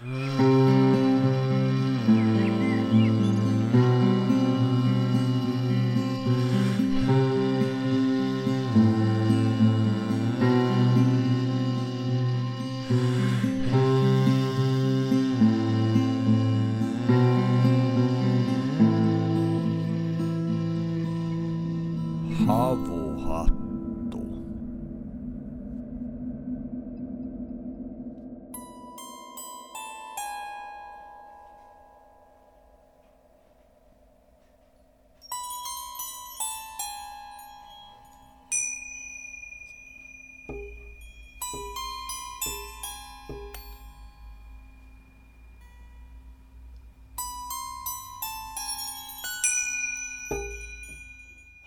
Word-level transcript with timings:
Havuhattu. 0.00 0.37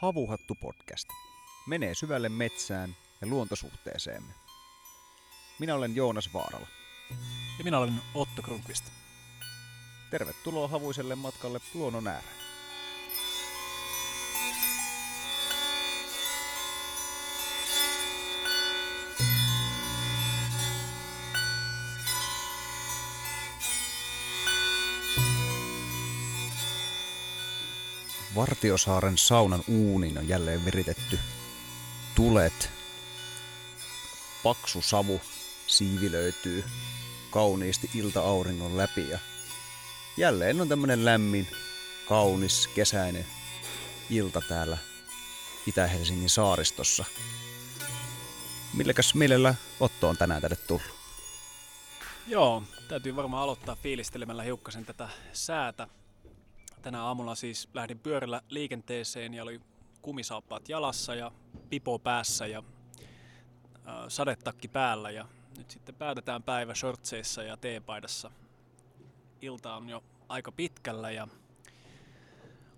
Havuhattu 0.02 0.56
podcast. 0.56 1.08
Menee 1.68 1.96
syvälle 1.96 2.30
metsään 2.30 2.96
ja 3.22 3.28
luontosuhteeseemme. 3.28 4.34
Minä 5.60 5.76
olen 5.76 5.96
Joonas 5.96 6.34
Vaarala. 6.34 6.68
Ja 7.58 7.64
minä 7.64 7.78
olen 7.78 7.94
Otto 8.16 8.42
Krunkvist. 8.42 8.84
Tervetuloa 10.12 10.68
havuiselle 10.68 11.16
matkalle 11.16 11.60
luonnon 11.74 12.08
ääreen. 12.08 12.41
Vartiosaaren 28.42 29.18
saunan 29.18 29.64
uunin 29.68 30.18
on 30.18 30.28
jälleen 30.28 30.66
viritetty. 30.66 31.20
Tulet, 32.16 32.70
paksu 34.44 34.82
savu 34.82 35.22
siivi 35.68 36.12
löytyy 36.12 36.64
kauniisti 37.32 37.90
ilta-auringon 37.96 38.78
läpi 38.78 39.10
ja 39.10 39.20
jälleen 40.18 40.62
on 40.62 40.70
tämmönen 40.70 41.06
lämmin, 41.06 41.48
kaunis, 42.08 42.68
kesäinen 42.68 43.26
ilta 44.10 44.42
täällä 44.50 44.78
Itä-Helsingin 45.68 46.30
saaristossa. 46.30 47.06
Millekäs 48.74 49.16
mielellä 49.16 49.56
Otto 49.80 50.10
on 50.10 50.18
tänään 50.18 50.42
tänne 50.42 50.58
tullut? 50.68 50.96
Joo, 52.28 52.64
täytyy 52.88 53.16
varmaan 53.16 53.44
aloittaa 53.44 53.76
fiilistelemällä 53.76 54.44
hiukkasen 54.44 54.86
tätä 54.86 55.10
säätä. 55.34 55.88
Tänä 56.82 57.04
aamulla 57.04 57.36
siis 57.36 57.70
lähdin 57.74 58.00
pyörällä 58.00 58.42
liikenteeseen 58.50 59.34
ja 59.34 59.44
oli 59.44 59.62
kumisaappaat 60.02 60.70
jalassa 60.70 61.16
ja 61.16 61.32
pipo 61.70 62.00
päässä 62.00 62.48
ja 62.48 62.64
äh, 63.88 63.96
sadetakki 64.08 64.68
päällä 64.68 65.12
ja 65.12 65.26
nyt 65.58 65.72
sitten 65.72 65.96
päätetään 65.96 66.44
päivä 66.44 66.76
shortseissa 66.76 67.44
ja 67.44 67.58
teepaidassa. 67.58 68.32
Ilta 69.42 69.76
on 69.76 69.90
jo 69.90 70.04
aika 70.30 70.52
pitkällä 70.52 71.12
ja 71.12 71.28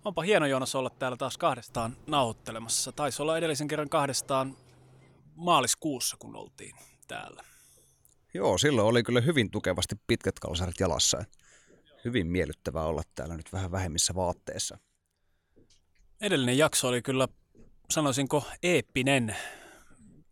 onpa 0.04 0.22
hieno 0.22 0.46
Joonas 0.46 0.74
olla 0.74 0.90
täällä 0.90 1.16
taas 1.16 1.38
kahdestaan 1.38 1.96
nauhoittelemassa. 2.06 2.92
Taisi 2.92 3.22
olla 3.22 3.38
edellisen 3.38 3.68
kerran 3.68 3.88
kahdestaan 3.88 4.56
maaliskuussa, 5.34 6.16
kun 6.18 6.36
oltiin 6.36 6.76
täällä. 7.08 7.44
Joo, 8.34 8.58
silloin 8.58 8.86
oli 8.88 9.02
kyllä 9.02 9.20
hyvin 9.20 9.50
tukevasti 9.50 9.94
pitkät 10.06 10.38
kalsarit 10.38 10.80
jalassa. 10.80 11.24
Hyvin 12.04 12.26
miellyttävää 12.26 12.84
olla 12.84 13.02
täällä 13.14 13.36
nyt 13.36 13.52
vähän 13.52 13.70
vähemmissä 13.70 14.14
vaatteissa. 14.14 14.78
Edellinen 16.20 16.58
jakso 16.58 16.88
oli 16.88 17.02
kyllä, 17.02 17.28
sanoisinko, 17.90 18.44
eeppinen. 18.62 19.36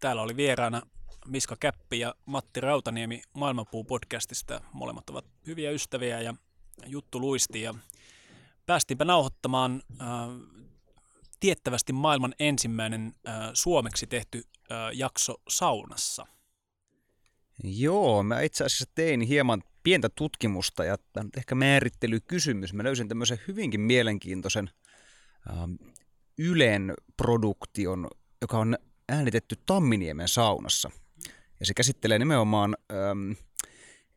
Täällä 0.01 0.23
oli 0.23 0.37
vieraana 0.37 0.83
Miska 1.27 1.57
Käppi 1.61 1.99
ja 1.99 2.15
Matti 2.27 2.61
Rautaniemi 2.61 3.23
Maailmanpuu-podcastista. 3.35 4.61
Molemmat 4.73 5.11
ovat 5.11 5.25
hyviä 5.47 5.71
ystäviä 5.71 6.21
ja 6.21 6.35
juttu 6.87 7.21
luisti. 7.21 7.63
Ja 7.63 7.75
päästiinpä 8.67 9.05
nauhoittamaan 9.05 9.83
äh, 10.01 10.07
tiettävästi 11.41 11.93
maailman 11.93 12.35
ensimmäinen 12.39 13.15
äh, 13.29 13.35
suomeksi 13.55 14.07
tehty 14.07 14.43
äh, 14.73 14.79
jakso 14.93 15.35
saunassa. 15.49 16.27
Joo, 17.65 18.23
mä 18.23 18.41
itse 18.41 18.65
asiassa 18.65 18.93
tein 18.95 19.21
hieman 19.21 19.63
pientä 19.83 20.09
tutkimusta 20.09 20.85
ja 20.85 20.97
tämä 21.13 21.25
nyt 21.25 21.37
ehkä 21.37 21.55
määrittelykysymys. 21.55 22.75
Mä 22.75 22.85
löysin 22.85 23.09
tämmöisen 23.09 23.39
hyvinkin 23.49 23.81
mielenkiintoisen 23.81 24.71
ähm, 25.51 25.73
Ylen 26.39 26.95
produktion, 27.17 28.09
joka 28.41 28.59
on 28.59 28.77
äänitetty 29.09 29.57
Tamminiemen 29.67 30.29
saunassa. 30.29 30.91
Ja 31.61 31.67
se 31.67 31.75
käsittelee 31.75 32.19
nimenomaan 32.19 32.77
ähm, 32.93 33.33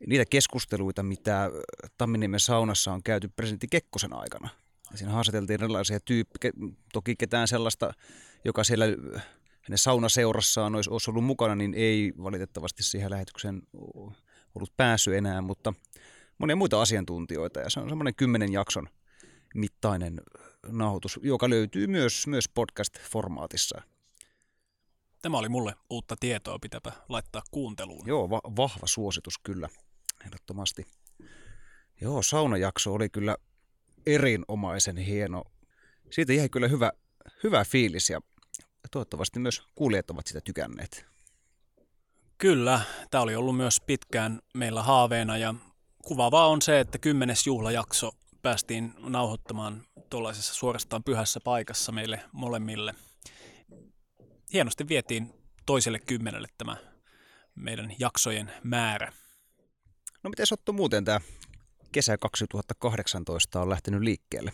niitä 0.06 0.24
keskusteluita, 0.30 1.02
mitä 1.02 1.50
Tamminiemen 1.98 2.40
saunassa 2.40 2.92
on 2.92 3.02
käyty 3.02 3.28
presidentti 3.28 3.66
Kekkosen 3.70 4.12
aikana. 4.12 4.48
Ja 4.90 4.98
siinä 4.98 5.12
haastateltiin 5.12 5.62
erilaisia 5.62 6.00
tyyppejä, 6.00 6.52
toki 6.92 7.16
ketään 7.16 7.48
sellaista, 7.48 7.92
joka 8.44 8.64
siellä 8.64 8.84
hänen 9.62 9.78
saunaseurassaan 9.78 10.74
olisi 10.74 11.10
ollut 11.10 11.24
mukana, 11.24 11.54
niin 11.54 11.74
ei 11.74 12.12
valitettavasti 12.22 12.82
siihen 12.82 13.10
lähetykseen 13.10 13.62
ollut 14.56 14.76
päässyt 14.76 15.14
enää, 15.14 15.40
mutta 15.40 15.74
monia 16.38 16.56
muita 16.56 16.82
asiantuntijoita. 16.82 17.60
Ja 17.60 17.70
se 17.70 17.80
on 17.80 17.88
semmoinen 17.88 18.14
kymmenen 18.14 18.52
jakson 18.52 18.88
mittainen 19.54 20.20
nauhoitus, 20.66 21.20
joka 21.22 21.50
löytyy 21.50 21.86
myös, 21.86 22.26
myös 22.26 22.48
podcast-formaatissa. 22.48 23.82
Tämä 25.22 25.38
oli 25.38 25.48
mulle 25.48 25.74
uutta 25.90 26.16
tietoa, 26.20 26.58
pitääpä 26.58 26.92
laittaa 27.08 27.42
kuunteluun. 27.50 28.08
Joo, 28.08 28.30
va- 28.30 28.40
vahva 28.56 28.86
suositus 28.86 29.38
kyllä, 29.38 29.68
ehdottomasti. 30.26 30.86
Joo, 32.00 32.22
saunajakso 32.22 32.94
oli 32.94 33.08
kyllä 33.08 33.36
erinomaisen 34.06 34.96
hieno. 34.96 35.44
Siitä 36.10 36.32
jäi 36.32 36.48
kyllä 36.48 36.68
hyvä, 36.68 36.92
hyvä 37.42 37.64
fiilis 37.64 38.10
ja 38.10 38.20
toivottavasti 38.90 39.38
myös 39.38 39.62
kuulijat 39.74 40.10
ovat 40.10 40.26
sitä 40.26 40.40
tykänneet. 40.40 41.15
Kyllä, 42.38 42.80
tämä 43.10 43.22
oli 43.22 43.36
ollut 43.36 43.56
myös 43.56 43.80
pitkään 43.80 44.40
meillä 44.54 44.82
haaveena 44.82 45.36
ja 45.36 45.54
kuvaavaa 46.04 46.46
on 46.46 46.62
se, 46.62 46.80
että 46.80 46.98
kymmenes 46.98 47.46
juhlajakso 47.46 48.10
päästiin 48.42 48.94
nauhoittamaan 48.98 49.82
tuollaisessa 50.10 50.54
suorastaan 50.54 51.04
pyhässä 51.04 51.40
paikassa 51.44 51.92
meille 51.92 52.20
molemmille. 52.32 52.94
Hienosti 54.52 54.88
vietiin 54.88 55.34
toiselle 55.66 55.98
kymmenelle 55.98 56.48
tämä 56.58 56.76
meidän 57.54 57.94
jaksojen 57.98 58.52
määrä. 58.62 59.12
No 60.22 60.30
miten 60.30 60.46
Otto 60.52 60.72
muuten 60.72 61.04
tämä 61.04 61.20
kesä 61.92 62.18
2018 62.18 63.60
on 63.60 63.70
lähtenyt 63.70 64.00
liikkeelle? 64.00 64.52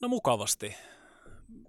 No 0.00 0.08
mukavasti. 0.08 0.74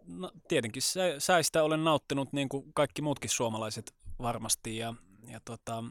No, 0.08 0.32
tietenkin 0.48 0.82
sä, 0.82 1.02
säistä 1.20 1.64
olen 1.64 1.84
nauttinut 1.84 2.34
niin 2.34 2.50
kuin 2.50 2.74
kaikki 2.74 3.02
muutkin 3.02 3.30
suomalaiset 3.30 3.94
varmasti 4.22 4.78
ja, 4.78 4.94
ja 5.28 5.40
tota, 5.46 5.84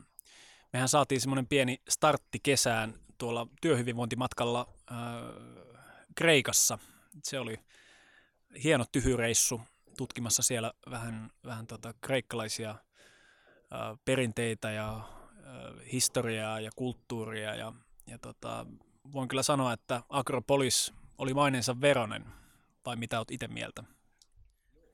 mehän 0.72 0.88
saatiin 0.88 1.20
semmoinen 1.20 1.46
pieni 1.46 1.81
startti 1.88 2.38
kesään 2.43 2.94
tuolla 3.19 3.46
työhyvinvointimatkalla 3.61 4.69
äh, 4.93 4.96
Kreikassa. 6.14 6.78
Se 7.25 7.38
oli 7.38 7.56
hieno 8.64 8.84
tyhyreissu 8.93 9.61
tutkimassa 9.96 10.43
siellä 10.43 10.72
vähän, 10.90 11.31
vähän 11.44 11.66
tota 11.66 11.94
kreikkalaisia 12.00 12.70
äh, 12.70 12.78
perinteitä 14.05 14.70
ja 14.70 14.96
äh, 14.96 15.93
historiaa 15.93 16.61
ja 16.61 16.70
kulttuuria 16.76 17.55
ja, 17.55 17.72
ja 18.06 18.19
tota, 18.19 18.66
voin 19.12 19.28
kyllä 19.28 19.43
sanoa, 19.43 19.72
että 19.72 20.02
Akropolis 20.08 20.94
oli 21.19 21.34
maineensa 21.34 21.81
veronen, 21.81 22.25
vai 22.87 22.96
mitä 22.96 23.19
olet 23.19 23.31
itse 23.31 23.49
mieltä? 23.49 23.84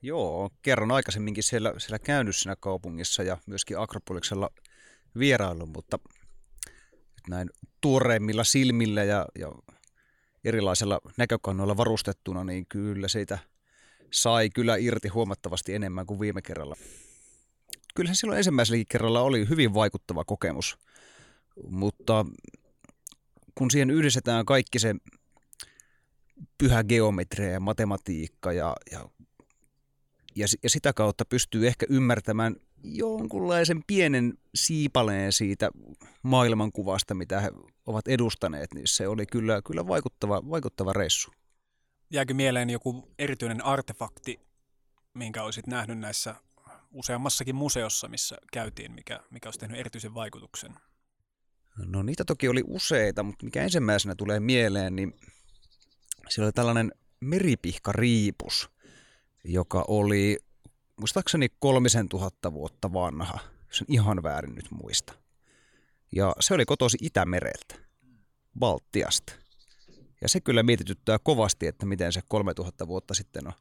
Joo, 0.02 0.50
kerran 0.62 0.90
aikaisemminkin 0.90 1.44
siellä, 1.44 1.75
siellä 1.79 1.99
käynyt 1.99 2.37
siinä 2.37 2.56
kaupungissa 2.61 3.23
ja 3.23 3.38
myöskin 3.46 3.79
Akropoliksella 3.79 4.50
vierailu, 5.19 5.67
mutta 5.67 5.99
näin 7.29 7.50
tuoreimmilla 7.81 8.44
silmillä 8.44 9.05
ja, 9.05 9.26
ja 9.38 9.52
erilaisilla 10.44 11.00
näkökannoilla 11.17 11.76
varustettuna, 11.76 12.44
niin 12.44 12.67
kyllä 12.67 13.08
siitä 13.08 13.38
sai 14.11 14.50
kyllä 14.50 14.76
irti 14.76 15.08
huomattavasti 15.08 15.75
enemmän 15.75 16.06
kuin 16.06 16.20
viime 16.20 16.43
kerralla. 16.43 16.76
Kyllähän 17.94 18.17
silloin 18.17 18.38
ensimmäisellä 18.38 18.84
kerralla 18.88 19.20
oli 19.20 19.49
hyvin 19.49 19.75
vaikuttava 19.75 20.25
kokemus. 20.25 20.79
mutta 21.69 22.26
kun 23.55 23.70
siihen 23.70 23.91
yhdistetään 23.91 24.44
kaikki 24.44 24.79
se 24.79 24.94
pyhä 26.58 26.85
geometria 26.85 27.50
ja 27.50 27.61
matematiikka 27.61 28.52
ja, 28.52 28.76
ja, 28.93 29.08
ja, 30.37 30.46
ja 30.62 30.70
sitä 30.70 30.93
kautta 30.93 31.25
pystyy 31.25 31.67
ehkä 31.67 31.87
ymmärtämään 31.88 32.56
jonkunlaisen 32.82 33.82
pienen 33.87 34.35
siipaleen 34.55 35.32
siitä 35.32 35.70
maailmankuvasta, 36.23 37.14
mitä 37.14 37.40
he 37.40 37.50
ovat 37.87 38.08
edustaneet, 38.08 38.75
niin 38.75 38.87
se 38.87 39.08
oli 39.08 39.26
kyllä, 39.26 39.62
kyllä 39.62 39.87
vaikuttava, 39.87 40.43
vaikuttava 40.50 40.93
reissu. 40.93 41.31
Jääkö 42.11 42.35
mieleen 42.35 42.70
joku 42.70 43.08
erityinen 43.19 43.64
artefakti, 43.64 44.41
minkä 45.14 45.43
olisit 45.43 45.67
nähnyt 45.67 45.99
näissä 45.99 46.34
useammassakin 46.91 47.55
museossa, 47.55 48.08
missä 48.08 48.37
käytiin, 48.52 48.93
mikä, 48.93 49.20
mikä 49.31 49.46
olisi 49.46 49.58
tehnyt 49.58 49.79
erityisen 49.79 50.14
vaikutuksen? 50.14 50.75
No 51.87 52.02
niitä 52.02 52.25
toki 52.25 52.49
oli 52.49 52.64
useita, 52.67 53.23
mutta 53.23 53.44
mikä 53.44 53.62
ensimmäisenä 53.62 54.14
tulee 54.14 54.41
mieleen, 54.41 54.96
niin 54.96 55.14
siellä 56.28 56.46
oli 56.46 56.52
tällainen 56.52 56.92
meripihkariipus, 57.20 58.70
joka 59.44 59.84
oli 59.88 60.38
muistaakseni 61.00 61.48
kolmisen 61.58 62.08
tuhatta 62.08 62.52
vuotta 62.52 62.92
vanha, 62.92 63.38
jos 63.69 63.84
ihan 63.88 64.22
väärin 64.22 64.54
nyt 64.54 64.70
muista. 64.70 65.12
Ja 66.12 66.34
se 66.40 66.54
oli 66.54 66.64
kotosi 66.64 66.98
Itämereltä, 67.00 67.75
Baltiasta. 68.58 69.32
Ja 70.20 70.28
se 70.28 70.40
kyllä 70.40 70.62
mietityttää 70.62 71.19
kovasti, 71.19 71.66
että 71.66 71.86
miten 71.86 72.12
se 72.12 72.20
3000 72.28 72.88
vuotta 72.88 73.14
sitten 73.14 73.46
on 73.46 73.52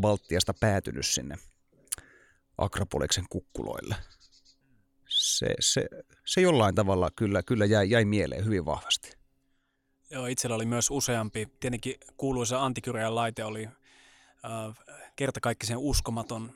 Baltiasta 0.00 0.54
päätynyt 0.60 1.06
sinne 1.06 1.36
Akropoliksen 2.58 3.24
kukkuloille. 3.30 3.96
Se, 5.08 5.46
se, 5.60 5.86
se 6.26 6.40
jollain 6.40 6.74
tavalla 6.74 7.10
kyllä, 7.16 7.42
kyllä 7.42 7.64
jäi, 7.64 7.90
jäi 7.90 8.04
mieleen 8.04 8.44
hyvin 8.44 8.64
vahvasti. 8.64 9.19
Joo, 10.10 10.26
itsellä 10.26 10.56
oli 10.56 10.66
myös 10.66 10.90
useampi. 10.90 11.48
Tietenkin 11.60 11.94
kuuluisa 12.16 12.64
antikyrian 12.64 13.14
laite 13.14 13.44
oli 13.44 13.64
äh, 13.64 14.76
kertakaikkisen 15.16 15.78
uskomaton. 15.78 16.50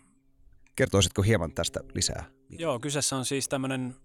Kertoisitko 0.77 1.23
hieman 1.23 1.53
tästä 1.55 1.81
lisää? 1.95 2.25
Joo, 2.59 2.81
kyseessä 2.81 3.17
on 3.17 3.25
siis 3.25 3.49
tämmöinen, 3.49 3.97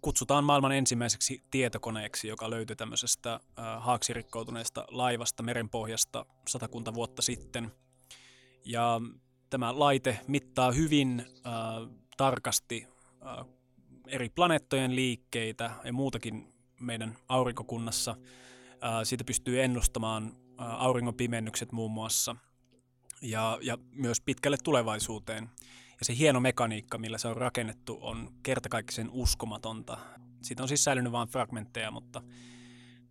kutsutaan 0.00 0.44
maailman 0.44 0.72
ensimmäiseksi 0.72 1.42
tietokoneeksi, 1.50 2.28
joka 2.28 2.50
löytyi 2.50 2.76
tämmöisestä 2.76 3.32
äh, 3.32 3.40
haaksirikkoutuneesta 3.78 4.84
laivasta 4.88 5.42
merenpohjasta 5.42 6.26
satakunta 6.48 6.94
vuotta 6.94 7.22
sitten. 7.22 7.70
Ja 8.64 9.00
tämä 9.50 9.78
laite 9.78 10.18
mittaa 10.26 10.72
hyvin 10.72 11.20
äh, 11.20 11.52
tarkasti 12.16 12.86
äh, 13.26 13.46
eri 14.06 14.28
planeettojen 14.28 14.96
liikkeitä 14.96 15.70
ja 15.84 15.92
muutakin 15.92 16.49
meidän 16.80 17.16
aurinkokunnassa. 17.28 18.16
Siitä 19.04 19.24
pystyy 19.24 19.62
ennustamaan 19.62 20.36
auringon 20.56 21.14
pimennykset 21.14 21.72
muun 21.72 21.90
muassa 21.90 22.36
ja, 23.22 23.58
ja 23.62 23.78
myös 23.92 24.20
pitkälle 24.20 24.56
tulevaisuuteen. 24.64 25.50
Ja 25.98 26.04
se 26.04 26.16
hieno 26.16 26.40
mekaniikka, 26.40 26.98
millä 26.98 27.18
se 27.18 27.28
on 27.28 27.36
rakennettu, 27.36 27.98
on 28.00 28.32
kertakaikkisen 28.42 29.10
uskomatonta. 29.10 29.98
Siitä 30.42 30.62
on 30.62 30.68
siis 30.68 30.84
säilynyt 30.84 31.12
vain 31.12 31.28
fragmentteja, 31.28 31.90
mutta 31.90 32.22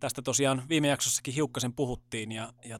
tästä 0.00 0.22
tosiaan 0.22 0.62
viime 0.68 0.88
jaksossakin 0.88 1.34
hiukkasen 1.34 1.72
puhuttiin 1.72 2.32
ja, 2.32 2.52
ja 2.64 2.78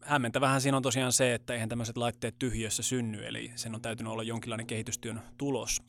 hämmentävähän 0.00 0.60
siinä 0.60 0.76
on 0.76 0.82
tosiaan 0.82 1.12
se, 1.12 1.34
että 1.34 1.54
eihän 1.54 1.68
tämmöiset 1.68 1.96
laitteet 1.96 2.38
tyhjössä 2.38 2.82
synny, 2.82 3.26
eli 3.26 3.52
sen 3.54 3.74
on 3.74 3.82
täytynyt 3.82 4.12
olla 4.12 4.22
jonkinlainen 4.22 4.66
kehitystyön 4.66 5.22
tulos. 5.38 5.82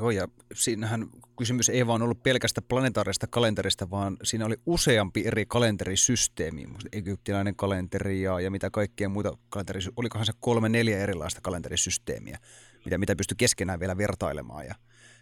Joo, 0.00 0.10
ja 0.10 0.28
siinähän 0.54 1.08
kysymys 1.38 1.68
ei 1.68 1.86
vaan 1.86 2.02
ollut 2.02 2.22
pelkästä 2.22 2.62
planetaarista 2.62 3.26
kalenterista, 3.26 3.90
vaan 3.90 4.16
siinä 4.22 4.46
oli 4.46 4.56
useampi 4.66 5.22
eri 5.26 5.46
kalenterisysteemi. 5.46 6.68
Egyptiläinen 6.92 7.56
kalenteri 7.56 8.22
ja, 8.22 8.40
ja 8.40 8.50
mitä 8.50 8.70
kaikkea 8.70 9.08
muita 9.08 9.38
kalenteri, 9.48 9.80
olikohan 9.96 10.26
se 10.26 10.32
kolme, 10.40 10.68
neljä 10.68 10.98
erilaista 10.98 11.40
kalenterisysteemiä, 11.40 12.38
mitä, 12.84 12.98
mitä 12.98 13.16
pystyi 13.16 13.34
keskenään 13.36 13.80
vielä 13.80 13.96
vertailemaan. 13.96 14.66
Ja 14.66 14.74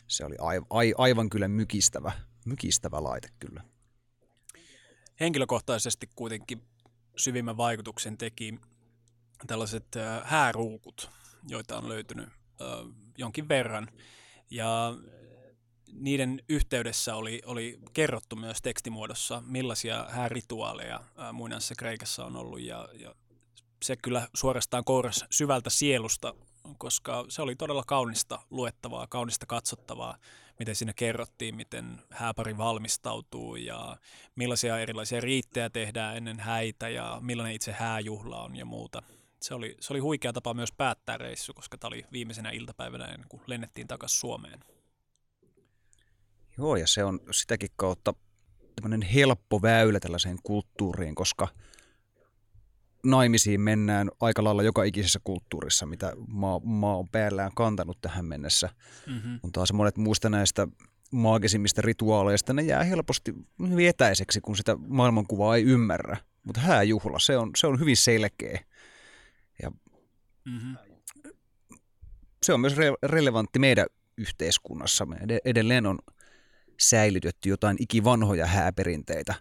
se 0.06 0.24
oli 0.24 0.36
aiv, 0.38 0.62
ai, 0.70 0.94
aivan 0.98 1.30
kyllä 1.30 1.48
mykistävä, 1.48 2.12
mykistävä 2.44 3.02
laite 3.02 3.28
kyllä. 3.38 3.62
Henkilökohtaisesti 5.20 6.10
kuitenkin 6.16 6.62
syvimmän 7.16 7.56
vaikutuksen 7.56 8.18
teki 8.18 8.58
tällaiset 9.46 9.86
hääruukut, 10.24 11.10
joita 11.48 11.78
on 11.78 11.88
löytynyt 11.88 12.28
jonkin 13.18 13.48
verran. 13.48 13.88
Ja 14.50 14.94
niiden 15.92 16.42
yhteydessä 16.48 17.14
oli, 17.14 17.42
oli 17.46 17.78
kerrottu 17.92 18.36
myös 18.36 18.62
tekstimuodossa, 18.62 19.42
millaisia 19.46 20.06
häärituaaleja 20.08 21.04
muinaisessa 21.32 21.74
Kreikassa 21.78 22.24
on 22.24 22.36
ollut. 22.36 22.60
Ja, 22.60 22.88
ja 22.92 23.14
se 23.82 23.96
kyllä 23.96 24.28
suorastaan 24.34 24.84
kouras 24.84 25.24
syvältä 25.30 25.70
sielusta, 25.70 26.34
koska 26.78 27.24
se 27.28 27.42
oli 27.42 27.56
todella 27.56 27.84
kaunista 27.86 28.38
luettavaa, 28.50 29.06
kaunista 29.06 29.46
katsottavaa, 29.46 30.18
miten 30.58 30.74
siinä 30.74 30.92
kerrottiin, 30.92 31.56
miten 31.56 32.02
hääpari 32.10 32.58
valmistautuu 32.58 33.56
ja 33.56 33.96
millaisia 34.34 34.78
erilaisia 34.78 35.20
riittejä 35.20 35.70
tehdään 35.70 36.16
ennen 36.16 36.40
häitä 36.40 36.88
ja 36.88 37.18
millainen 37.20 37.54
itse 37.54 37.72
hääjuhla 37.72 38.42
on 38.42 38.56
ja 38.56 38.64
muuta 38.64 39.02
se 39.42 39.54
oli, 39.54 39.76
se 39.80 39.92
oli 39.92 40.00
huikea 40.00 40.32
tapa 40.32 40.54
myös 40.54 40.72
päättää 40.72 41.18
reissu, 41.18 41.54
koska 41.54 41.78
tämä 41.78 41.88
oli 41.88 42.04
viimeisenä 42.12 42.50
iltapäivänä 42.50 43.04
ennen 43.04 43.28
kuin 43.28 43.42
lennettiin 43.46 43.88
takaisin 43.88 44.18
Suomeen. 44.18 44.60
Joo, 46.58 46.76
ja 46.76 46.86
se 46.86 47.04
on 47.04 47.20
sitäkin 47.30 47.70
kautta 47.76 48.14
tämmöinen 48.74 49.02
helppo 49.02 49.62
väylä 49.62 50.00
tällaiseen 50.00 50.38
kulttuuriin, 50.42 51.14
koska 51.14 51.48
naimisiin 53.04 53.60
mennään 53.60 54.10
aika 54.20 54.44
lailla 54.44 54.62
joka 54.62 54.84
ikisessä 54.84 55.20
kulttuurissa, 55.24 55.86
mitä 55.86 56.12
maa, 56.28 56.60
maa 56.64 56.96
on 56.96 57.08
päällään 57.08 57.52
kantanut 57.54 57.98
tähän 58.00 58.24
mennessä. 58.24 58.68
Mm-hmm. 59.06 59.38
Mutta 59.42 59.58
taas 59.58 59.72
monet 59.72 59.96
muista 59.96 60.30
näistä 60.30 60.68
maagisimmista 61.12 61.82
rituaaleista, 61.82 62.52
ne 62.52 62.62
jää 62.62 62.84
helposti 62.84 63.34
hyvin 63.68 63.88
etäiseksi, 63.88 64.40
kun 64.40 64.56
sitä 64.56 64.76
maailmankuvaa 64.88 65.56
ei 65.56 65.62
ymmärrä. 65.62 66.16
Mutta 66.44 66.60
hääjuhla, 66.60 67.18
se 67.18 67.38
on, 67.38 67.50
se 67.56 67.66
on 67.66 67.80
hyvin 67.80 67.96
selkeä. 67.96 68.60
Ja 69.62 69.70
mm-hmm. 70.44 70.76
Se 72.42 72.52
on 72.52 72.60
myös 72.60 72.76
re- 72.76 72.98
relevantti 73.08 73.58
meidän 73.58 73.86
yhteiskunnassa. 74.16 75.06
Me 75.06 75.16
edelleen 75.44 75.86
on 75.86 75.98
säilytetty 76.80 77.48
jotain 77.48 77.76
ikivanhoja 77.80 78.46
hääperinteitä. 78.46 79.34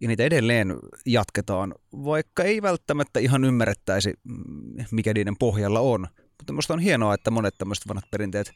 Ja 0.00 0.08
niitä 0.08 0.22
edelleen 0.22 0.76
jatketaan, 1.06 1.74
vaikka 1.92 2.42
ei 2.42 2.62
välttämättä 2.62 3.20
ihan 3.20 3.44
ymmärrettäisi, 3.44 4.14
mm, 4.24 4.84
mikä 4.90 5.14
niiden 5.14 5.36
pohjalla 5.36 5.80
on. 5.80 6.06
Mutta 6.38 6.52
minusta 6.52 6.74
on 6.74 6.80
hienoa, 6.80 7.14
että 7.14 7.30
monet 7.30 7.54
tämmöiset 7.58 7.88
vanhat 7.88 8.10
perinteet 8.10 8.52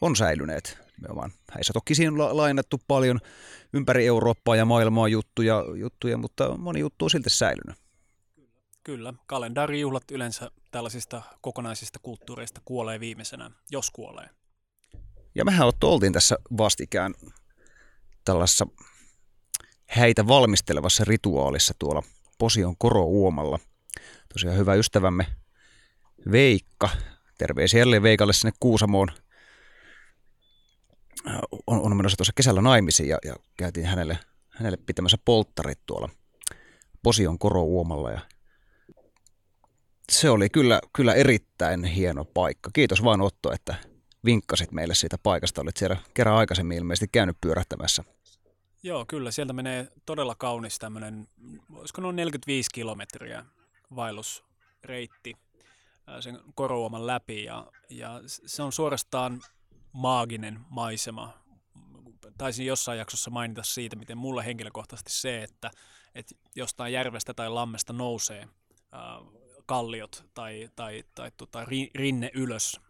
on 0.00 0.16
säilyneet. 0.16 0.78
Me 1.00 1.08
on 1.10 1.30
häissä 1.50 1.72
toki 1.72 1.94
siinä 1.94 2.18
lainattu 2.18 2.80
paljon 2.88 3.20
ympäri 3.72 4.06
Eurooppaa 4.06 4.56
ja 4.56 4.64
maailmaa 4.64 5.08
juttuja, 5.08 5.64
juttuja, 5.76 6.18
mutta 6.18 6.58
moni 6.58 6.80
juttu 6.80 7.04
on 7.04 7.10
silti 7.10 7.30
säilynyt. 7.30 7.83
Kyllä, 8.84 9.14
kalendarijuhlat 9.26 10.10
yleensä 10.10 10.50
tällaisista 10.70 11.22
kokonaisista 11.40 11.98
kulttuureista 11.98 12.60
kuolee 12.64 13.00
viimeisenä, 13.00 13.50
jos 13.70 13.90
kuolee. 13.90 14.30
Ja 15.34 15.44
mehän 15.44 15.72
oltiin 15.82 16.12
tässä 16.12 16.36
vastikään 16.58 17.14
tällaisessa 18.24 18.66
häitä 19.86 20.26
valmistelevassa 20.26 21.04
rituaalissa 21.06 21.74
tuolla 21.78 22.02
Posion 22.38 22.76
korouomalla. 22.78 23.58
Tosiaan 24.32 24.58
hyvä 24.58 24.74
ystävämme 24.74 25.26
Veikka, 26.32 26.88
terveisiä 27.38 27.80
jälleen 27.80 28.02
Veikalle 28.02 28.32
sinne 28.32 28.52
Kuusamoon, 28.60 29.08
on, 31.66 31.80
on 31.80 31.96
menossa 31.96 32.16
tuossa 32.16 32.32
kesällä 32.36 32.62
naimisiin 32.62 33.08
ja, 33.08 33.18
ja 33.24 33.36
käytiin 33.56 33.86
hänelle, 33.86 34.18
hänelle 34.50 34.76
pitämässä 34.86 35.18
polttarit 35.24 35.78
tuolla 35.86 36.08
Posion 37.02 37.38
korouomalla 37.38 38.10
ja 38.10 38.20
se 40.12 40.30
oli 40.30 40.48
kyllä, 40.48 40.80
kyllä 40.92 41.14
erittäin 41.14 41.84
hieno 41.84 42.24
paikka. 42.24 42.70
Kiitos 42.72 43.04
vaan 43.04 43.20
Otto, 43.20 43.52
että 43.52 43.74
vinkkasit 44.24 44.72
meille 44.72 44.94
siitä 44.94 45.18
paikasta. 45.22 45.60
Olit 45.60 45.76
siellä 45.76 45.96
kerran 46.14 46.36
aikaisemmin 46.36 46.78
ilmeisesti 46.78 47.08
käynyt 47.12 47.36
pyörähtämässä. 47.40 48.04
Joo, 48.82 49.04
kyllä. 49.08 49.30
Sieltä 49.30 49.52
menee 49.52 49.88
todella 50.06 50.34
kaunis 50.34 50.78
tämmöinen, 50.78 51.28
olisiko 51.72 52.00
noin 52.00 52.16
45 52.16 52.70
kilometriä 52.74 53.44
vaellusreitti 53.96 55.34
sen 56.20 56.40
korouoman 56.54 57.06
läpi. 57.06 57.44
Ja, 57.44 57.66
ja 57.90 58.20
se 58.26 58.62
on 58.62 58.72
suorastaan 58.72 59.42
maaginen 59.92 60.60
maisema. 60.70 61.44
Taisin 62.38 62.66
jossain 62.66 62.98
jaksossa 62.98 63.30
mainita 63.30 63.62
siitä, 63.62 63.96
miten 63.96 64.18
mulle 64.18 64.44
henkilökohtaisesti 64.44 65.12
se, 65.12 65.42
että, 65.42 65.70
että 66.14 66.34
jostain 66.56 66.92
järvestä 66.92 67.34
tai 67.34 67.50
lammesta 67.50 67.92
nousee 67.92 68.48
kalliot 69.66 70.24
tai, 70.34 70.68
tai, 70.76 71.04
tai 71.14 71.30
tota, 71.36 71.66
rinne 71.94 72.30
ylös. 72.34 72.80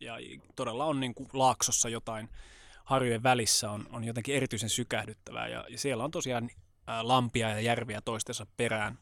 Ja 0.00 0.14
todella 0.56 0.84
on 0.84 1.00
niin 1.00 1.14
kuin 1.14 1.28
laaksossa 1.32 1.88
jotain 1.88 2.28
harjojen 2.84 3.22
välissä 3.22 3.70
on, 3.70 3.86
on 3.92 4.04
jotenkin 4.04 4.34
erityisen 4.34 4.70
sykähdyttävää. 4.70 5.48
Ja, 5.48 5.64
ja 5.68 5.78
siellä 5.78 6.04
on 6.04 6.10
tosiaan 6.10 6.50
ää, 6.86 7.08
lampia 7.08 7.48
ja 7.48 7.60
järviä 7.60 8.00
toistensa 8.00 8.46
perään. 8.56 8.98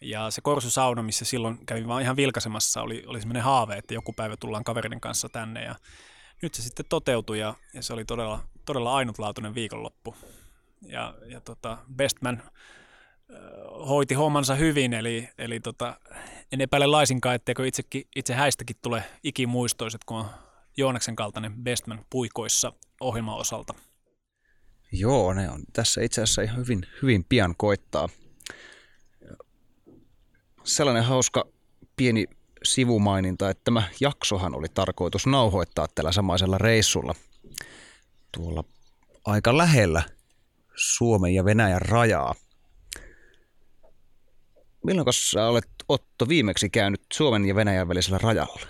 Ja 0.00 0.30
se 0.30 0.40
korsusauna, 0.40 1.02
missä 1.02 1.24
silloin 1.24 1.66
kävin 1.66 1.88
vaan 1.88 2.02
ihan 2.02 2.16
vilkaisemassa, 2.16 2.82
oli, 2.82 3.04
oli 3.06 3.20
semmoinen 3.20 3.42
haave, 3.42 3.76
että 3.76 3.94
joku 3.94 4.12
päivä 4.12 4.36
tullaan 4.36 4.64
kaverin 4.64 5.00
kanssa 5.00 5.28
tänne. 5.28 5.64
Ja 5.64 5.74
nyt 6.42 6.54
se 6.54 6.62
sitten 6.62 6.86
toteutui 6.88 7.38
ja, 7.38 7.54
ja 7.74 7.82
se 7.82 7.92
oli 7.92 8.04
todella, 8.04 8.44
todella 8.64 8.96
ainutlaatuinen 8.96 9.54
viikonloppu. 9.54 10.16
Ja, 10.82 11.14
ja 11.26 11.40
tota, 11.40 11.78
Bestman 11.96 12.42
hoiti 13.88 14.14
hommansa 14.14 14.54
hyvin, 14.54 14.92
eli, 14.92 15.28
eli 15.38 15.60
tota, 15.60 16.00
en 16.52 16.60
epäile 16.60 16.86
laisinkaan, 16.86 17.34
etteikö 17.34 17.66
itsekin, 17.66 18.02
itse 18.16 18.34
häistäkin 18.34 18.76
tule 18.82 19.04
ikimuistoiset, 19.24 20.04
kun 20.04 20.16
on 20.16 20.26
Joonaksen 20.76 21.16
kaltainen 21.16 21.54
Bestman 21.62 22.04
puikoissa 22.10 22.72
ohjelman 23.00 23.36
osalta. 23.36 23.74
Joo, 24.92 25.34
ne 25.34 25.50
on 25.50 25.62
tässä 25.72 26.02
itse 26.02 26.22
asiassa 26.22 26.42
ihan 26.42 26.56
hyvin, 26.56 26.86
hyvin 27.02 27.24
pian 27.28 27.54
koittaa. 27.56 28.08
Sellainen 30.64 31.04
hauska 31.04 31.44
pieni 31.96 32.26
sivumaininta, 32.64 33.50
että 33.50 33.64
tämä 33.64 33.82
jaksohan 34.00 34.54
oli 34.54 34.66
tarkoitus 34.74 35.26
nauhoittaa 35.26 35.86
tällä 35.94 36.12
samaisella 36.12 36.58
reissulla 36.58 37.14
tuolla 38.36 38.64
aika 39.24 39.58
lähellä 39.58 40.02
Suomen 40.76 41.34
ja 41.34 41.44
Venäjän 41.44 41.82
rajaa. 41.82 42.34
Milloin 44.84 45.06
sä 45.12 45.46
olet 45.46 45.68
Otto 45.88 46.28
viimeksi 46.28 46.70
käynyt 46.70 47.02
Suomen 47.12 47.44
ja 47.44 47.54
Venäjän 47.54 47.88
välisellä 47.88 48.18
rajalla? 48.18 48.60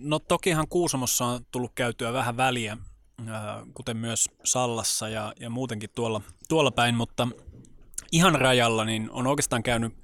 No 0.00 0.18
tokihan 0.18 0.68
Kuusamossa 0.68 1.24
on 1.24 1.46
tullut 1.52 1.72
käytyä 1.74 2.12
vähän 2.12 2.36
väliä, 2.36 2.76
kuten 3.74 3.96
myös 3.96 4.28
Sallassa 4.44 5.08
ja, 5.08 5.32
ja 5.40 5.50
muutenkin 5.50 5.90
tuolla, 5.94 6.20
tuolla 6.48 6.70
päin, 6.70 6.94
mutta 6.94 7.28
ihan 8.12 8.34
rajalla 8.34 8.84
niin 8.84 9.10
on 9.10 9.26
oikeastaan 9.26 9.62
käynyt 9.62 9.94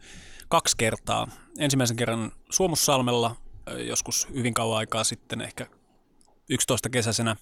kaksi 0.49 0.77
kertaa. 0.77 1.29
Ensimmäisen 1.59 1.97
kerran 1.97 2.33
Suomussalmella 2.51 3.37
joskus 3.77 4.29
hyvin 4.35 4.55
kauan 4.55 4.79
aikaa 4.79 5.05
sitten, 5.05 5.41
ehkä 5.41 5.67
11 6.49 6.89
kesäisenä. 6.91 7.37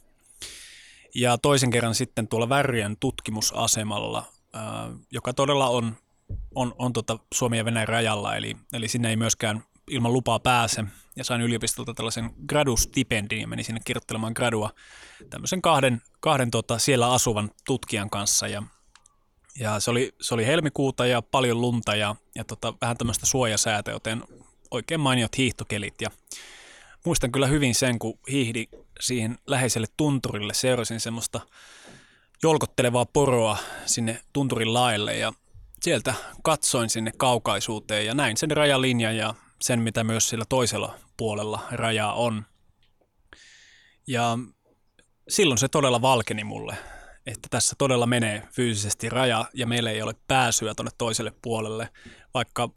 Ja 1.15 1.39
toisen 1.39 1.71
kerran 1.71 1.95
sitten 1.95 2.29
tuolla 2.29 2.49
Värrien 2.49 2.97
tutkimusasemalla, 3.01 4.25
joka 5.11 5.33
todella 5.33 5.69
on, 5.69 5.97
on, 6.55 6.75
on 6.79 6.93
tota 6.93 7.19
Suomen 7.35 7.57
ja 7.57 7.65
Venäjän 7.65 7.89
rajalla, 7.89 8.37
eli, 8.37 8.57
eli 8.73 8.89
sinne 8.89 9.11
ei 9.11 9.17
myöskään 9.17 9.63
ilman 9.91 10.13
lupaa 10.13 10.41
pääse. 10.41 10.85
Ja 11.17 11.25
sain 11.25 11.41
yliopistolta 11.41 11.95
tällaisen 11.95 12.31
gradustipendin 12.49 13.41
ja 13.41 13.49
menin 13.49 13.65
sinne 13.65 13.81
kirjoittelemaan 13.85 14.33
gradua 14.37 14.71
tämmöisen 15.31 15.63
kahden, 15.63 16.03
kahden 16.21 16.51
tota, 16.51 16.79
siellä 16.79 17.13
asuvan 17.13 17.51
tutkijan 17.67 18.11
kanssa. 18.11 18.49
Ja 18.49 18.63
ja 19.61 19.81
se 19.81 19.91
oli, 19.91 20.15
se 20.21 20.35
oli 20.35 20.47
helmikuuta 20.47 21.07
ja 21.07 21.23
paljon 21.23 21.61
lunta 21.61 21.97
ja, 21.97 22.17
ja 22.35 22.45
tota, 22.45 22.75
vähän 22.81 22.97
tämmöistä 22.97 23.27
suojasäätä, 23.27 23.91
joten 23.91 24.23
oikein 24.71 25.01
mainiot 25.01 25.39
hiihtokelit. 25.39 25.95
Ja 26.01 26.11
muistan 27.05 27.33
kyllä 27.33 27.47
hyvin 27.47 27.75
sen, 27.75 27.99
kun 27.99 28.19
hiihdi 28.31 28.67
siihen 29.01 29.39
läheiselle 29.47 29.87
tunturille, 29.97 30.55
seurasin 30.55 31.01
semmoista 31.01 31.41
jolkottelevaa 32.43 33.07
poroa 33.07 33.57
sinne 33.87 34.21
tunturin 34.33 34.75
laelle 34.75 35.17
ja 35.17 35.33
sieltä 35.83 36.15
katsoin 36.43 36.91
sinne 36.91 37.13
kaukaisuuteen 37.17 38.07
ja 38.07 38.15
näin 38.15 38.37
sen 38.37 38.51
rajalinjan 38.51 39.17
ja 39.17 39.35
sen, 39.63 39.81
mitä 39.81 40.05
myös 40.05 40.29
sillä 40.29 40.45
toisella 40.49 40.95
puolella 41.17 41.61
rajaa 41.71 42.13
on. 42.13 42.47
Ja 44.07 44.39
silloin 45.29 45.59
se 45.59 45.69
todella 45.69 46.03
valkeni 46.03 46.45
mulle 46.45 46.77
että 47.27 47.49
tässä 47.51 47.75
todella 47.79 48.07
menee 48.07 48.43
fyysisesti 48.53 49.09
raja 49.09 49.45
ja 49.55 49.67
meillä 49.67 49.91
ei 49.91 50.03
ole 50.03 50.15
pääsyä 50.29 50.75
tuonne 50.75 50.91
toiselle 50.99 51.33
puolelle, 51.43 51.89
vaikka 52.35 52.71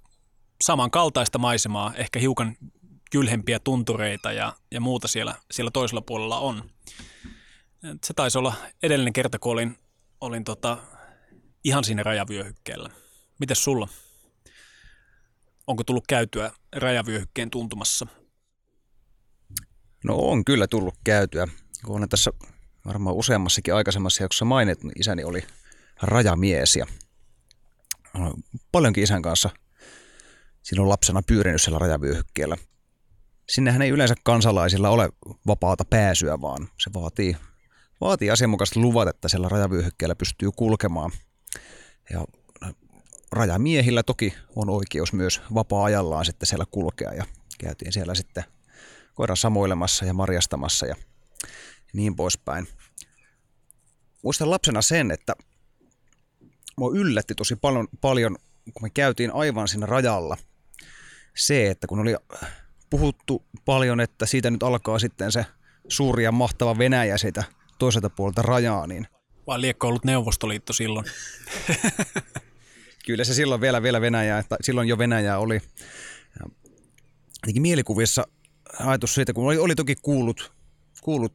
samankaltaista 0.64 1.38
maisemaa, 1.38 1.94
ehkä 1.96 2.20
hiukan 2.20 2.56
kylhempiä 3.12 3.60
tuntureita 3.60 4.32
ja, 4.32 4.54
ja 4.72 4.82
muuta 4.82 5.08
siellä, 5.08 5.36
siellä 5.52 5.72
toisella 5.72 6.02
puolella 6.02 6.40
on. 6.40 6.70
Se 8.04 8.14
taisi 8.14 8.38
olla 8.38 8.54
edellinen 8.84 9.14
kerta, 9.14 9.40
kun 9.40 9.52
olin, 9.52 9.78
olin 10.22 10.44
tota, 10.44 10.78
ihan 11.64 11.84
siinä 11.84 12.04
rajavyöhykkeellä. 12.04 12.90
Mites 13.40 13.64
sulla? 13.64 13.88
Onko 15.68 15.84
tullut 15.84 16.08
käytyä 16.08 16.52
rajavyöhykkeen 16.76 17.50
tuntumassa? 17.50 18.08
No 20.04 20.16
on 20.16 20.46
kyllä 20.46 20.68
tullut 20.68 20.96
käytyä. 21.04 21.48
Kun 21.86 21.98
olen 21.98 22.10
tässä 22.10 22.32
varmaan 22.86 23.16
useammassakin 23.16 23.74
aikaisemmassa 23.74 24.24
jaksossa 24.24 24.46
mainit, 24.46 24.84
niin 24.84 25.00
isäni 25.00 25.24
oli 25.24 25.44
rajamies 26.02 26.76
ja 26.76 26.86
paljonkin 28.72 29.04
isän 29.04 29.22
kanssa 29.22 29.50
silloin 30.64 30.90
lapsena 30.90 31.22
pyörinyt 31.28 31.62
siellä 31.62 31.80
rajavyöhykkeellä. 31.80 32.58
Sinnehän 33.50 33.82
ei 33.82 33.90
yleensä 33.90 34.16
kansalaisilla 34.24 34.90
ole 34.90 35.10
vapaata 35.48 35.86
pääsyä, 35.86 36.42
vaan 36.42 36.68
se 36.84 36.90
vaatii, 36.94 37.38
vaatii 38.02 38.30
asianmukaiset 38.30 38.76
luvat, 38.76 39.08
että 39.08 39.28
siellä 39.28 39.50
rajavyöhykkeellä 39.50 40.16
pystyy 40.16 40.50
kulkemaan. 40.56 41.12
Ja 42.14 42.26
rajamiehillä 43.32 44.04
toki 44.04 44.34
on 44.56 44.70
oikeus 44.70 45.14
myös 45.14 45.42
vapaa-ajallaan 45.54 46.26
sitten 46.26 46.48
siellä 46.48 46.66
kulkea 46.72 47.14
ja 47.14 47.26
käytiin 47.60 47.94
siellä 47.94 48.16
sitten 48.16 48.44
koiran 49.14 49.38
samoilemassa 49.38 50.06
ja 50.06 50.14
marjastamassa 50.14 50.86
ja 50.86 50.96
niin 51.94 52.16
poispäin. 52.16 52.68
Muistan 54.24 54.50
lapsena 54.50 54.82
sen, 54.82 55.12
että 55.12 55.36
mua 56.78 56.92
yllätti 56.94 57.36
tosi 57.36 57.56
paljon, 57.56 57.88
paljon, 58.02 58.38
kun 58.74 58.82
me 58.82 58.90
käytiin 58.90 59.34
aivan 59.34 59.68
siinä 59.68 59.86
rajalla, 59.86 60.38
se, 61.38 61.70
että 61.70 61.88
kun 61.88 62.00
oli 62.00 62.16
puhuttu 62.90 63.46
paljon, 63.66 64.00
että 64.00 64.26
siitä 64.26 64.52
nyt 64.52 64.64
alkaa 64.64 65.00
sitten 65.00 65.32
se 65.32 65.46
suuri 65.88 66.24
ja 66.24 66.32
mahtava 66.32 66.78
Venäjä 66.78 67.18
siitä 67.18 67.44
toiselta 67.80 68.10
puolelta 68.10 68.42
rajaa, 68.42 68.88
niin... 68.88 69.08
Vai 69.50 69.62
liekko 69.62 69.88
ollut 69.88 70.06
Neuvostoliitto 70.06 70.74
silloin? 70.74 71.06
Kyllä 73.06 73.24
se 73.24 73.34
silloin 73.34 73.62
vielä, 73.62 73.84
vielä 73.84 74.02
Venäjää, 74.02 74.40
että 74.40 74.58
silloin 74.62 74.88
jo 74.88 74.98
Venäjää 74.98 75.40
oli. 75.40 75.62
Ja 77.54 77.62
mielikuvissa 77.62 78.28
ajatus 78.80 79.14
siitä, 79.14 79.34
kun 79.34 79.46
oli, 79.46 79.58
oli 79.58 79.76
toki 79.76 79.96
kuullut, 79.96 80.52
kuullut 81.02 81.34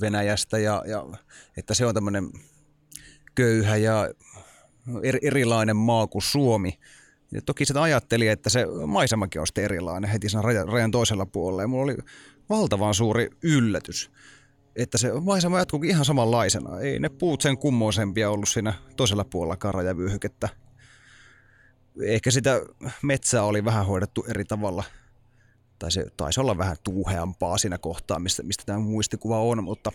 Venäjästä 0.00 0.58
ja, 0.58 0.82
ja 0.86 1.06
että 1.56 1.74
se 1.74 1.86
on 1.86 1.94
tämmöinen 1.94 2.30
köyhä 3.34 3.76
ja 3.76 4.08
erilainen 5.22 5.76
maa 5.76 6.06
kuin 6.06 6.22
Suomi. 6.22 6.78
Ja 7.32 7.42
toki 7.42 7.64
sitä 7.64 7.82
ajatteli, 7.82 8.28
että 8.28 8.50
se 8.50 8.66
maisemakin 8.86 9.40
on 9.40 9.46
sitten 9.46 9.64
erilainen 9.64 10.10
heti 10.10 10.28
sen 10.28 10.44
rajan, 10.44 10.68
rajan 10.68 10.90
toisella 10.90 11.26
puolella. 11.26 11.62
Ja 11.62 11.68
mulla 11.68 11.84
oli 11.84 11.96
valtavan 12.48 12.94
suuri 12.94 13.30
yllätys, 13.42 14.10
että 14.78 14.98
se 14.98 15.12
maisema 15.20 15.58
jatkuukin 15.58 15.90
ihan 15.90 16.04
samanlaisena. 16.04 16.80
Ei 16.80 16.98
ne 16.98 17.08
puut 17.08 17.40
sen 17.40 17.58
kummoisempia 17.58 18.30
ollut 18.30 18.48
siinä 18.48 18.74
toisella 18.96 19.24
puolella 19.24 19.72
rajavyöhykettä. 19.72 20.48
Ehkä 22.02 22.30
sitä 22.30 22.60
metsää 23.02 23.42
oli 23.42 23.64
vähän 23.64 23.86
hoidettu 23.86 24.24
eri 24.28 24.44
tavalla– 24.44 24.84
tai 25.78 25.92
se 25.92 26.06
taisi 26.16 26.40
olla 26.40 26.58
vähän 26.58 26.76
tuuheampaa 26.84 27.58
siinä 27.58 27.78
kohtaa, 27.78 28.18
mistä, 28.18 28.42
mistä 28.42 28.62
tämä 28.66 28.78
muistikuva 28.78 29.40
on, 29.40 29.64
mutta, 29.64 29.92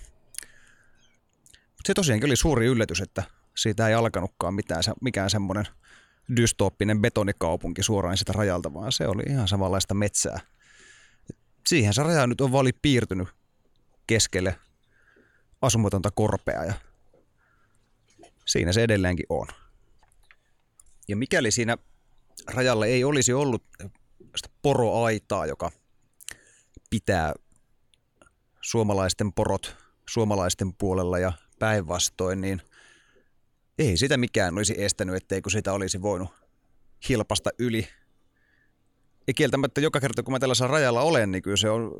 mutta 1.56 1.88
se 1.88 1.94
tosiaankin 1.94 2.30
oli 2.30 2.36
suuri 2.36 2.66
yllätys, 2.66 3.02
että 3.02 3.24
siitä 3.56 3.88
ei 3.88 3.94
alkanutkaan 3.94 4.54
mitään, 4.54 4.84
mikään 5.02 5.30
semmoinen 5.30 5.66
dystooppinen 6.36 7.02
betonikaupunki 7.02 7.84
suoraan 7.84 8.18
sitä 8.18 8.34
rajalta, 8.34 8.74
vaan 8.74 8.92
se 8.92 9.08
oli 9.08 9.24
ihan 9.30 9.48
samanlaista 9.48 9.94
metsää. 9.94 10.40
Siihen 11.68 11.94
se 11.94 12.04
raja 12.04 12.28
nyt 12.28 12.42
on 12.42 12.52
vali 12.52 12.72
piirtynyt 12.82 13.28
keskelle 14.08 14.56
asumatonta 15.63 16.12
korpea 16.12 16.63
ja 16.63 16.74
siinä 18.46 18.74
se 18.74 18.84
edelleenkin 18.84 19.25
on. 19.29 19.48
Ja 21.08 21.15
mikäli 21.15 21.51
siinä 21.51 21.77
rajalla 22.48 22.86
ei 22.86 23.03
olisi 23.03 23.34
ollut 23.34 23.63
poroaitaa, 24.62 25.46
joka 25.46 25.72
pitää 26.89 27.34
suomalaisten 28.62 29.34
porot 29.34 29.75
suomalaisten 30.10 30.74
puolella 30.74 31.20
ja 31.20 31.34
päinvastoin, 31.60 32.41
niin 32.41 32.62
ei 33.77 33.98
sitä 33.98 34.17
mikään 34.17 34.58
olisi 34.58 34.84
estänyt, 34.84 35.15
etteikö 35.15 35.50
sitä 35.50 35.74
olisi 35.74 36.01
voinut 36.01 36.29
hilpasta 37.10 37.50
yli. 37.60 37.88
Ja 39.27 39.34
kieltämättä 39.34 39.82
joka 39.82 40.00
kerta, 40.00 40.24
kun 40.24 40.32
mä 40.32 40.39
tällaisella 40.39 40.72
rajalla 40.72 41.01
olen, 41.01 41.32
niin 41.32 41.41
kyllä 41.41 41.58
se 41.58 41.70
on, 41.70 41.91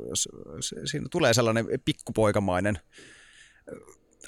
se, 0.60 0.80
siinä 0.84 1.06
tulee 1.10 1.34
sellainen 1.34 1.66
pikkupoikamainen 1.84 2.78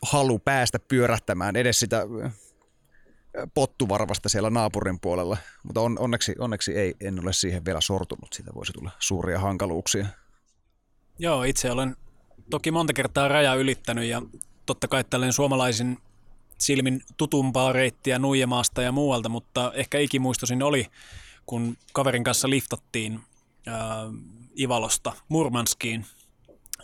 halu 0.02 0.38
päästä 0.38 0.78
pyörähtämään 0.78 1.56
edes 1.56 1.80
sitä 1.80 2.06
pottuvarvasta 3.54 4.28
siellä 4.28 4.50
naapurin 4.50 5.00
puolella, 5.00 5.36
mutta 5.62 5.80
on, 5.80 5.98
onneksi, 5.98 6.34
onneksi 6.38 6.76
ei, 6.78 6.94
en 7.00 7.20
ole 7.22 7.32
siihen 7.32 7.64
vielä 7.64 7.80
sortunut. 7.80 8.32
Siitä 8.32 8.50
voisi 8.54 8.72
tulla 8.72 8.90
suuria 8.98 9.40
hankaluuksia. 9.40 10.06
Joo, 11.18 11.42
itse 11.42 11.70
olen 11.70 11.96
toki 12.50 12.70
monta 12.70 12.92
kertaa 12.92 13.28
raja 13.28 13.54
ylittänyt 13.54 14.04
ja 14.04 14.22
totta 14.66 14.88
kai 14.88 15.04
tällainen 15.04 15.32
suomalaisin 15.32 15.98
silmin 16.58 17.02
tutumpaa 17.16 17.72
reittiä 17.72 18.18
Nuijamaasta 18.18 18.82
ja 18.82 18.92
muualta, 18.92 19.28
mutta 19.28 19.72
ehkä 19.74 19.98
ikimuistoisin 19.98 20.62
oli, 20.62 20.86
kun 21.46 21.76
kaverin 21.92 22.24
kanssa 22.24 22.50
liftattiin 22.50 23.20
ää, 23.66 23.96
Ivalosta 24.58 25.12
Murmanskiin 25.28 26.06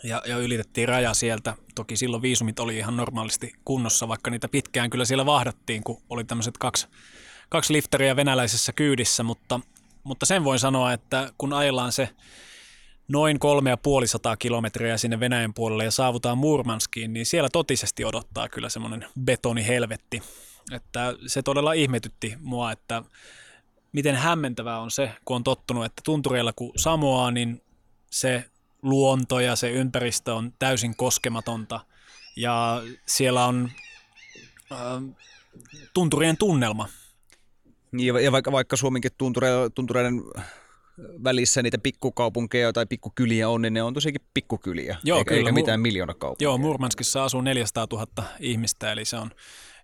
ja, 0.03 0.21
ja 0.25 0.37
ylitettiin 0.37 0.87
raja 0.87 1.13
sieltä. 1.13 1.55
Toki 1.75 1.95
silloin 1.95 2.21
viisumit 2.21 2.59
oli 2.59 2.77
ihan 2.77 2.97
normaalisti 2.97 3.53
kunnossa, 3.65 4.07
vaikka 4.07 4.31
niitä 4.31 4.47
pitkään 4.47 4.89
kyllä 4.89 5.05
siellä 5.05 5.25
vahdattiin, 5.25 5.83
kun 5.83 6.01
oli 6.09 6.23
tämmöiset 6.23 6.57
kaksi, 6.57 6.87
kaksi 7.49 7.73
liftaria 7.73 8.15
venäläisessä 8.15 8.73
kyydissä, 8.73 9.23
mutta, 9.23 9.59
mutta 10.03 10.25
sen 10.25 10.43
voin 10.43 10.59
sanoa, 10.59 10.93
että 10.93 11.33
kun 11.37 11.53
ajellaan 11.53 11.91
se 11.91 12.09
noin 13.07 13.39
kolme 13.39 13.69
ja 13.69 13.77
puolisataa 13.77 14.37
kilometriä 14.37 14.97
sinne 14.97 15.19
Venäjän 15.19 15.53
puolelle 15.53 15.83
ja 15.83 15.91
saavutaan 15.91 16.37
Murmanskiin, 16.37 17.13
niin 17.13 17.25
siellä 17.25 17.49
totisesti 17.49 18.05
odottaa 18.05 18.49
kyllä 18.49 18.69
semmoinen 18.69 19.05
betonihelvetti. 19.25 20.21
Että 20.71 21.13
se 21.27 21.41
todella 21.41 21.73
ihmetytti 21.73 22.35
mua, 22.39 22.71
että 22.71 23.03
miten 23.91 24.15
hämmentävää 24.15 24.79
on 24.79 24.91
se, 24.91 25.11
kun 25.25 25.35
on 25.35 25.43
tottunut, 25.43 25.85
että 25.85 26.01
tuntureilla 26.05 26.53
kun 26.55 26.71
samoaa, 26.77 27.31
niin 27.31 27.61
se 28.11 28.45
luonto 28.83 29.39
ja 29.39 29.55
se 29.55 29.71
ympäristö 29.71 30.33
on 30.35 30.53
täysin 30.59 30.95
koskematonta 30.95 31.79
ja 32.35 32.81
siellä 33.05 33.45
on 33.45 33.71
äh, 34.71 34.77
tunturien 35.93 36.37
tunnelma. 36.37 36.89
Niin, 37.91 38.15
ja 38.23 38.31
vaikka, 38.31 38.51
vaikka 38.51 38.75
Suomenkin 38.75 39.11
tuntureiden, 39.17 39.71
tuntureiden 39.71 40.21
välissä 41.23 41.61
niitä 41.61 41.77
pikkukaupunkeja 41.77 42.73
tai 42.73 42.85
pikkukyliä 42.85 43.49
on, 43.49 43.61
niin 43.61 43.73
ne 43.73 43.83
on 43.83 43.93
tosiaankin 43.93 44.21
pikkukyliä, 44.33 44.97
Joo, 45.03 45.17
eikä, 45.17 45.29
kyllä. 45.29 45.39
eikä 45.39 45.51
mitään 45.51 45.79
miljoona 45.79 46.13
kaupunkia. 46.13 46.45
Joo, 46.45 46.57
Murmanskissa 46.57 47.23
asuu 47.23 47.41
400 47.41 47.87
000 47.91 48.07
ihmistä, 48.39 48.91
eli 48.91 49.05
se 49.05 49.17
on 49.17 49.31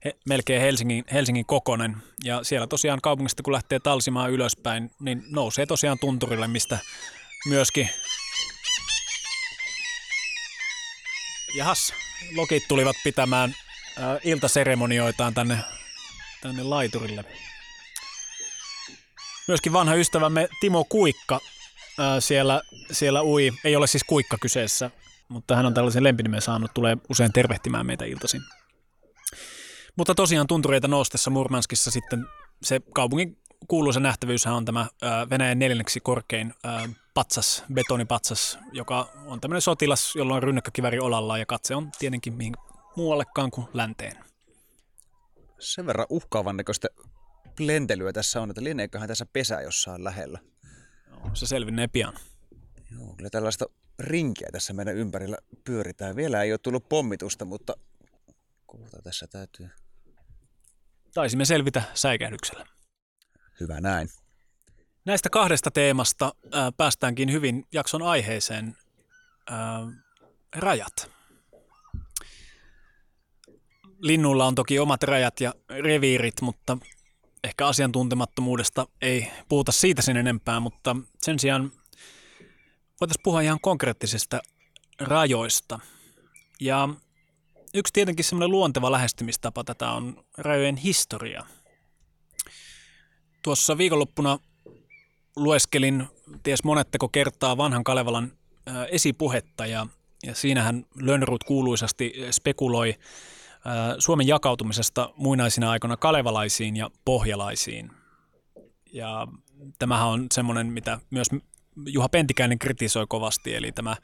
he, 0.06 0.15
melkein 0.29 0.62
Helsingin, 0.62 1.03
Helsingin 1.13 1.46
kokonen. 1.46 1.98
Ja 2.24 2.44
siellä 2.44 2.68
tosiaan 2.68 3.01
kaupungista, 3.01 3.44
kun 3.44 3.53
lähtee 3.53 3.79
talsimaan 3.79 4.32
ylöspäin, 4.32 4.91
niin 5.00 5.24
nousee 5.29 5.65
tosiaan 5.65 6.00
tunturille, 6.00 6.48
mistä 6.48 6.79
myöskin 7.48 7.89
Jahas, 11.53 11.94
lokit 12.36 12.63
tulivat 12.68 12.96
pitämään 13.03 13.56
äh, 13.98 14.20
iltaseremonioitaan 14.24 15.34
tänne, 15.34 15.58
tänne 16.41 16.63
laiturille. 16.63 17.25
Myöskin 19.48 19.74
vanha 19.74 19.96
ystävämme 19.96 20.50
Timo 20.60 20.84
Kuikka 20.84 21.39
äh, 22.00 22.06
siellä, 22.20 22.62
siellä 22.91 23.22
ui. 23.22 23.51
Ei 23.63 23.75
ole 23.75 23.88
siis 23.88 24.03
Kuikka 24.03 24.38
kyseessä, 24.41 24.91
mutta 25.27 25.56
hän 25.56 25.65
on 25.65 25.74
tällaisen 25.74 26.03
lempinimen 26.03 26.41
saanut, 26.41 26.74
tulee 26.74 26.98
usein 27.10 27.34
tervehtimään 27.34 27.86
meitä 27.86 28.06
iltaisin. 28.06 28.41
Mutta 29.96 30.15
tosiaan 30.15 30.48
tuntureita 30.48 30.88
noustessa 30.88 31.29
Murmanskissa 31.29 31.91
sitten 31.91 32.25
se 32.63 32.82
kaupungin 32.94 33.38
kuuluisa 33.68 34.00
nähtävyyshän 34.00 34.56
on 34.56 34.65
tämä 34.65 34.88
Venäjän 35.29 35.60
neljänneksi 35.60 36.00
korkein 36.00 36.53
patsas, 37.19 37.63
betonipatsas, 37.73 38.59
joka 38.71 39.11
on 39.25 39.41
tämmöinen 39.41 39.61
sotilas, 39.61 40.15
jolla 40.15 40.35
on 40.35 40.43
rynnäkkökiväri 40.43 40.99
olalla 40.99 41.38
ja 41.38 41.45
katse 41.45 41.75
on 41.75 41.91
tietenkin 41.99 42.33
mihin 42.33 42.53
muuallekaan 42.95 43.51
kuin 43.51 43.67
länteen. 43.73 44.25
Sen 45.59 45.85
verran 45.85 46.07
uhkaavan 46.09 46.57
näköistä 46.57 46.88
lentelyä 47.59 48.13
tässä 48.13 48.41
on, 48.41 48.49
että 48.49 48.63
lieneeköhän 48.63 49.07
tässä 49.07 49.25
pesä 49.33 49.61
jossain 49.61 50.03
lähellä. 50.03 50.39
Joo, 51.09 51.29
se 51.33 51.47
selvinnee 51.47 51.88
pian. 51.88 52.13
Joo, 52.91 53.15
kyllä 53.15 53.29
tällaista 53.29 53.65
rinkiä 53.99 54.49
tässä 54.51 54.73
meidän 54.73 54.95
ympärillä 54.95 55.38
pyöritään. 55.63 56.15
Vielä 56.15 56.43
ei 56.43 56.53
ole 56.53 56.59
tullut 56.63 56.89
pommitusta, 56.89 57.45
mutta 57.45 57.73
kohta 58.65 59.01
tässä 59.03 59.27
täytyy. 59.27 59.70
Taisimme 61.13 61.46
selvitä 61.46 61.83
säikähdyksellä. 61.94 62.65
Hyvä 63.59 63.81
näin. 63.81 64.09
Näistä 65.09 65.29
kahdesta 65.29 65.72
teemasta 65.72 66.35
ää, 66.51 66.72
päästäänkin 66.72 67.31
hyvin 67.31 67.65
jakson 67.72 68.01
aiheeseen. 68.01 68.77
Ää, 69.50 69.79
rajat. 70.55 71.11
Linnulla 74.00 74.45
on 74.45 74.55
toki 74.55 74.79
omat 74.79 75.03
rajat 75.03 75.41
ja 75.41 75.53
reviirit, 75.69 76.41
mutta 76.41 76.77
ehkä 77.43 77.67
asiantuntemattomuudesta 77.67 78.87
ei 79.01 79.31
puhuta 79.48 79.72
siitä 79.72 80.01
sen 80.01 80.17
enempää, 80.17 80.59
mutta 80.59 80.95
sen 81.22 81.39
sijaan 81.39 81.72
voitaisiin 83.01 83.24
puhua 83.24 83.41
ihan 83.41 83.59
konkreettisista 83.61 84.41
rajoista. 85.00 85.79
Ja 86.61 86.89
yksi 87.74 87.93
tietenkin 87.93 88.25
semmoinen 88.25 88.51
luonteva 88.51 88.91
lähestymistapa 88.91 89.63
tätä 89.63 89.91
on 89.91 90.25
rajojen 90.37 90.77
historia. 90.77 91.45
Tuossa 93.43 93.77
viikonloppuna 93.77 94.39
lueskelin 95.39 96.07
ties 96.43 96.63
monetteko 96.63 97.09
kertaa 97.09 97.57
vanhan 97.57 97.83
Kalevalan 97.83 98.31
esipuhetta 98.89 99.65
ja, 99.65 99.87
ja 100.25 100.35
siinähän 100.35 100.85
Lönnrut 100.95 101.43
kuuluisasti 101.43 102.13
spekuloi 102.31 102.95
Suomen 103.99 104.27
jakautumisesta 104.27 105.13
muinaisina 105.15 105.71
aikoina 105.71 105.97
kalevalaisiin 105.97 106.75
ja 106.75 106.89
pohjalaisiin. 107.05 107.91
Ja 108.93 109.27
tämähän 109.79 110.07
on 110.07 110.27
semmoinen, 110.33 110.67
mitä 110.67 110.99
myös 111.09 111.27
Juha 111.85 112.09
Pentikäinen 112.09 112.59
kritisoi 112.59 113.05
kovasti, 113.09 113.55
eli 113.55 113.71
tämä 113.71 113.95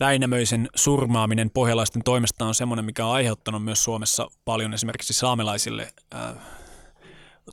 Väinämöisen 0.00 0.68
surmaaminen 0.74 1.50
pohjalaisten 1.50 2.02
toimesta 2.04 2.46
on 2.46 2.54
semmoinen, 2.54 2.84
mikä 2.84 3.06
on 3.06 3.14
aiheuttanut 3.14 3.64
myös 3.64 3.84
Suomessa 3.84 4.30
paljon 4.44 4.74
esimerkiksi 4.74 5.12
saamelaisille 5.12 5.92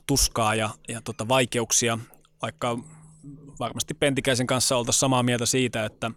tuskaa 0.06 0.54
ja, 0.54 0.70
ja 0.88 1.00
tota 1.00 1.28
vaikeuksia, 1.28 1.98
vaikka 2.42 2.78
varmasti 3.60 3.94
Pentikäisen 3.94 4.46
kanssa 4.46 4.76
oltaisiin 4.76 5.00
samaa 5.00 5.22
mieltä 5.22 5.46
siitä, 5.46 5.84
että 5.84 6.10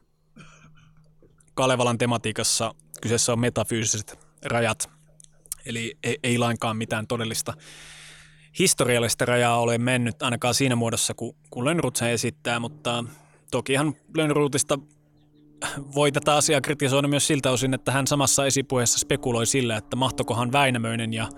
Kalevalan 1.54 1.98
tematiikassa 1.98 2.76
kyseessä 3.02 3.34
on 3.34 3.40
metafyysiset 3.40 4.20
rajat, 4.46 4.90
eli 5.66 5.98
ei, 6.04 6.20
ei 6.24 6.38
lainkaan 6.38 6.78
mitään 6.78 7.08
todellista 7.08 7.54
historiallista 8.60 9.26
rajaa 9.26 9.60
ole 9.60 9.78
mennyt 9.78 10.24
ainakaan 10.24 10.54
siinä 10.54 10.76
muodossa, 10.76 11.14
kun, 11.14 11.36
kun 11.50 11.66
Lönnrut 11.66 11.96
sen 11.96 12.10
esittää, 12.10 12.60
mutta 12.60 13.04
tokihan 13.52 13.96
Lönnrutista 14.18 14.80
voi 15.96 16.12
tätä 16.12 16.36
asiaa 16.36 16.62
kritisoida 16.62 17.08
myös 17.08 17.28
siltä 17.28 17.52
osin, 17.52 17.74
että 17.74 17.92
hän 17.92 18.08
samassa 18.08 18.46
esipuheessa 18.46 19.00
spekuloi 19.00 19.46
sillä, 19.46 19.78
että 19.78 19.96
mahtokohan 19.96 20.52
Väinämöinen 20.52 21.14
ja, 21.14 21.30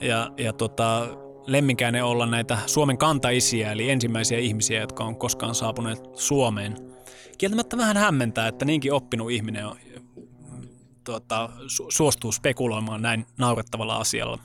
ja, 0.00 0.30
ja 0.38 0.52
tota, 0.52 1.08
Lemminkäinen 1.46 2.04
olla 2.04 2.26
näitä 2.26 2.58
Suomen 2.66 2.98
kantaisiä, 2.98 3.72
eli 3.72 3.90
ensimmäisiä 3.90 4.38
ihmisiä, 4.38 4.80
jotka 4.80 5.04
on 5.04 5.16
koskaan 5.16 5.54
saapuneet 5.54 6.00
Suomeen. 6.14 6.76
Kieltämättä 7.38 7.76
vähän 7.76 7.96
hämmentää, 7.96 8.48
että 8.48 8.64
niinkin 8.64 8.92
oppinut 8.92 9.30
ihminen 9.30 9.66
on, 9.66 9.76
tuota, 11.04 11.50
su- 11.56 11.86
suostuu 11.88 12.32
spekuloimaan 12.32 13.02
näin 13.02 13.26
naurettavalla 13.38 13.96
asialla. 13.96 14.38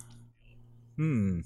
Hmm. 0.97 1.43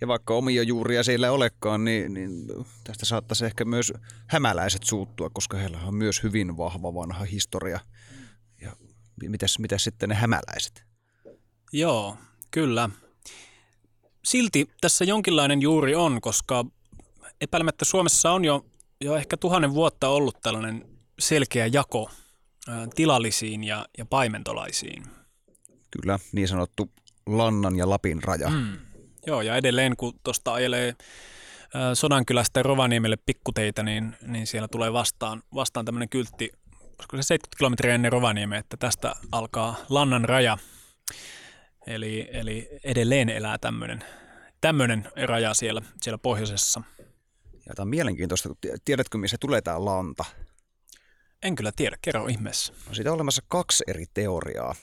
Ja 0.00 0.08
vaikka 0.08 0.34
omia 0.34 0.62
juuria 0.62 1.02
siellä 1.02 1.32
olekaan, 1.32 1.84
niin, 1.84 2.14
niin 2.14 2.46
tästä 2.84 3.06
saattaisi 3.06 3.46
ehkä 3.46 3.64
myös 3.64 3.92
hämäläiset 4.26 4.82
suuttua, 4.82 5.30
koska 5.30 5.56
heillä 5.56 5.78
on 5.78 5.94
myös 5.94 6.22
hyvin 6.22 6.56
vahva 6.56 6.94
vanha 6.94 7.24
historia. 7.24 7.80
Ja 8.60 8.72
mitäs, 9.28 9.58
mitäs 9.58 9.84
sitten 9.84 10.08
ne 10.08 10.14
hämäläiset? 10.14 10.84
Joo, 11.72 12.16
kyllä. 12.50 12.90
Silti 14.26 14.68
tässä 14.80 15.04
jonkinlainen 15.04 15.62
juuri 15.62 15.94
on, 15.94 16.20
koska 16.20 16.64
epäilemättä 17.40 17.84
Suomessa 17.84 18.32
on 18.32 18.44
jo, 18.44 18.66
jo 19.00 19.16
ehkä 19.16 19.36
tuhannen 19.36 19.74
vuotta 19.74 20.08
ollut 20.08 20.40
tällainen 20.40 20.88
selkeä 21.18 21.66
jako 21.66 22.10
tilallisiin 22.94 23.64
ja, 23.64 23.86
ja 23.98 24.06
paimentolaisiin. 24.06 25.02
Kyllä, 25.90 26.18
niin 26.32 26.48
sanottu 26.48 26.90
Lannan 27.26 27.76
ja 27.76 27.90
Lapin 27.90 28.22
raja. 28.22 28.48
Mm. 28.48 28.78
Joo, 29.26 29.42
ja 29.42 29.56
edelleen 29.56 29.96
kun 29.96 30.14
tuosta 30.24 30.54
ajelee 30.54 30.94
Sodankylästä 31.94 32.62
Rovaniemelle 32.62 33.16
pikkuteitä, 33.16 33.82
niin, 33.82 34.16
niin 34.26 34.46
siellä 34.46 34.68
tulee 34.68 34.92
vastaan, 34.92 35.42
vastaan 35.54 35.86
tämmöinen 35.86 36.08
kyltti, 36.08 36.50
koska 36.96 37.16
se 37.16 37.22
70 37.22 37.58
kilometriä 37.58 37.94
ennen 37.94 38.12
Rovaniemeä, 38.12 38.58
että 38.58 38.76
tästä 38.76 39.14
alkaa 39.32 39.76
Lannan 39.88 40.24
raja. 40.24 40.58
Eli, 41.86 42.28
eli 42.32 42.68
edelleen 42.84 43.28
elää 43.28 43.58
tämmöinen, 43.58 44.04
tämmöinen 44.60 45.08
raja 45.26 45.54
siellä, 45.54 45.82
siellä 46.02 46.18
pohjoisessa. 46.18 46.82
Ja 47.66 47.74
tämä 47.74 47.84
on 47.84 47.88
mielenkiintoista, 47.88 48.48
kun 48.48 48.58
tiedätkö, 48.84 49.18
missä 49.18 49.36
tulee 49.40 49.62
tämä 49.62 49.84
lanta? 49.84 50.24
En 51.42 51.54
kyllä 51.54 51.72
tiedä, 51.76 51.96
kerro 52.02 52.26
ihmeessä. 52.26 52.72
On 52.88 52.94
siitä 52.94 53.12
olemassa 53.12 53.42
kaksi 53.48 53.84
eri 53.86 54.04
teoriaa. 54.14 54.74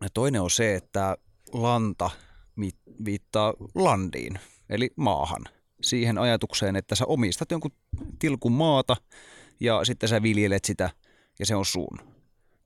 Ja 0.00 0.08
toinen 0.14 0.40
on 0.40 0.50
se, 0.50 0.74
että 0.74 1.16
lanta 1.52 2.10
viittaa 3.04 3.54
landiin, 3.74 4.38
eli 4.68 4.90
maahan. 4.96 5.44
Siihen 5.82 6.18
ajatukseen, 6.18 6.76
että 6.76 6.94
sä 6.94 7.04
omistat 7.06 7.50
jonkun 7.50 7.72
tilkun 8.18 8.52
maata 8.52 8.96
ja 9.60 9.84
sitten 9.84 10.08
sä 10.08 10.22
viljelet 10.22 10.64
sitä 10.64 10.90
ja 11.38 11.46
se 11.46 11.54
on 11.54 11.66
sun. 11.66 12.21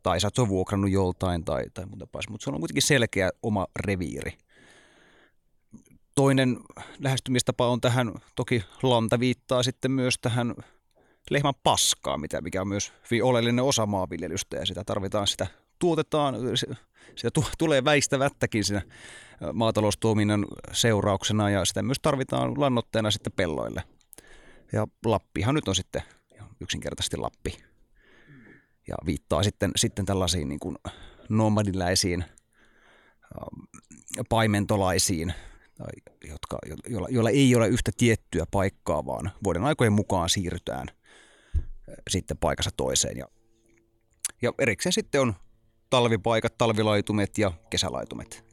Tai 0.07 0.21
sä 0.21 0.31
oot 0.38 0.49
vuokrannut 0.49 0.90
joltain 0.90 1.45
tai, 1.45 1.64
tai 1.75 1.87
muuta 1.87 2.07
pääs, 2.07 2.29
mutta 2.29 2.45
se 2.45 2.51
on 2.51 2.59
kuitenkin 2.61 2.83
selkeä 2.83 3.31
oma 3.42 3.66
reviiri. 3.81 4.33
Toinen 6.14 6.59
lähestymistapa 6.99 7.69
on 7.69 7.81
tähän, 7.81 8.14
toki 8.35 8.64
Lanta 8.83 9.21
viittaa 9.21 9.62
sitten 9.62 9.90
myös 9.90 10.19
tähän 10.19 10.55
lehmän 11.31 11.55
paskaa, 11.62 12.19
mitä, 12.19 12.40
mikä 12.40 12.61
on 12.61 12.69
myös 12.69 12.92
hyvin 13.11 13.25
oleellinen 13.25 13.64
osa 13.64 13.87
maanviljelystä 13.87 14.57
ja 14.57 14.66
sitä 14.66 14.85
tarvitaan, 14.85 15.27
sitä 15.27 15.47
tuotetaan, 15.79 16.35
sitä 17.16 17.40
tulee 17.59 17.85
väistävättäkin 17.85 18.64
siinä 18.64 18.83
maataloustuominnan 19.53 20.47
seurauksena 20.73 21.51
ja 21.51 21.64
sitä 21.64 21.83
myös 21.83 21.99
tarvitaan 22.03 22.61
lannoitteena 22.61 23.11
sitten 23.11 23.33
pelloille. 23.37 23.83
Ja 24.73 24.87
Lappihan 25.05 25.55
nyt 25.55 25.69
on 25.69 25.75
sitten 25.75 26.03
yksinkertaisesti 26.61 27.16
Lappi 27.16 27.76
ja 28.88 28.94
viittaa 29.07 29.42
sitten, 29.42 29.70
sitten 29.77 30.07
tällaisiin 30.07 30.49
niin 30.49 30.61
kuin 30.61 30.77
nomadiläisiin 31.29 32.25
paimentolaisiin, 34.29 35.35
jotka, 36.29 36.59
joilla, 36.88 37.09
joilla 37.11 37.31
ei 37.31 37.57
ole 37.57 37.68
yhtä 37.68 37.90
tiettyä 37.96 38.46
paikkaa, 38.51 39.07
vaan 39.07 39.31
vuoden 39.44 39.64
aikojen 39.64 39.92
mukaan 39.92 40.29
siirrytään 40.29 40.88
sitten 42.11 42.38
paikassa 42.38 42.70
toiseen. 42.77 43.16
Ja, 43.16 43.27
ja 44.42 44.53
erikseen 44.59 44.92
sitten 44.92 45.20
on 45.20 45.35
talvipaikat, 45.90 46.59
talvilaitumet 46.59 47.38
ja 47.38 47.53
kesälaitumet. 47.70 48.44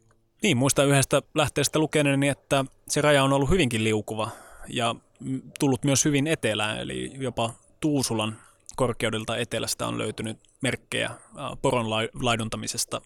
Niin, 0.44 0.58
muista 0.58 0.84
yhdestä 0.84 1.22
lähteestä 1.36 1.80
lukeneeni, 1.80 2.28
että 2.28 2.66
se 2.88 3.02
raja 3.02 3.24
on 3.24 3.34
ollut 3.34 3.50
hyvinkin 3.50 3.84
liukuva 3.84 4.30
ja 4.68 4.96
tullut 5.60 5.84
myös 5.84 6.06
hyvin 6.06 6.28
etelään, 6.28 6.80
eli 6.80 7.12
jopa 7.18 7.54
Tuusulan 7.80 8.38
korkeudelta 8.76 9.38
etelästä 9.38 9.88
on 9.88 9.98
löytynyt 9.98 10.40
merkkejä 10.62 11.12
poron 11.62 11.90
laiduntamisesta 12.14 13.02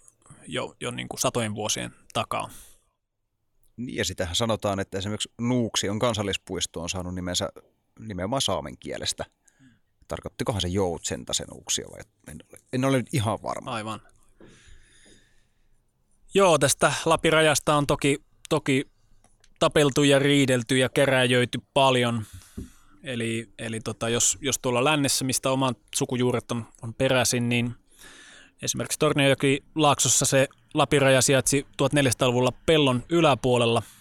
jo, 0.47 0.75
jo 0.81 0.91
niin 0.91 1.07
kuin 1.07 1.19
satojen 1.19 1.55
vuosien 1.55 1.91
takaa. 2.13 2.49
Niin, 3.77 3.95
ja 3.95 4.05
sitähän 4.05 4.35
sanotaan, 4.35 4.79
että 4.79 4.97
esimerkiksi 4.97 5.31
Nuuksion 5.41 5.99
kansallispuisto 5.99 6.81
on 6.81 6.89
saanut 6.89 7.15
nimensä 7.15 7.49
nimenomaan 7.99 8.41
saamen 8.41 8.77
kielestä. 8.77 9.25
Tarkoittikohan 10.07 10.61
se 10.61 10.67
joutsenta 10.67 11.33
se 11.33 11.45
Nuuksio 11.51 11.91
vai 11.91 12.01
en 12.27 12.37
ole, 12.51 12.59
en 12.73 12.85
ole 12.85 12.97
nyt 12.97 13.13
ihan 13.13 13.39
varma. 13.43 13.71
Aivan. 13.71 14.01
Joo, 16.33 16.57
tästä 16.57 16.93
Lapirajasta 17.05 17.75
on 17.75 17.87
toki, 17.87 18.17
toki 18.49 18.85
tapeltu 19.59 20.03
ja 20.03 20.19
riidelty 20.19 20.77
ja 20.77 20.89
keräjöity 20.89 21.59
paljon. 21.73 22.25
Eli, 23.07 23.49
eli 23.59 23.79
tota, 23.79 24.09
jos, 24.09 24.37
jos 24.41 24.59
tuolla 24.59 24.83
lännessä, 24.83 25.25
mistä 25.25 25.51
omat 25.51 25.77
sukujuuret 25.95 26.51
on, 26.51 26.65
on 26.81 26.93
peräisin, 26.93 27.49
niin 27.49 27.75
esimerkiksi 28.61 28.99
Torniojoki 28.99 29.63
Laaksossa 29.75 30.25
se 30.25 30.47
Lapiraja 30.73 31.21
sijaitsi 31.21 31.67
1400-luvulla 31.83 32.51
pellon 32.65 33.03
yläpuolella– 33.09 33.83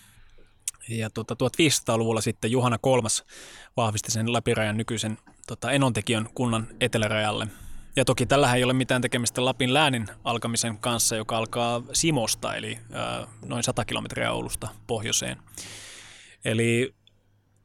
ja 0.88 1.10
tuota, 1.10 1.34
1500-luvulla 1.34 2.20
sitten 2.20 2.50
Juhana 2.50 2.78
kolmas 2.78 3.24
vahvisti 3.76 4.10
sen 4.10 4.32
Lapirajan 4.32 4.76
nykyisen 4.76 5.18
tota, 5.46 5.70
Enontekiön 5.70 6.28
kunnan 6.34 6.68
etelärajalle. 6.80 7.46
Ja 7.96 8.04
toki 8.04 8.26
tällähän 8.26 8.56
ei 8.56 8.64
ole 8.64 8.72
mitään 8.72 9.02
tekemistä 9.02 9.44
Lapin 9.44 9.74
läänin 9.74 10.06
alkamisen 10.24 10.78
kanssa, 10.78 11.16
joka 11.16 11.36
alkaa 11.36 11.82
Simosta, 11.92 12.54
eli 12.54 12.78
ää, 12.92 13.26
noin 13.44 13.62
100 13.62 13.84
kilometriä 13.84 14.32
Oulusta 14.32 14.68
pohjoiseen. 14.86 15.38
Eli 16.44 16.94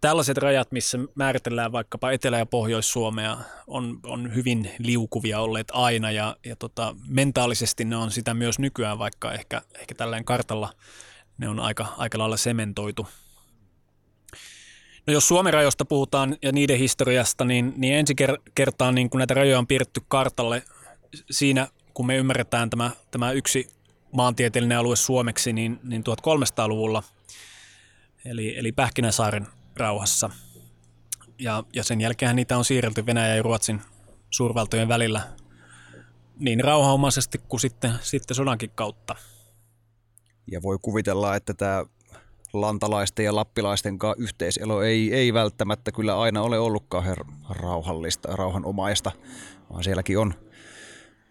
tällaiset 0.02 0.38
rajat, 0.38 0.72
missä 0.72 0.98
määritellään 1.16 1.72
vaikkapa 1.72 2.12
Etelä- 2.12 2.38
ja 2.38 2.46
Pohjois-Suomea, 2.46 3.38
on, 3.68 4.00
on 4.04 4.36
hyvin 4.36 4.72
liukuvia 4.80 5.40
olleet 5.40 5.68
aina, 5.74 6.12
ja, 6.12 6.36
ja 6.46 6.56
tota, 6.56 6.96
mentaalisesti 7.08 7.86
ne 7.86 7.96
on 7.96 8.12
sitä 8.12 8.34
myös 8.34 8.60
nykyään, 8.60 9.00
vaikka 9.00 9.34
ehkä, 9.34 9.62
ehkä 9.80 9.96
tällainen 9.96 10.26
kartalla 10.26 10.74
ne 11.38 11.50
on 11.50 11.60
aika, 11.60 11.86
aika 11.98 12.18
lailla 12.18 12.38
sementoitu. 12.38 13.08
No 15.08 15.14
jos 15.14 15.28
Suomen 15.28 15.54
rajoista 15.54 15.86
puhutaan 15.86 16.38
ja 16.42 16.52
niiden 16.52 16.78
historiasta, 16.78 17.46
niin, 17.46 17.74
niin 17.78 17.94
ensi 17.94 18.16
kertaa 18.56 18.92
niin 18.92 19.10
kun 19.10 19.18
näitä 19.18 19.34
rajoja 19.34 19.60
on 19.60 19.68
piirretty 19.68 20.02
kartalle 20.08 20.64
siinä, 21.32 21.68
kun 21.94 22.06
me 22.06 22.18
ymmärretään 22.18 22.70
tämä, 22.70 22.92
tämä 23.12 23.32
yksi 23.32 23.68
maantieteellinen 24.12 24.78
alue 24.78 24.96
suomeksi, 24.96 25.54
niin, 25.54 25.80
niin 25.84 26.04
1300-luvulla, 26.04 27.04
eli, 28.26 28.58
eli 28.58 28.72
Pähkinäsaaren 28.72 29.48
rauhassa. 29.82 30.30
Ja, 31.40 31.64
ja 31.74 31.84
sen 31.84 32.02
jälkeen 32.02 32.36
niitä 32.36 32.58
on 32.58 32.66
siirrelty 32.66 33.06
Venäjän 33.06 33.38
ja 33.38 33.44
Ruotsin 33.44 33.82
suurvaltojen 34.30 34.88
välillä 34.88 35.22
niin 36.40 36.64
rauhanomaisesti 36.64 37.42
kuin 37.48 37.60
sitten, 37.60 37.92
sitten 38.02 38.36
sodankin 38.36 38.72
kautta. 38.76 39.16
Ja 40.52 40.62
voi 40.62 40.78
kuvitella, 40.82 41.36
että 41.36 41.54
tämä 41.54 41.86
lantalaisten 42.54 43.26
ja 43.26 43.36
lappilaisten 43.36 44.00
kanssa 44.00 44.24
yhteiselo 44.24 44.82
ei, 44.82 45.14
ei 45.14 45.34
välttämättä 45.34 45.92
kyllä 45.92 46.20
aina 46.20 46.42
ole 46.42 46.60
ollutkaan 46.60 47.04
her- 47.06 47.34
rauhallista, 47.50 48.36
rauhanomaista, 48.36 49.12
vaan 49.70 49.84
sielläkin 49.84 50.20
on, 50.20 50.34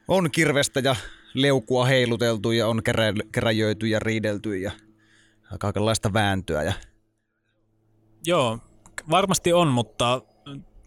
on 0.08 0.30
kirvestä 0.30 0.80
ja 0.80 0.96
leukua 1.34 1.84
heiluteltu 1.84 2.52
ja 2.52 2.68
on 2.68 2.82
kerä, 2.82 3.04
keräjöity 3.32 3.86
ja 3.86 3.98
riidelty 3.98 4.56
ja 4.56 4.70
kaikenlaista 5.58 6.12
vääntöä. 6.12 6.62
Ja... 6.62 6.72
Joo, 8.26 8.58
varmasti 9.10 9.52
on, 9.52 9.68
mutta 9.68 10.22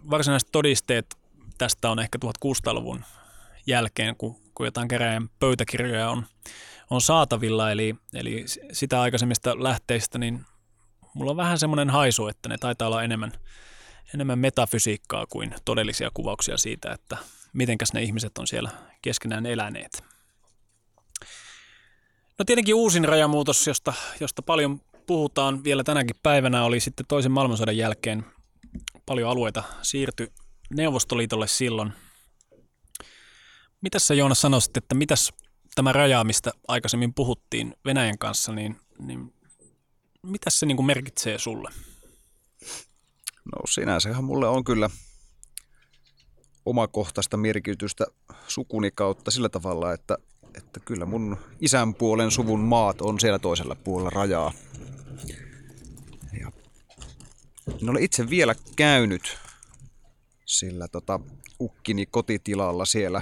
varsinaiset 0.09 0.49
todisteet 0.51 1.15
tästä 1.57 1.89
on 1.89 1.99
ehkä 1.99 2.17
1600-luvun 2.25 3.03
jälkeen, 3.67 4.15
kun, 4.15 4.35
kun 4.55 4.65
jotain 4.65 4.87
keräjän 4.87 5.29
pöytäkirjoja 5.39 6.09
on 6.09 6.25
on 6.89 7.01
saatavilla, 7.01 7.71
eli, 7.71 7.95
eli 8.13 8.45
sitä 8.71 9.01
aikaisemmista 9.01 9.63
lähteistä, 9.63 10.17
niin 10.17 10.45
mulla 11.13 11.31
on 11.31 11.37
vähän 11.37 11.59
semmoinen 11.59 11.89
haisu, 11.89 12.27
että 12.27 12.49
ne 12.49 12.57
taitaa 12.57 12.87
olla 12.87 13.03
enemmän, 13.03 13.31
enemmän 14.13 14.39
metafysiikkaa 14.39 15.25
kuin 15.25 15.55
todellisia 15.65 16.09
kuvauksia 16.13 16.57
siitä, 16.57 16.91
että 16.91 17.17
mitenkäs 17.53 17.93
ne 17.93 18.01
ihmiset 18.01 18.37
on 18.37 18.47
siellä 18.47 18.71
keskenään 19.01 19.45
eläneet. 19.45 20.03
No 22.39 22.45
tietenkin 22.45 22.75
uusin 22.75 23.05
rajamuutos, 23.05 23.67
josta, 23.67 23.93
josta 24.19 24.41
paljon 24.41 24.81
puhutaan 25.07 25.63
vielä 25.63 25.83
tänäkin 25.83 26.15
päivänä, 26.23 26.63
oli 26.63 26.79
sitten 26.79 27.05
toisen 27.07 27.31
maailmansodan 27.31 27.77
jälkeen 27.77 28.25
paljon 29.05 29.29
alueita 29.29 29.63
siirtyi 29.81 30.27
Neuvostoliitolle 30.69 31.47
silloin. 31.47 31.93
Mitäs 33.81 34.07
sä 34.07 34.13
Joonas 34.13 34.41
sanoisit, 34.41 34.77
että 34.77 34.95
mitäs 34.95 35.33
tämä 35.75 35.93
raja, 35.93 36.23
mistä 36.23 36.51
aikaisemmin 36.67 37.13
puhuttiin 37.13 37.75
Venäjän 37.85 38.17
kanssa, 38.17 38.51
niin, 38.51 38.79
niin 38.99 39.33
mitä 40.23 40.49
se 40.49 40.65
niin 40.65 40.77
kuin 40.77 40.85
merkitsee 40.85 41.37
sulle? 41.37 41.69
No 43.45 43.61
sinänsähän 43.69 44.23
mulle 44.23 44.47
on 44.47 44.63
kyllä 44.63 44.89
omakohtaista 46.65 47.37
merkitystä 47.37 48.05
sukuni 48.47 48.91
kautta 48.91 49.31
sillä 49.31 49.49
tavalla, 49.49 49.93
että, 49.93 50.17
että 50.57 50.79
kyllä 50.79 51.05
mun 51.05 51.37
isän 51.61 51.95
puolen 51.95 52.31
suvun 52.31 52.59
maat 52.59 53.01
on 53.01 53.19
siellä 53.19 53.39
toisella 53.39 53.75
puolella 53.75 54.09
rajaa. 54.09 54.51
En 57.81 57.89
ole 57.89 58.01
itse 58.01 58.29
vielä 58.29 58.55
käynyt 58.75 59.37
sillä 60.45 60.87
tota, 60.87 61.19
ukkini 61.59 62.05
kotitilalla 62.05 62.85
siellä. 62.85 63.21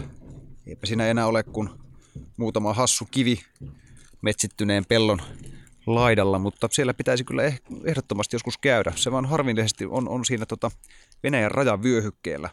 Eipä 0.68 0.88
siinä 0.88 1.08
enää 1.08 1.28
ole 1.28 1.44
kuin 1.44 1.70
muutama 2.38 2.74
hassu 2.74 3.08
kivi 3.12 3.40
metsittyneen 4.22 4.86
pellon 4.86 5.22
laidalla, 5.86 6.40
mutta 6.40 6.68
siellä 6.72 6.94
pitäisi 6.94 7.24
kyllä 7.24 7.44
eh, 7.44 7.62
ehdottomasti 7.86 8.36
joskus 8.36 8.58
käydä. 8.58 8.94
Se 8.96 9.12
vaan 9.12 9.26
harvinaisesti 9.26 9.86
on, 9.86 10.10
on 10.10 10.26
siinä 10.26 10.46
tota 10.46 10.72
Venäjän 11.24 11.52
rajavyöhykkeellä. 11.52 12.50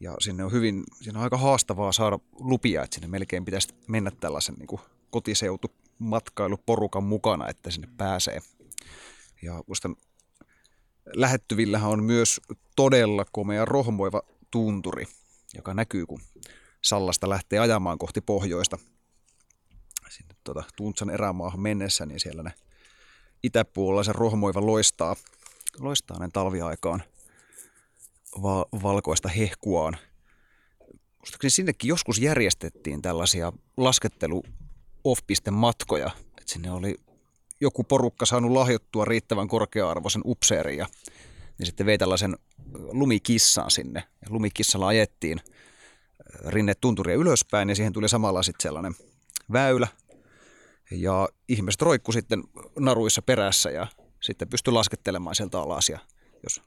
Ja 0.00 0.14
sinne 0.20 0.44
on 0.44 0.52
hyvin, 0.52 0.84
siinä 1.02 1.18
on 1.18 1.24
aika 1.24 1.38
haastavaa 1.38 1.92
saada 1.92 2.18
lupia, 2.32 2.82
että 2.82 2.94
sinne 2.94 3.08
melkein 3.08 3.44
pitäisi 3.44 3.68
mennä 3.88 4.10
tällaisen 4.10 4.54
niin 4.54 4.80
kotiseutu 5.10 5.70
matkailuporukan 5.98 7.04
mukana, 7.04 7.48
että 7.48 7.70
sinne 7.70 7.88
pääsee. 7.96 8.40
Ja 9.42 9.62
muistan, 9.66 9.96
lähettyvillähän 11.06 11.90
on 11.90 12.04
myös 12.04 12.40
todella 12.76 13.24
komea 13.32 13.64
rohmoiva 13.64 14.22
tunturi, 14.50 15.04
joka 15.54 15.74
näkyy, 15.74 16.06
kun 16.06 16.20
Sallasta 16.82 17.28
lähtee 17.28 17.58
ajamaan 17.58 17.98
kohti 17.98 18.20
pohjoista 18.20 18.78
sinne 20.16 20.34
tuota, 20.44 20.64
Tuntsan 20.76 21.10
erämaahan 21.10 21.60
mennessä, 21.60 22.06
niin 22.06 22.20
siellä 22.20 22.42
ne 22.42 22.52
itäpuolella 23.42 24.04
se 24.04 24.12
rohmoiva 24.12 24.66
loistaa, 24.66 25.16
loistaa 25.78 26.18
ne 26.18 26.28
talviaikaan 26.32 27.02
va- 28.42 28.66
valkoista 28.82 29.28
hehkuaan. 29.28 29.96
Muistaakseni 31.18 31.50
sinnekin 31.50 31.88
joskus 31.88 32.18
järjestettiin 32.18 33.02
tällaisia 33.02 33.52
laskettelu 33.76 34.42
off 35.04 35.20
matkoja, 35.50 36.10
että 36.38 36.52
sinne 36.52 36.70
oli 36.70 36.94
joku 37.60 37.84
porukka 37.84 38.26
saanut 38.26 38.50
lahjoittua 38.50 39.04
riittävän 39.04 39.48
korkea-arvoisen 39.48 40.22
upseerin 40.24 40.78
ja 40.78 40.86
niin 41.58 41.66
sitten 41.66 41.86
vei 41.86 41.98
tällaisen 41.98 42.36
lumikissaan 42.74 43.70
sinne. 43.70 44.04
Lumikissalla 44.28 44.86
ajettiin 44.86 45.40
rinne 46.46 46.74
tunturia 46.74 47.16
ylöspäin 47.16 47.68
ja 47.68 47.74
siihen 47.74 47.92
tuli 47.92 48.08
samalla 48.08 48.42
sitten 48.42 48.62
sellainen 48.62 48.94
väylä. 49.52 49.88
Ja 50.90 51.28
ihmiset 51.48 51.82
roikku 51.82 52.12
sitten 52.12 52.42
naruissa 52.78 53.22
perässä 53.22 53.70
ja 53.70 53.86
sitten 54.20 54.48
pystyi 54.48 54.72
laskettelemaan 54.72 55.34
sieltä 55.34 55.60
alas. 55.60 55.88
Ja 55.88 55.98
jos 56.42 56.62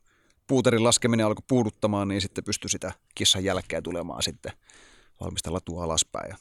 puuterin 0.48 0.84
laskeminen 0.84 1.26
alkoi 1.26 1.44
puuduttamaan, 1.48 2.08
niin 2.08 2.22
sitten 2.22 2.44
pystyi 2.44 2.70
sitä 2.70 2.92
kissan 3.16 3.44
jälkeä 3.44 3.82
tulemaan 3.82 4.24
sitten 4.24 4.52
valmistella 5.20 5.60
tuo 5.60 5.82
alaspäin. 5.82 6.30
Ja 6.30 6.38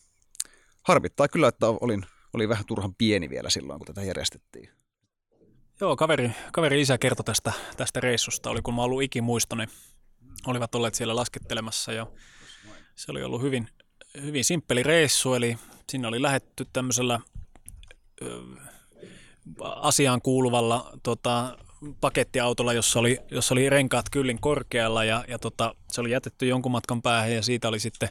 harmittaa 0.82 1.28
kyllä, 1.28 1.48
että 1.48 1.66
olin, 1.68 2.06
olin 2.36 2.48
vähän 2.48 2.64
turhan 2.66 2.94
pieni 2.94 3.30
vielä 3.30 3.50
silloin, 3.50 3.78
kun 3.78 3.86
tätä 3.86 4.02
järjestettiin. 4.02 4.68
Joo, 5.80 5.96
kaveri, 5.96 6.30
kaveri 6.52 6.80
isä 6.80 6.98
kertoi 6.98 7.24
tästä, 7.24 7.52
tästä 7.76 8.00
reissusta. 8.00 8.50
Oli 8.50 8.62
kun 8.62 8.74
mä 8.74 8.82
ollut 8.82 9.02
ikimuistoni. 9.02 9.66
Olivat 10.46 10.74
olleet 10.74 10.94
siellä 10.94 11.16
laskettelemassa 11.16 11.92
ja 11.92 12.06
se 12.96 13.12
oli 13.12 13.22
ollut 13.22 13.42
hyvin, 13.42 13.68
hyvin 14.22 14.44
simppeli 14.44 14.82
reissu, 14.82 15.34
eli 15.34 15.58
sinne 15.90 16.08
oli 16.08 16.22
lähetty 16.22 16.66
tämmöisellä 16.72 17.20
ö, 18.22 18.40
asiaan 19.60 20.22
kuuluvalla 20.22 20.90
tota, 21.02 21.58
pakettiautolla, 22.00 22.72
jossa 22.72 23.00
oli, 23.00 23.18
jossa 23.30 23.54
oli 23.54 23.70
renkaat 23.70 24.10
kyllin 24.10 24.40
korkealla 24.40 25.04
ja, 25.04 25.24
ja 25.28 25.38
tota, 25.38 25.74
se 25.92 26.00
oli 26.00 26.10
jätetty 26.10 26.46
jonkun 26.46 26.72
matkan 26.72 27.02
päähän 27.02 27.32
ja 27.32 27.42
siitä 27.42 27.68
oli 27.68 27.80
sitten 27.80 28.08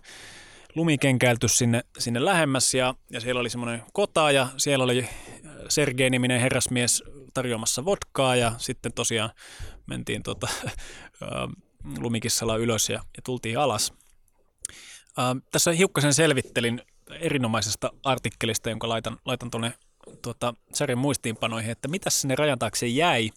lumikenkäilty 0.75 1.47
sinne, 1.47 1.81
sinne 1.97 2.25
lähemmäs 2.25 2.73
ja, 2.73 2.93
ja 3.11 3.21
siellä 3.21 3.39
oli 3.39 3.49
semmoinen 3.49 3.83
kota 3.93 4.31
ja 4.31 4.47
siellä 4.57 4.83
oli 4.83 5.07
Sergei-niminen 5.69 6.41
herrasmies 6.41 7.03
tarjoamassa 7.33 7.85
vodkaa 7.85 8.35
ja 8.35 8.51
sitten 8.57 8.93
tosiaan 8.93 9.29
mentiin 9.85 10.23
tota, 10.23 10.47
lumikissalla 11.97 12.57
ylös 12.57 12.89
ja, 12.89 12.99
ja 13.17 13.21
tultiin 13.25 13.59
alas. 13.59 13.93
Ää, 15.17 15.35
tässä 15.51 15.71
hiukkasen 15.71 16.13
selvittelin 16.13 16.81
erinomaisesta 17.19 17.91
artikkelista, 18.03 18.69
jonka 18.69 18.89
laitan, 18.89 19.17
laitan 19.25 19.51
tuonne 19.51 19.73
tuota, 20.21 20.53
sarjan 20.73 20.97
muistiinpanoihin, 20.99 21.71
että 21.71 21.87
mitä 21.87 22.09
sinne 22.09 22.35
rajan 22.35 22.59
taakse 22.59 22.87
jäi. 22.87 23.29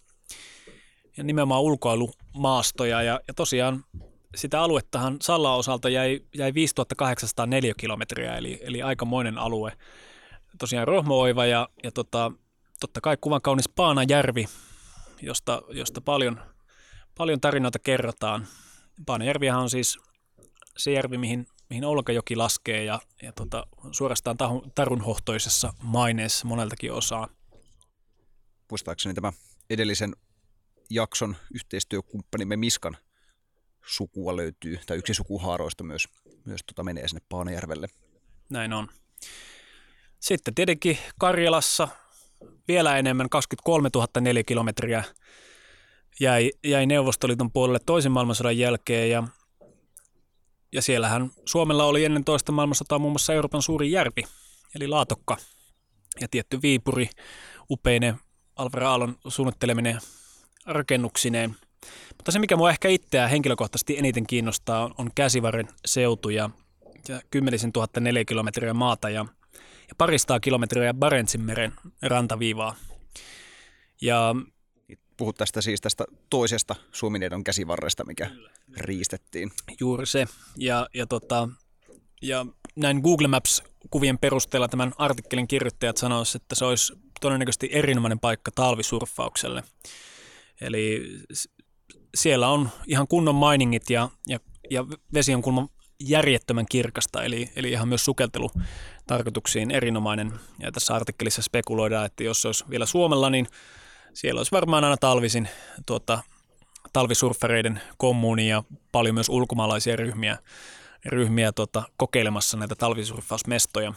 Ja 1.16 1.24
nimenomaan 1.24 1.62
ulkoilumaastoja 1.62 3.02
ja, 3.02 3.20
ja 3.28 3.34
tosiaan 3.34 3.84
sitä 4.34 4.62
aluettahan 4.62 5.16
Salla 5.20 5.54
osalta 5.54 5.88
jäi, 5.88 6.20
jäi 6.34 6.54
5804 6.54 7.74
kilometriä, 7.76 8.36
eli, 8.36 8.58
eli 8.62 8.82
aikamoinen 8.82 9.38
alue. 9.38 9.72
Tosiaan 10.58 10.88
Rohmooiva 10.88 11.46
ja, 11.46 11.68
ja 11.84 11.92
tota, 11.92 12.32
totta 12.80 13.00
kai 13.00 13.16
kuvan 13.20 13.42
kaunis 13.42 13.68
Paanajärvi, 13.68 14.44
josta, 15.22 15.62
josta 15.70 16.00
paljon, 16.00 16.40
paljon 17.18 17.40
tarinoita 17.40 17.78
kerrotaan. 17.78 18.46
Paanajärvihän 19.06 19.60
on 19.60 19.70
siis 19.70 19.98
se 20.76 20.92
järvi, 20.92 21.18
mihin, 21.18 21.46
mihin 21.70 21.84
Olkajoki 21.84 22.36
laskee 22.36 22.84
ja, 22.84 23.00
ja 23.22 23.32
tota, 23.32 23.66
suorastaan 23.92 24.36
tarunhohtoisessa 24.74 25.72
maineessa 25.82 26.46
moneltakin 26.46 26.92
osaa. 26.92 27.28
Muistaakseni 28.70 29.14
tämä 29.14 29.32
edellisen 29.70 30.16
jakson 30.90 31.36
yhteistyökumppanimme 31.54 32.56
Miskan 32.56 32.96
sukua 33.88 34.36
löytyy, 34.36 34.78
tai 34.86 34.98
yksi 34.98 35.14
sukuhaaroista 35.14 35.84
myös, 35.84 36.08
myös 36.44 36.60
tota 36.66 36.84
menee 36.84 37.08
sinne 37.08 37.22
Paanajärvelle. 37.28 37.88
Näin 38.50 38.72
on. 38.72 38.88
Sitten 40.20 40.54
tietenkin 40.54 40.98
Karjalassa 41.18 41.88
vielä 42.68 42.98
enemmän, 42.98 43.28
23 43.28 43.90
004 44.22 44.44
kilometriä 44.44 45.04
jäi, 46.20 46.52
jäi 46.64 46.86
Neuvostoliiton 46.86 47.52
puolelle 47.52 47.78
toisen 47.86 48.12
maailmansodan 48.12 48.58
jälkeen 48.58 49.10
ja, 49.10 49.22
ja 50.72 50.82
siellähän 50.82 51.30
Suomella 51.44 51.84
oli 51.84 52.04
ennen 52.04 52.24
toista 52.24 52.52
maailmansotaa 52.52 52.98
muun 52.98 53.12
muassa 53.12 53.34
Euroopan 53.34 53.62
suurin 53.62 53.90
järvi, 53.90 54.22
eli 54.74 54.86
Laatokka 54.88 55.36
ja 56.20 56.28
tietty 56.30 56.62
Viipuri, 56.62 57.10
upeinen 57.70 58.16
Alvar 58.56 58.84
Aallon 58.84 59.16
suunnitteleminen 59.28 60.00
rakennuksineen. 60.66 61.56
Mutta 62.16 62.32
se, 62.32 62.38
mikä 62.38 62.56
mua 62.56 62.70
ehkä 62.70 62.88
itseä 62.88 63.28
henkilökohtaisesti 63.28 63.98
eniten 63.98 64.26
kiinnostaa, 64.26 64.94
on 64.98 65.10
Käsivarren 65.14 65.68
seutu 65.86 66.28
ja, 66.28 66.50
ja 67.08 67.20
kymmenisen 67.30 67.72
tuhatta 67.72 68.00
kilometriä 68.26 68.74
maata 68.74 69.10
ja 69.10 69.26
ja 69.88 69.94
paristaa 69.98 70.40
kilometriä 70.40 70.94
Barentsinmeren 70.94 71.72
rantaviivaa. 72.02 72.74
Ja 74.02 74.34
Puhut 75.18 75.36
tästä 75.36 75.60
siis 75.62 75.80
tästä 75.80 76.04
toisesta 76.30 76.74
Suomineidon 76.92 77.44
käsivarresta, 77.44 78.04
mikä 78.04 78.26
Kyllä. 78.26 78.50
riistettiin. 78.76 79.50
Juuri 79.80 80.06
se. 80.06 80.26
Ja, 80.56 80.88
ja, 80.94 81.06
tota, 81.06 81.48
ja 82.22 82.46
näin 82.76 83.00
Google 83.00 83.28
Maps-kuvien 83.28 84.18
perusteella 84.18 84.68
tämän 84.68 84.92
artikkelin 84.98 85.48
kirjoittajat 85.48 85.96
sanoisivat, 85.96 86.42
että 86.42 86.54
se 86.54 86.64
olisi 86.64 86.92
todennäköisesti 87.20 87.68
erinomainen 87.72 88.20
paikka 88.20 88.50
talvisurffaukselle. 88.54 89.62
Eli 90.60 91.02
siellä 92.14 92.48
on 92.48 92.68
ihan 92.86 93.08
kunnon 93.08 93.34
miningit 93.34 93.90
ja, 93.90 94.08
ja, 94.26 94.38
ja 94.70 94.86
vesi 95.14 95.34
on 95.34 95.42
kunnon 95.42 95.68
järjettömän 96.00 96.66
kirkasta, 96.70 97.22
eli, 97.24 97.50
eli 97.56 97.70
ihan 97.70 97.88
myös 97.88 98.04
sukeltelutarkoituksiin 98.04 99.70
erinomainen. 99.70 100.32
Ja 100.58 100.72
tässä 100.72 100.94
artikkelissa 100.94 101.42
spekuloidaan, 101.42 102.06
että 102.06 102.24
jos 102.24 102.42
se 102.42 102.48
olisi 102.48 102.64
vielä 102.70 102.86
Suomella, 102.86 103.30
niin 103.30 103.46
siellä 104.14 104.38
olisi 104.38 104.52
varmaan 104.52 104.84
aina 104.84 104.96
talvisin 104.96 105.48
tuota, 105.86 106.22
talvisurffereiden 106.92 107.80
kommuuni 107.96 108.48
ja 108.48 108.62
paljon 108.92 109.14
myös 109.14 109.28
ulkomaalaisia 109.28 109.96
ryhmiä, 109.96 110.38
ryhmiä 111.06 111.52
tuota, 111.52 111.82
kokeilemassa 111.96 112.56
näitä 112.56 112.74
talvisurffausmestoja. 112.74 113.94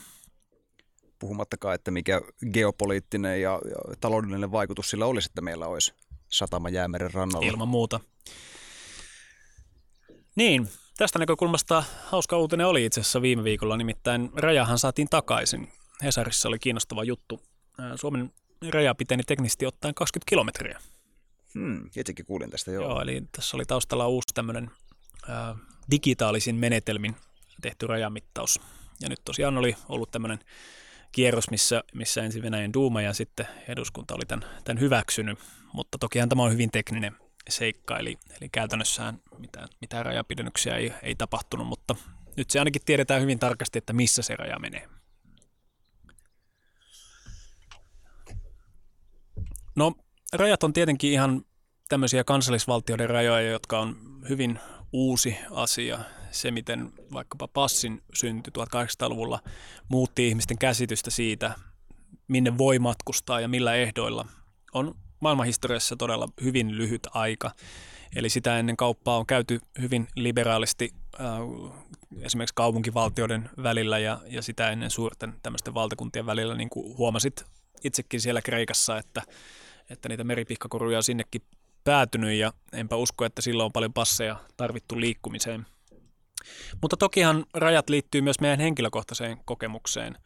Puhumattakaan, 1.19 1.75
että 1.75 1.91
mikä 1.91 2.21
geopoliittinen 2.53 3.41
ja, 3.41 3.51
ja 3.51 3.95
taloudellinen 3.99 4.51
vaikutus 4.51 4.89
sillä 4.89 5.05
olisi, 5.05 5.29
että 5.29 5.41
meillä 5.41 5.67
olisi 5.67 5.93
satama 6.31 6.69
jäämeren 6.69 7.13
rannalla. 7.13 7.47
Ilman 7.47 7.67
muuta. 7.67 7.99
Niin, 10.35 10.67
Tästä 11.01 11.19
näkökulmasta 11.19 11.83
hauska 12.05 12.37
uutinen 12.37 12.67
oli 12.67 12.85
itse 12.85 13.01
asiassa 13.01 13.21
viime 13.21 13.43
viikolla, 13.43 13.77
nimittäin 13.77 14.29
rajahan 14.35 14.79
saatiin 14.79 15.09
takaisin. 15.09 15.71
Hesarissa 16.03 16.49
oli 16.49 16.59
kiinnostava 16.59 17.03
juttu. 17.03 17.41
Suomen 17.95 18.33
raja 18.69 18.95
piteni 18.95 19.23
teknisesti 19.23 19.65
ottaen 19.65 19.93
20 19.95 20.29
kilometriä. 20.29 20.79
Hmm, 21.53 21.89
itsekin 21.97 22.25
kuulin 22.25 22.49
tästä, 22.49 22.71
joo. 22.71 22.83
Joo, 22.83 23.01
eli 23.01 23.23
tässä 23.31 23.57
oli 23.57 23.65
taustalla 23.65 24.07
uusi 24.07 24.27
tämmöinen 24.33 24.71
digitaalisin 25.91 26.55
menetelmin 26.55 27.15
tehty 27.61 27.87
rajamittaus. 27.87 28.61
Ja 29.01 29.09
nyt 29.09 29.21
tosiaan 29.25 29.57
oli 29.57 29.75
ollut 29.89 30.11
tämmöinen 30.11 30.39
kierros, 31.11 31.49
missä, 31.51 31.83
missä 31.93 32.23
ensin 32.23 32.43
Venäjän 32.43 32.73
Duuma 32.73 33.01
ja 33.01 33.13
sitten 33.13 33.47
eduskunta 33.67 34.15
oli 34.15 34.25
tämän, 34.27 34.49
tämän 34.63 34.81
hyväksynyt, 34.81 35.39
mutta 35.73 35.97
tokihan 35.97 36.29
tämä 36.29 36.43
on 36.43 36.51
hyvin 36.51 36.71
tekninen 36.71 37.15
seikka, 37.49 37.97
eli, 37.97 38.17
eli 38.41 38.49
käytännössään 38.49 39.19
mitään, 39.37 39.67
mitään 39.81 40.05
rajapidennyksiä 40.05 40.75
ei, 40.75 40.93
ei 41.03 41.15
tapahtunut, 41.15 41.67
mutta 41.67 41.95
nyt 42.37 42.49
se 42.49 42.59
ainakin 42.59 42.81
tiedetään 42.85 43.21
hyvin 43.21 43.39
tarkasti, 43.39 43.77
että 43.77 43.93
missä 43.93 44.21
se 44.21 44.35
raja 44.35 44.59
menee. 44.59 44.89
No, 49.75 49.93
rajat 50.33 50.63
on 50.63 50.73
tietenkin 50.73 51.11
ihan 51.11 51.45
tämmöisiä 51.89 52.23
kansallisvaltioiden 52.23 53.09
rajoja, 53.09 53.51
jotka 53.51 53.79
on 53.79 53.95
hyvin 54.29 54.59
uusi 54.93 55.37
asia. 55.51 55.99
Se, 56.31 56.51
miten 56.51 56.93
vaikkapa 57.13 57.47
passin 57.47 58.01
synty 58.13 58.51
1800-luvulla 58.59 59.39
muutti 59.89 60.27
ihmisten 60.27 60.57
käsitystä 60.57 61.11
siitä, 61.11 61.55
minne 62.27 62.57
voi 62.57 62.79
matkustaa 62.79 63.39
ja 63.39 63.47
millä 63.47 63.75
ehdoilla, 63.75 64.25
on 64.73 64.95
maailmanhistoriassa 65.19 65.95
todella 65.95 66.27
hyvin 66.43 66.77
lyhyt 66.77 67.07
aika. 67.11 67.51
Eli 68.15 68.29
sitä 68.29 68.59
ennen 68.59 68.77
kauppaa 68.77 69.17
on 69.17 69.25
käyty 69.25 69.59
hyvin 69.81 70.07
liberaalisti 70.15 70.93
äh, 71.19 71.25
esimerkiksi 72.21 72.55
kaupunkivaltioiden 72.55 73.49
välillä 73.63 73.99
ja, 73.99 74.19
ja 74.27 74.41
sitä 74.41 74.69
ennen 74.69 74.91
suurten 74.91 75.33
tämmöisten 75.43 75.73
valtakuntien 75.73 76.25
välillä, 76.25 76.55
niin 76.55 76.69
kuin 76.69 76.97
huomasit 76.97 77.45
itsekin 77.83 78.21
siellä 78.21 78.41
Kreikassa, 78.41 78.97
että, 78.97 79.21
että 79.89 80.09
niitä 80.09 80.23
meripihkakoruja 80.23 80.97
on 80.97 81.03
sinnekin 81.03 81.41
päätynyt 81.83 82.33
ja 82.33 82.53
enpä 82.73 82.95
usko, 82.95 83.25
että 83.25 83.41
silloin 83.41 83.65
on 83.65 83.71
paljon 83.71 83.93
passeja 83.93 84.35
tarvittu 84.57 84.99
liikkumiseen. 84.99 85.65
Mutta 86.81 86.97
tokihan 86.97 87.45
rajat 87.53 87.89
liittyy 87.89 88.21
myös 88.21 88.39
meidän 88.39 88.59
henkilökohtaiseen 88.59 89.37
kokemukseen. 89.45 90.17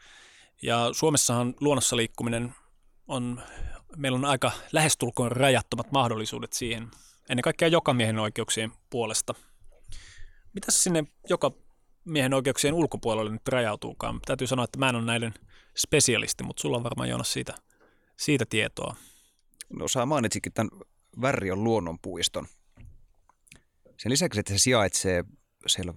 Ja 0.61 0.89
Suomessahan 0.91 1.53
luonnossa 1.61 1.97
liikkuminen 1.97 2.55
on 3.07 3.41
meillä 3.97 4.15
on 4.15 4.25
aika 4.25 4.51
lähestulkoon 4.71 5.31
rajattomat 5.31 5.91
mahdollisuudet 5.91 6.53
siihen, 6.53 6.87
ennen 7.29 7.41
kaikkea 7.41 7.67
joka 7.67 7.93
miehen 7.93 8.19
oikeuksien 8.19 8.71
puolesta. 8.89 9.35
Mitä 10.53 10.71
sinne 10.71 11.03
joka 11.29 11.51
miehen 12.05 12.33
oikeuksien 12.33 12.73
ulkopuolelle 12.73 13.31
nyt 13.31 13.47
rajautuukaan? 13.47 14.19
Täytyy 14.25 14.47
sanoa, 14.47 14.65
että 14.65 14.79
mä 14.79 14.89
en 14.89 14.95
ole 14.95 15.05
näiden 15.05 15.33
spesialisti, 15.77 16.43
mutta 16.43 16.61
sulla 16.61 16.77
on 16.77 16.83
varmaan 16.83 17.09
Joonas 17.09 17.33
siitä, 17.33 17.53
siitä 18.17 18.45
tietoa. 18.49 18.95
No 19.69 19.87
sä 19.87 20.05
mainitsikin 20.05 20.53
tämän 20.53 20.69
Värrion 21.21 21.63
luonnonpuiston. 21.63 22.47
Sen 23.97 24.11
lisäksi, 24.11 24.39
että 24.39 24.53
se 24.53 24.59
sijaitsee 24.59 25.23
siellä 25.67 25.93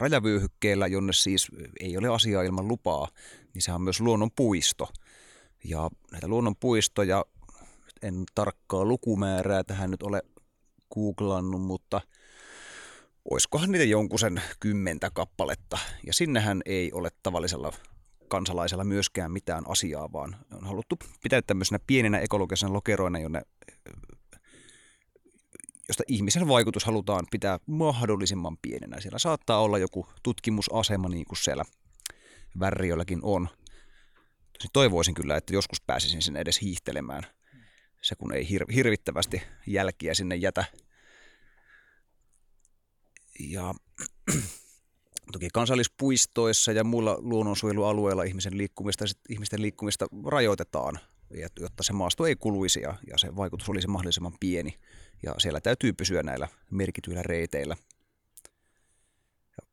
rajavyöhykkeellä, 0.00 0.86
jonne 0.86 1.12
siis 1.12 1.48
ei 1.80 1.98
ole 1.98 2.08
asiaa 2.08 2.42
ilman 2.42 2.68
lupaa, 2.68 3.08
niin 3.54 3.62
sehän 3.62 3.76
on 3.76 3.82
myös 3.82 4.00
luonnonpuisto. 4.00 4.88
Ja 5.64 5.90
näitä 6.12 6.28
luonnonpuistoja, 6.28 7.24
en 8.02 8.24
tarkkaa 8.34 8.84
lukumäärää 8.84 9.64
tähän 9.64 9.90
nyt 9.90 10.02
ole 10.02 10.22
googlannut, 10.94 11.62
mutta 11.62 12.00
oiskohan 13.30 13.72
niitä 13.72 13.84
jonkun 13.84 14.18
sen 14.18 14.42
kymmentä 14.60 15.10
kappaletta. 15.10 15.78
Ja 16.06 16.12
sinnehän 16.12 16.62
ei 16.66 16.92
ole 16.92 17.10
tavallisella 17.22 17.72
kansalaisella 18.28 18.84
myöskään 18.84 19.32
mitään 19.32 19.64
asiaa, 19.68 20.12
vaan 20.12 20.36
on 20.52 20.66
haluttu 20.66 20.98
pitää 21.22 21.42
tämmöisenä 21.42 21.78
pieninä 21.86 22.18
ekologisena 22.18 22.72
lokeroina, 22.72 23.18
jonne, 23.18 23.42
josta 25.88 26.02
ihmisen 26.06 26.48
vaikutus 26.48 26.84
halutaan 26.84 27.26
pitää 27.30 27.58
mahdollisimman 27.66 28.56
pienenä. 28.62 29.00
Siellä 29.00 29.18
saattaa 29.18 29.60
olla 29.60 29.78
joku 29.78 30.06
tutkimusasema, 30.22 31.08
niin 31.08 31.24
kuin 31.24 31.38
siellä 31.38 31.64
Värriölläkin 32.60 33.20
on. 33.22 33.48
Toivoisin 34.72 35.14
kyllä, 35.14 35.36
että 35.36 35.52
joskus 35.52 35.80
pääsisin 35.80 36.22
sen 36.22 36.36
edes 36.36 36.60
hiihtelemään. 36.60 37.22
Se 38.02 38.14
kun 38.14 38.32
ei 38.32 38.44
hir- 38.44 38.74
hirvittävästi 38.74 39.42
jälkiä 39.66 40.14
sinne 40.14 40.36
jätä. 40.36 40.64
Ja 43.40 43.74
toki 45.32 45.48
kansallispuistoissa 45.52 46.72
ja 46.72 46.84
muilla 46.84 47.16
luonnonsuojelualueilla 47.20 48.22
ihmisen 48.22 48.58
liikkumista, 48.58 49.04
ihmisten 49.28 49.62
liikkumista 49.62 50.06
rajoitetaan, 50.26 50.98
jotta 51.60 51.82
se 51.82 51.92
maasto 51.92 52.26
ei 52.26 52.36
kuluisi 52.36 52.80
ja, 52.80 52.94
ja 53.10 53.18
se 53.18 53.36
vaikutus 53.36 53.68
olisi 53.68 53.88
mahdollisimman 53.88 54.34
pieni. 54.40 54.78
Ja 55.22 55.34
siellä 55.38 55.60
täytyy 55.60 55.92
pysyä 55.92 56.22
näillä 56.22 56.48
merkityillä 56.70 57.22
reiteillä. 57.22 57.76
Ja 59.50 59.66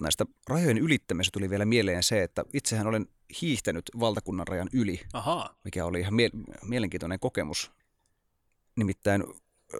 näistä 0.00 0.26
rajojen 0.48 0.78
ylittämisestä 0.78 1.32
tuli 1.32 1.50
vielä 1.50 1.64
mieleen 1.64 2.02
se, 2.02 2.22
että 2.22 2.44
itsehän 2.52 2.86
olen 2.86 3.06
hiihtänyt 3.42 3.90
valtakunnan 4.00 4.48
rajan 4.48 4.68
yli, 4.72 5.00
Aha. 5.12 5.56
mikä 5.64 5.84
oli 5.84 6.00
ihan 6.00 6.14
mie- 6.14 6.30
mielenkiintoinen 6.62 7.20
kokemus. 7.20 7.70
Nimittäin 8.76 9.24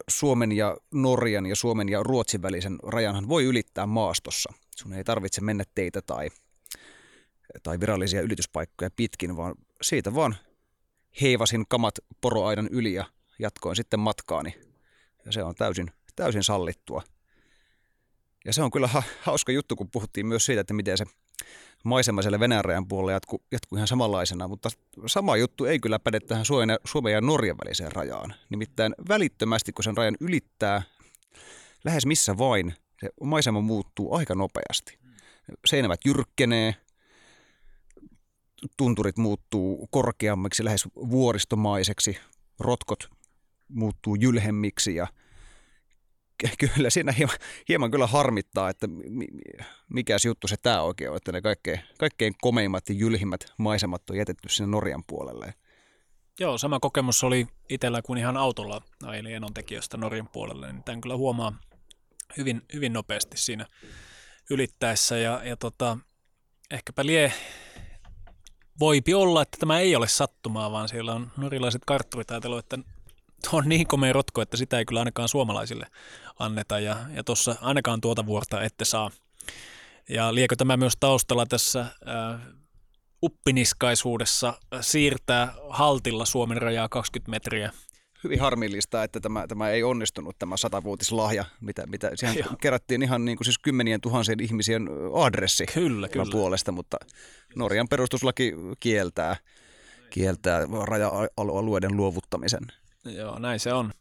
Suomen 0.08 0.52
ja 0.52 0.76
Norjan 0.94 1.46
ja 1.46 1.56
Suomen 1.56 1.88
ja 1.88 2.02
Ruotsin 2.02 2.42
välisen 2.42 2.78
rajanhan 2.82 3.28
voi 3.28 3.44
ylittää 3.44 3.86
maastossa. 3.86 4.52
Sun 4.76 4.92
ei 4.92 5.04
tarvitse 5.04 5.40
mennä 5.40 5.64
teitä 5.74 6.02
tai, 6.02 6.28
tai 7.62 7.80
virallisia 7.80 8.20
ylityspaikkoja 8.20 8.90
pitkin, 8.96 9.36
vaan 9.36 9.54
siitä 9.82 10.14
vaan 10.14 10.36
heivasin 11.20 11.64
kamat 11.68 11.94
poroaidan 12.20 12.68
yli 12.70 12.94
ja 12.94 13.04
jatkoin 13.38 13.76
sitten 13.76 14.00
matkaani. 14.00 14.54
Ja 15.26 15.32
se 15.32 15.42
on 15.42 15.54
täysin, 15.54 15.90
täysin 16.16 16.44
sallittua. 16.44 17.02
Ja 18.44 18.52
se 18.52 18.62
on 18.62 18.70
kyllä 18.70 18.86
ha- 18.86 19.02
hauska 19.22 19.52
juttu, 19.52 19.76
kun 19.76 19.90
puhuttiin 19.90 20.26
myös 20.26 20.46
siitä, 20.46 20.60
että 20.60 20.74
miten 20.74 20.98
se 20.98 21.04
maisema 21.84 22.22
siellä 22.22 22.40
Venäjän 22.40 22.88
puolella 22.88 23.12
jatkuu, 23.12 23.42
jatkuu 23.52 23.76
ihan 23.76 23.88
samanlaisena, 23.88 24.48
mutta 24.48 24.68
sama 25.06 25.36
juttu 25.36 25.64
ei 25.64 25.78
kyllä 25.78 25.98
päde 25.98 26.20
tähän 26.20 26.44
Suomen 26.44 26.68
ja, 26.68 26.78
Suomen 26.84 27.12
ja 27.12 27.20
Norjan 27.20 27.56
väliseen 27.64 27.92
rajaan. 27.92 28.34
Nimittäin 28.50 28.94
välittömästi, 29.08 29.72
kun 29.72 29.84
sen 29.84 29.96
rajan 29.96 30.16
ylittää, 30.20 30.82
lähes 31.84 32.06
missä 32.06 32.38
vain, 32.38 32.74
se 33.00 33.08
maisema 33.20 33.60
muuttuu 33.60 34.14
aika 34.14 34.34
nopeasti. 34.34 34.98
Seinävät 35.66 36.00
jyrkkenee, 36.04 36.74
tunturit 38.76 39.16
muuttuu 39.16 39.88
korkeammiksi, 39.90 40.64
lähes 40.64 40.84
vuoristomaiseksi, 40.94 42.18
rotkot 42.60 43.15
muuttuu 43.68 44.14
jylhemmiksi 44.14 44.94
ja 44.94 45.06
kyllä 46.58 46.90
siinä 46.90 47.12
hieman, 47.12 47.36
hieman 47.68 47.90
kyllä 47.90 48.06
harmittaa, 48.06 48.70
että 48.70 48.88
mikä 49.88 50.16
juttu 50.26 50.48
se 50.48 50.56
tämä 50.62 50.82
oikein 50.82 51.10
on, 51.10 51.16
että 51.16 51.32
ne 51.32 51.42
kaikkein, 51.42 51.80
kaikkein 51.98 52.34
komeimmat 52.40 52.88
ja 52.88 52.94
jylhimmät 52.94 53.52
maisemat 53.58 54.10
on 54.10 54.16
jätetty 54.16 54.48
sinne 54.48 54.70
Norjan 54.70 55.04
puolelle. 55.06 55.54
Joo, 56.40 56.58
sama 56.58 56.80
kokemus 56.80 57.24
oli 57.24 57.46
itsellä, 57.68 58.02
kun 58.02 58.18
ihan 58.18 58.36
autolla 58.36 58.82
ajelin 59.02 59.34
enontekijöstä 59.34 59.96
Norjan 59.96 60.28
puolelle, 60.28 60.72
niin 60.72 60.84
tämän 60.84 61.00
kyllä 61.00 61.16
huomaa 61.16 61.58
hyvin, 62.36 62.62
hyvin 62.72 62.92
nopeasti 62.92 63.36
siinä 63.36 63.66
ylittäessä 64.50 65.18
ja, 65.18 65.40
ja 65.44 65.56
tota, 65.56 65.98
ehkäpä 66.70 67.06
lie 67.06 67.32
voipi 68.80 69.14
olla, 69.14 69.42
että 69.42 69.56
tämä 69.60 69.78
ei 69.78 69.96
ole 69.96 70.08
sattumaa, 70.08 70.72
vaan 70.72 70.88
siellä 70.88 71.12
on 71.14 71.30
norilaiset 71.36 71.82
kartturit 71.86 72.30
ajatellut, 72.30 72.58
että 72.58 72.78
tuo 73.50 73.58
on 73.58 73.68
niin 73.68 73.86
komea 73.86 74.12
rotko, 74.12 74.42
että 74.42 74.56
sitä 74.56 74.78
ei 74.78 74.84
kyllä 74.84 75.00
ainakaan 75.00 75.28
suomalaisille 75.28 75.86
anneta 76.38 76.80
ja, 76.80 76.96
ja 77.14 77.24
tuossa 77.24 77.56
ainakaan 77.60 78.00
tuota 78.00 78.26
vuorta 78.26 78.62
ette 78.62 78.84
saa. 78.84 79.10
Ja 80.08 80.34
liekö 80.34 80.56
tämä 80.56 80.76
myös 80.76 80.94
taustalla 81.00 81.46
tässä 81.46 81.80
äh, 81.80 82.40
uppiniskaisuudessa 83.22 84.54
siirtää 84.80 85.54
haltilla 85.68 86.24
Suomen 86.24 86.62
rajaa 86.62 86.88
20 86.88 87.30
metriä 87.30 87.72
hyvin 88.26 88.40
harmillista, 88.40 89.02
että 89.02 89.20
tämä, 89.20 89.46
tämä 89.46 89.70
ei 89.70 89.82
onnistunut, 89.82 90.38
tämä 90.38 90.56
satavuotislahja, 90.56 91.44
mitä, 91.60 91.86
mitä 91.86 92.10
siihen 92.14 92.36
Joo. 92.38 92.56
kerättiin 92.60 93.02
ihan 93.02 93.24
niin 93.24 93.36
kuin 93.36 93.44
siis 93.44 93.58
kymmenien 93.58 94.00
tuhansien 94.00 94.40
ihmisien 94.40 94.88
adressi 95.14 95.66
kyllä, 95.66 96.08
kyllä. 96.08 96.26
puolesta, 96.32 96.72
mutta 96.72 96.96
Norjan 97.56 97.88
perustuslaki 97.88 98.54
kieltää, 98.80 99.36
kieltää 100.10 100.60
raja-alueiden 100.84 101.96
luovuttamisen. 101.96 102.62
Joo, 103.14 103.38
näin 103.38 103.60
se 103.60 103.72
on. 103.72 103.92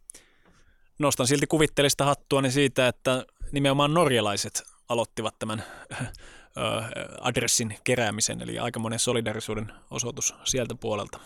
Nostan 0.99 1.27
silti 1.27 1.47
kuvittelista 1.47 2.05
hattuani 2.05 2.51
siitä, 2.51 2.87
että 2.87 3.25
nimenomaan 3.51 3.93
norjalaiset 3.93 4.63
aloittivat 4.89 5.39
tämän 5.39 5.63
adressin 7.21 7.77
keräämisen, 7.83 8.41
eli 8.41 8.59
aikamoinen 8.59 8.99
solidarisuuden 8.99 9.73
osoitus 9.91 10.35
sieltä 10.43 10.75
puolelta. 10.75 11.19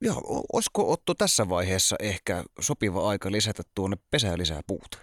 Joo, 0.00 0.44
olisiko 0.52 0.92
Otto 0.92 1.14
tässä 1.14 1.48
vaiheessa 1.48 1.96
ehkä 2.00 2.44
sopiva 2.60 3.08
aika 3.08 3.32
lisätä 3.32 3.62
tuonne 3.74 3.96
pesää 4.10 4.38
lisää 4.38 4.60
puuta? 4.66 4.98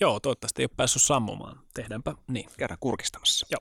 Joo, 0.00 0.20
toivottavasti 0.20 0.62
ei 0.62 0.64
ole 0.64 0.76
päässyt 0.76 1.02
sammumaan. 1.02 1.60
Tehdäänpä 1.74 2.14
niin. 2.28 2.50
Käydään 2.58 2.78
kurkistamassa. 2.80 3.46
Joo. 3.50 3.60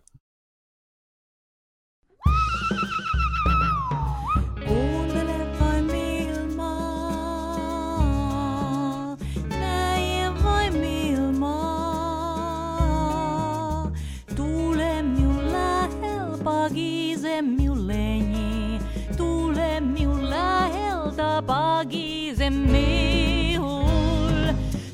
pagi 21.41 22.33
zemmeul 22.35 23.65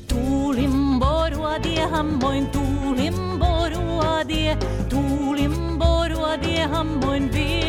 Tulim 0.08 0.98
boru 0.98 1.46
adie 1.54 1.86
hamboin 1.92 2.50
tulim 2.50 3.38
boru 3.38 4.00
adie 4.16 4.56
tulim 4.90 5.78
boru 5.78 6.18
adie 6.32 6.66
hamboin 6.74 7.28
vi 7.30 7.61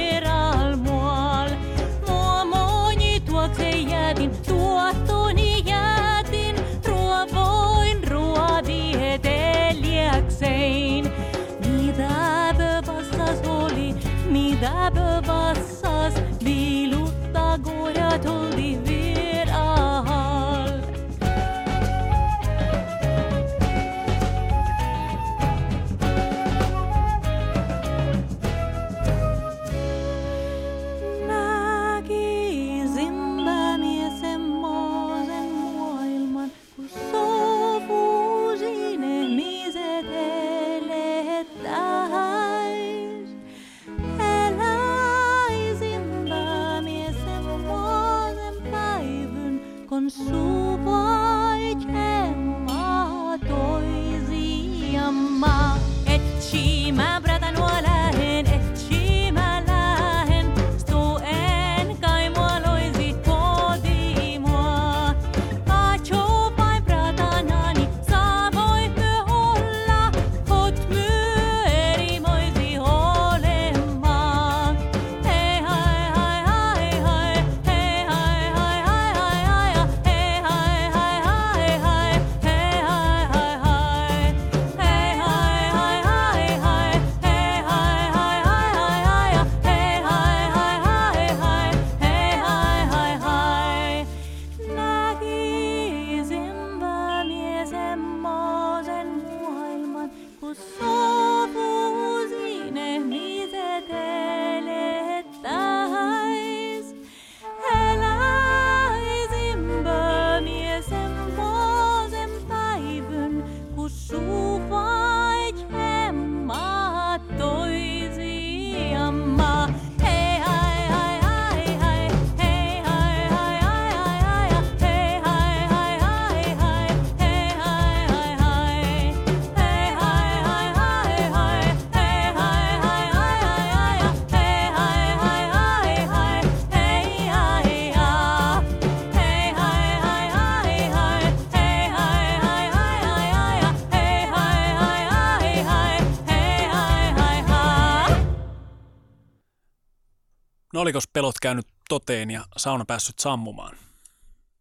oliko 150.84 151.00
pelot 151.14 151.36
käynyt 151.42 151.68
toteen 151.90 152.32
ja 152.32 152.46
sauna 152.58 152.86
päässyt 152.86 153.20
sammumaan? 153.20 153.78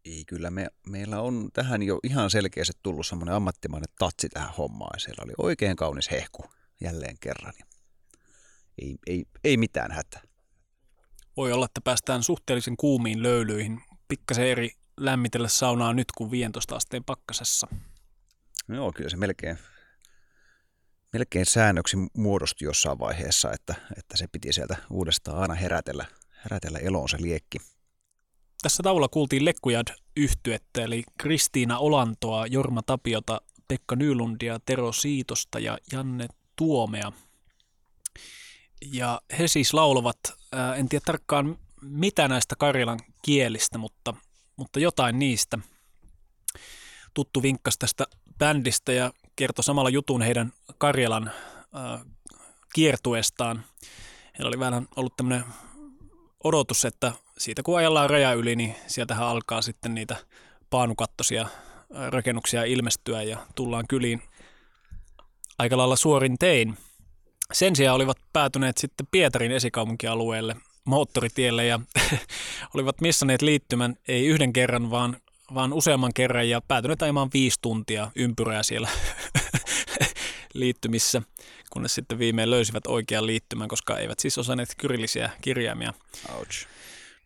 Ei, 0.05 0.23
kyllä 0.25 0.51
me, 0.51 0.67
meillä 0.87 1.21
on 1.21 1.49
tähän 1.53 1.83
jo 1.83 1.99
ihan 2.03 2.29
selkeästi 2.29 2.73
tullut 2.83 3.07
semmoinen 3.07 3.35
ammattimainen 3.35 3.95
tatsi 3.99 4.29
tähän 4.29 4.53
hommaan. 4.57 4.99
Siellä 4.99 5.23
oli 5.23 5.33
oikein 5.37 5.75
kaunis 5.75 6.11
hehku 6.11 6.45
jälleen 6.81 7.15
kerran. 7.19 7.53
Ei, 8.81 8.95
ei, 9.07 9.25
ei 9.43 9.57
mitään 9.57 9.91
hätää. 9.91 10.21
Voi 11.37 11.51
olla, 11.51 11.65
että 11.65 11.81
päästään 11.81 12.23
suhteellisen 12.23 12.77
kuumiin 12.77 13.23
löylyihin. 13.23 13.81
Pikkasen 14.07 14.47
eri 14.47 14.69
lämmitellä 14.97 15.47
saunaa 15.47 15.93
nyt 15.93 16.11
kuin 16.17 16.31
15 16.31 16.75
asteen 16.75 17.03
pakkasessa. 17.03 17.67
Joo, 18.69 18.91
kyllä 18.91 19.09
se 19.09 19.17
melkein, 19.17 19.57
melkein 21.13 21.45
säännöksi 21.45 21.97
muodostui 22.17 22.65
jossain 22.65 22.99
vaiheessa, 22.99 23.51
että, 23.51 23.75
että 23.97 24.17
se 24.17 24.27
piti 24.31 24.53
sieltä 24.53 24.77
uudestaan 24.89 25.37
aina 25.37 25.53
herätellä, 25.53 26.05
herätellä 26.43 26.79
eloon 26.79 27.09
se 27.09 27.17
liekki. 27.21 27.57
Tässä 28.61 28.83
taululla 28.83 29.07
kuultiin 29.07 29.45
Lekkujad 29.45 29.87
yhtyettä, 30.17 30.83
eli 30.83 31.03
Kristiina 31.17 31.79
Olantoa, 31.79 32.47
Jorma 32.47 32.81
Tapiota, 32.81 33.41
Pekka 33.67 33.95
Nylundia, 33.95 34.59
Tero 34.65 34.91
Siitosta 34.91 35.59
ja 35.59 35.77
Janne 35.91 36.27
Tuomea. 36.55 37.11
Ja 38.93 39.21
he 39.39 39.47
siis 39.47 39.73
laulavat, 39.73 40.17
en 40.77 40.89
tiedä 40.89 41.03
tarkkaan 41.05 41.57
mitä 41.81 42.27
näistä 42.27 42.55
Karjalan 42.55 42.99
kielistä, 43.21 43.77
mutta, 43.77 44.13
mutta 44.55 44.79
jotain 44.79 45.19
niistä. 45.19 45.59
Tuttu 47.13 47.41
vinkkas 47.41 47.77
tästä 47.77 48.05
bändistä 48.37 48.93
ja 48.93 49.13
kertoi 49.35 49.63
samalla 49.63 49.89
jutun 49.89 50.21
heidän 50.21 50.53
Karjalan 50.77 51.31
ää, 51.73 51.99
kiertuestaan. 52.73 53.63
Heillä 54.37 54.47
oli 54.47 54.59
vähän 54.59 54.87
ollut 54.95 55.17
tämmöinen 55.17 55.45
odotus, 56.43 56.85
että 56.85 57.11
siitä 57.37 57.63
kun 57.63 57.77
ajellaan 57.77 58.09
raja 58.09 58.33
yli, 58.33 58.55
niin 58.55 58.75
sieltähän 58.87 59.27
alkaa 59.27 59.61
sitten 59.61 59.95
niitä 59.95 60.15
paanukattoisia 60.69 61.47
rakennuksia 62.09 62.63
ilmestyä 62.63 63.23
ja 63.23 63.37
tullaan 63.55 63.85
kyliin 63.89 64.21
aika 65.59 65.77
lailla 65.77 65.95
suorin 65.95 66.37
tein. 66.37 66.77
Sen 67.53 67.75
sijaan 67.75 67.95
olivat 67.95 68.17
päätyneet 68.33 68.77
sitten 68.77 69.07
Pietarin 69.11 69.51
esikaupunkialueelle 69.51 70.55
moottoritielle 70.85 71.65
ja 71.65 71.79
olivat 72.75 73.01
missanneet 73.01 73.41
liittymän 73.41 73.95
ei 74.07 74.27
yhden 74.27 74.53
kerran, 74.53 74.91
vaan, 74.91 75.17
vaan 75.53 75.73
useamman 75.73 76.13
kerran 76.13 76.49
ja 76.49 76.61
päätyneet 76.61 77.01
ajamaan 77.01 77.29
viisi 77.33 77.59
tuntia 77.61 78.11
ympyrää 78.15 78.63
siellä 78.63 78.89
liittymissä, 80.53 81.21
kunnes 81.69 81.95
sitten 81.95 82.19
viimein 82.19 82.49
löysivät 82.49 82.87
oikean 82.87 83.27
liittymän, 83.27 83.67
koska 83.67 83.97
eivät 83.97 84.19
siis 84.19 84.37
osanneet 84.37 84.75
kyrillisiä 84.77 85.29
kirjaimia. 85.41 85.93
Ouch. 86.37 86.67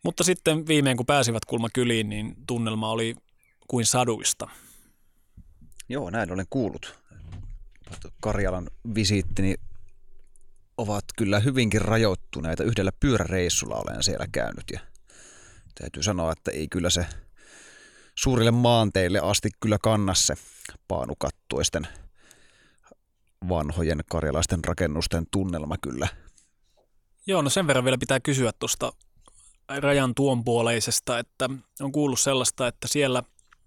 Mutta 0.02 0.24
sitten 0.24 0.66
viimein 0.66 0.96
kun 0.96 1.06
pääsivät 1.06 1.44
kulma 1.44 1.68
kyliin, 1.74 2.08
niin 2.08 2.36
tunnelma 2.46 2.90
oli 2.90 3.16
kuin 3.68 3.86
saduista. 3.86 4.48
Joo, 5.88 6.10
näin 6.10 6.32
olen 6.32 6.46
kuullut. 6.50 6.98
Karjalan 8.20 8.70
visiittini 8.94 9.54
ovat 10.76 11.04
kyllä 11.16 11.40
hyvinkin 11.40 11.80
rajoittuneita. 11.80 12.64
Yhdellä 12.64 12.90
pyöräreissulla 13.00 13.76
olen 13.76 14.02
siellä 14.02 14.26
käynyt 14.32 14.64
ja 14.72 14.80
täytyy 15.80 16.02
sanoa, 16.02 16.32
että 16.32 16.50
ei 16.50 16.68
kyllä 16.68 16.90
se 16.90 17.06
suurille 18.18 18.50
maanteille 18.50 19.20
asti 19.22 19.48
kyllä 19.60 19.78
kanna 19.82 20.14
se 20.14 20.34
paanukattuisten 20.88 21.88
vanhojen 23.48 24.00
karjalaisten 24.10 24.64
rakennusten 24.64 25.26
tunnelma 25.30 25.76
kyllä. 25.82 26.08
Joo, 27.26 27.42
no 27.42 27.50
sen 27.50 27.66
verran 27.66 27.84
vielä 27.84 27.98
pitää 27.98 28.20
kysyä 28.20 28.52
tuosta 28.58 28.92
rajan 29.68 30.14
tuonpuoleisesta, 30.14 31.18
että 31.18 31.50
on 31.80 31.92
kuullut 31.92 32.20
sellaista, 32.20 32.66
että 32.66 32.88
siellä 32.88 33.22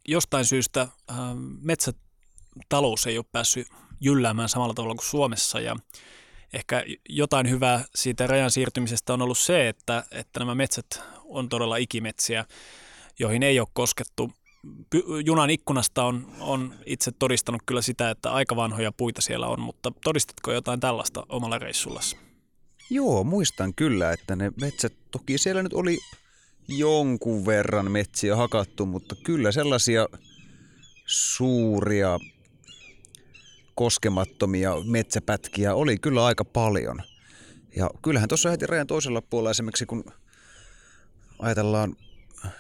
jostain 0.08 0.46
syystä 0.46 0.82
äh, 0.82 1.18
metsätalous 1.62 3.08
ei 3.08 3.18
ole 3.18 3.26
päässyt 3.32 3.68
jylläämään 4.02 4.50
samalla 4.50 4.74
tavalla 4.74 4.96
kuin 4.96 5.06
Suomessa 5.06 5.60
ja 5.60 5.76
ehkä 6.54 6.84
jotain 7.10 7.50
hyvää 7.50 7.86
siitä 7.96 8.28
rajan 8.28 8.52
siirtymisestä 8.52 9.14
on 9.14 9.22
ollut 9.22 9.38
se, 9.38 9.70
että, 9.70 10.04
että 10.12 10.40
nämä 10.40 10.56
metsät 10.56 11.04
on 11.26 11.50
todella 11.50 11.78
ikimetsiä, 11.78 12.46
joihin 13.20 13.44
ei 13.44 13.60
ole 13.60 13.68
koskettu. 13.74 14.32
Junan 15.26 15.50
ikkunasta 15.50 16.04
on, 16.04 16.28
on 16.40 16.74
itse 16.86 17.12
todistanut 17.12 17.62
kyllä 17.66 17.82
sitä, 17.82 18.10
että 18.10 18.32
aika 18.32 18.56
vanhoja 18.56 18.92
puita 18.92 19.22
siellä 19.22 19.48
on, 19.48 19.62
mutta 19.62 19.92
todistitko 20.04 20.52
jotain 20.52 20.80
tällaista 20.80 21.24
omalla 21.30 21.60
reissullasi? 21.60 22.18
Joo, 22.90 23.24
muistan 23.24 23.74
kyllä, 23.74 24.12
että 24.12 24.36
ne 24.36 24.52
metsät, 24.62 24.94
toki 25.12 25.38
siellä 25.38 25.64
nyt 25.64 25.74
oli 25.74 25.98
jonkun 26.68 27.46
verran 27.46 27.92
metsiä 27.92 28.36
hakattu, 28.36 28.86
mutta 28.86 29.16
kyllä 29.24 29.52
sellaisia 29.52 30.08
suuria 31.06 32.20
koskemattomia 33.76 34.76
metsäpätkiä 34.86 35.76
oli 35.76 35.98
kyllä 35.98 36.26
aika 36.26 36.46
paljon. 36.46 37.02
Ja 37.76 37.90
kyllähän 38.02 38.30
tuossa 38.30 38.50
heti 38.50 38.68
rajan 38.68 38.88
toisella 38.88 39.22
puolella 39.22 39.52
esimerkiksi, 39.52 39.86
kun 39.86 40.04
ajatellaan 41.40 41.96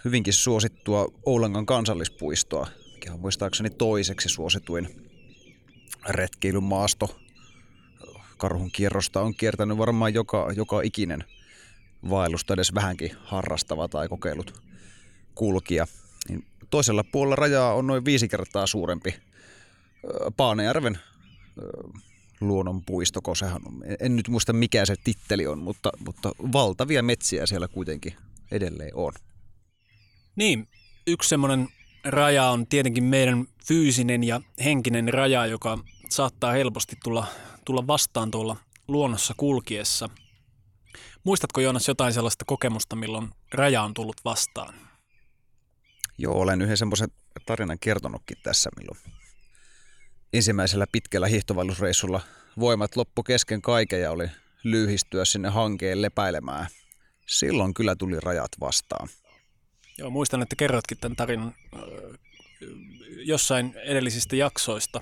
hyvinkin 0.05 0.33
suosittua 0.33 1.07
Oulangan 1.25 1.65
kansallispuistoa, 1.65 2.67
mikä 2.93 3.13
on 3.13 3.19
muistaakseni 3.19 3.69
toiseksi 3.69 4.29
suosituin 4.29 5.09
retkeilymaasto. 6.09 7.19
Karhun 8.37 8.71
kierrosta 8.71 9.21
on 9.21 9.35
kiertänyt 9.35 9.77
varmaan 9.77 10.13
joka, 10.13 10.51
joka 10.55 10.81
ikinen 10.81 11.23
vaellusta 12.09 12.53
edes 12.53 12.73
vähänkin 12.75 13.11
harrastava 13.23 13.87
tai 13.87 14.07
kokeilut 14.07 14.61
kulkija. 15.35 15.87
Niin 16.29 16.45
toisella 16.69 17.03
puolella 17.03 17.35
rajaa 17.35 17.73
on 17.73 17.87
noin 17.87 18.05
viisi 18.05 18.27
kertaa 18.27 18.67
suurempi 18.67 19.15
Paanejärven 20.37 20.99
luonnonpuistoko, 22.41 23.35
sehän 23.35 23.61
on, 23.65 23.83
en 23.99 24.15
nyt 24.15 24.27
muista 24.27 24.53
mikä 24.53 24.85
se 24.85 24.95
titteli 25.03 25.47
on, 25.47 25.59
mutta, 25.59 25.89
mutta 26.05 26.31
valtavia 26.53 27.03
metsiä 27.03 27.45
siellä 27.45 27.67
kuitenkin 27.67 28.13
edelleen 28.51 28.95
on. 28.95 29.13
Niin, 30.35 30.67
yksi 31.07 31.29
semmoinen 31.29 31.67
raja 32.03 32.45
on 32.45 32.67
tietenkin 32.67 33.03
meidän 33.03 33.45
fyysinen 33.67 34.23
ja 34.23 34.41
henkinen 34.63 35.13
raja, 35.13 35.45
joka 35.45 35.79
saattaa 36.09 36.51
helposti 36.51 36.95
tulla, 37.03 37.27
tulla 37.65 37.87
vastaan 37.87 38.31
tuolla 38.31 38.57
luonnossa 38.87 39.33
kulkiessa. 39.37 40.09
Muistatko 41.23 41.61
Joonas 41.61 41.87
jotain 41.87 42.13
sellaista 42.13 42.45
kokemusta, 42.45 42.95
milloin 42.95 43.29
raja 43.53 43.83
on 43.83 43.93
tullut 43.93 44.17
vastaan? 44.25 44.73
Joo, 46.17 46.39
olen 46.39 46.61
yhden 46.61 46.77
semmoisen 46.77 47.09
tarinan 47.45 47.79
kertonutkin 47.79 48.37
tässä, 48.43 48.69
milloin 48.77 48.99
ensimmäisellä 50.33 50.85
pitkällä 50.91 51.27
hiihtovallusreissulla 51.27 52.21
voimat 52.59 52.95
loppu 52.95 53.23
kesken 53.23 53.61
kaiken 53.61 54.01
ja 54.01 54.11
oli 54.11 54.27
lyhistyä 54.63 55.25
sinne 55.25 55.49
hankeen 55.49 56.01
lepäilemään. 56.01 56.67
Silloin 57.27 57.73
kyllä 57.73 57.95
tuli 57.95 58.19
rajat 58.19 58.51
vastaan. 58.59 59.09
Joo, 60.01 60.09
muistan, 60.09 60.41
että 60.41 60.55
kerrotkin 60.55 60.97
tämän 60.97 61.15
tarinan 61.15 61.55
jossain 63.25 63.73
edellisistä 63.83 64.35
jaksoista. 64.35 65.01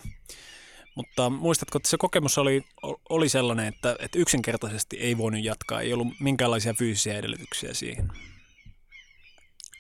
Mutta 0.96 1.30
muistatko, 1.30 1.78
että 1.78 1.90
se 1.90 1.98
kokemus 1.98 2.38
oli, 2.38 2.64
oli 3.10 3.30
sellainen, 3.30 3.66
että, 3.66 3.96
että 4.00 4.20
yksinkertaisesti 4.20 4.98
ei 4.98 5.18
voinut 5.18 5.44
jatkaa, 5.44 5.82
ei 5.82 5.94
ollut 5.94 6.08
minkäänlaisia 6.20 6.74
fyysisiä 6.74 7.18
edellytyksiä 7.18 7.74
siihen? 7.74 8.12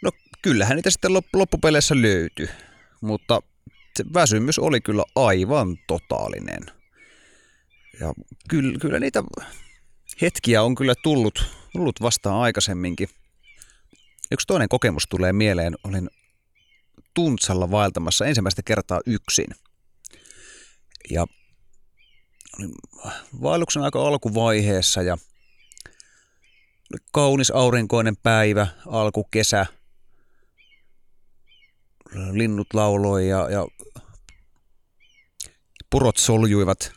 No 0.02 0.12
kyllähän 0.42 0.76
niitä 0.76 0.90
sitten 0.90 1.12
loppupeleissä 1.34 1.96
löytyi, 2.02 2.50
mutta 3.02 3.42
se 3.96 4.06
väsymys 4.14 4.60
oli 4.60 4.82
kyllä 4.82 5.04
aivan 5.16 5.78
totaalinen. 5.88 6.66
Ja 8.00 8.14
kyllä, 8.50 8.80
kyllä 8.82 9.00
niitä 9.00 9.24
hetkiä 10.22 10.64
on 10.64 10.76
kyllä 10.76 10.94
tullut, 11.04 11.46
tullut 11.74 12.02
vastaan 12.02 12.42
aikaisemminkin. 12.42 13.10
Yksi 14.32 14.48
toinen 14.48 14.70
kokemus 14.70 15.04
tulee 15.10 15.34
mieleen. 15.34 15.76
Olin 15.84 16.10
Tuntsalla 17.14 17.72
vaeltamassa 17.72 18.26
ensimmäistä 18.26 18.62
kertaa 18.66 19.02
yksin. 19.06 19.48
Ja 21.10 21.26
olin 22.60 22.72
vaelluksen 23.42 23.84
aika 23.84 24.08
alkuvaiheessa 24.08 25.02
ja 25.02 25.18
oli 26.94 27.04
kaunis 27.12 27.52
aurinkoinen 27.52 28.18
päivä, 28.18 28.68
alkukesä. 28.88 29.66
Linnut 32.32 32.68
lauloi 32.74 33.28
ja, 33.28 33.50
ja 33.50 33.68
purot 35.90 36.18
soljuivat 36.18 36.92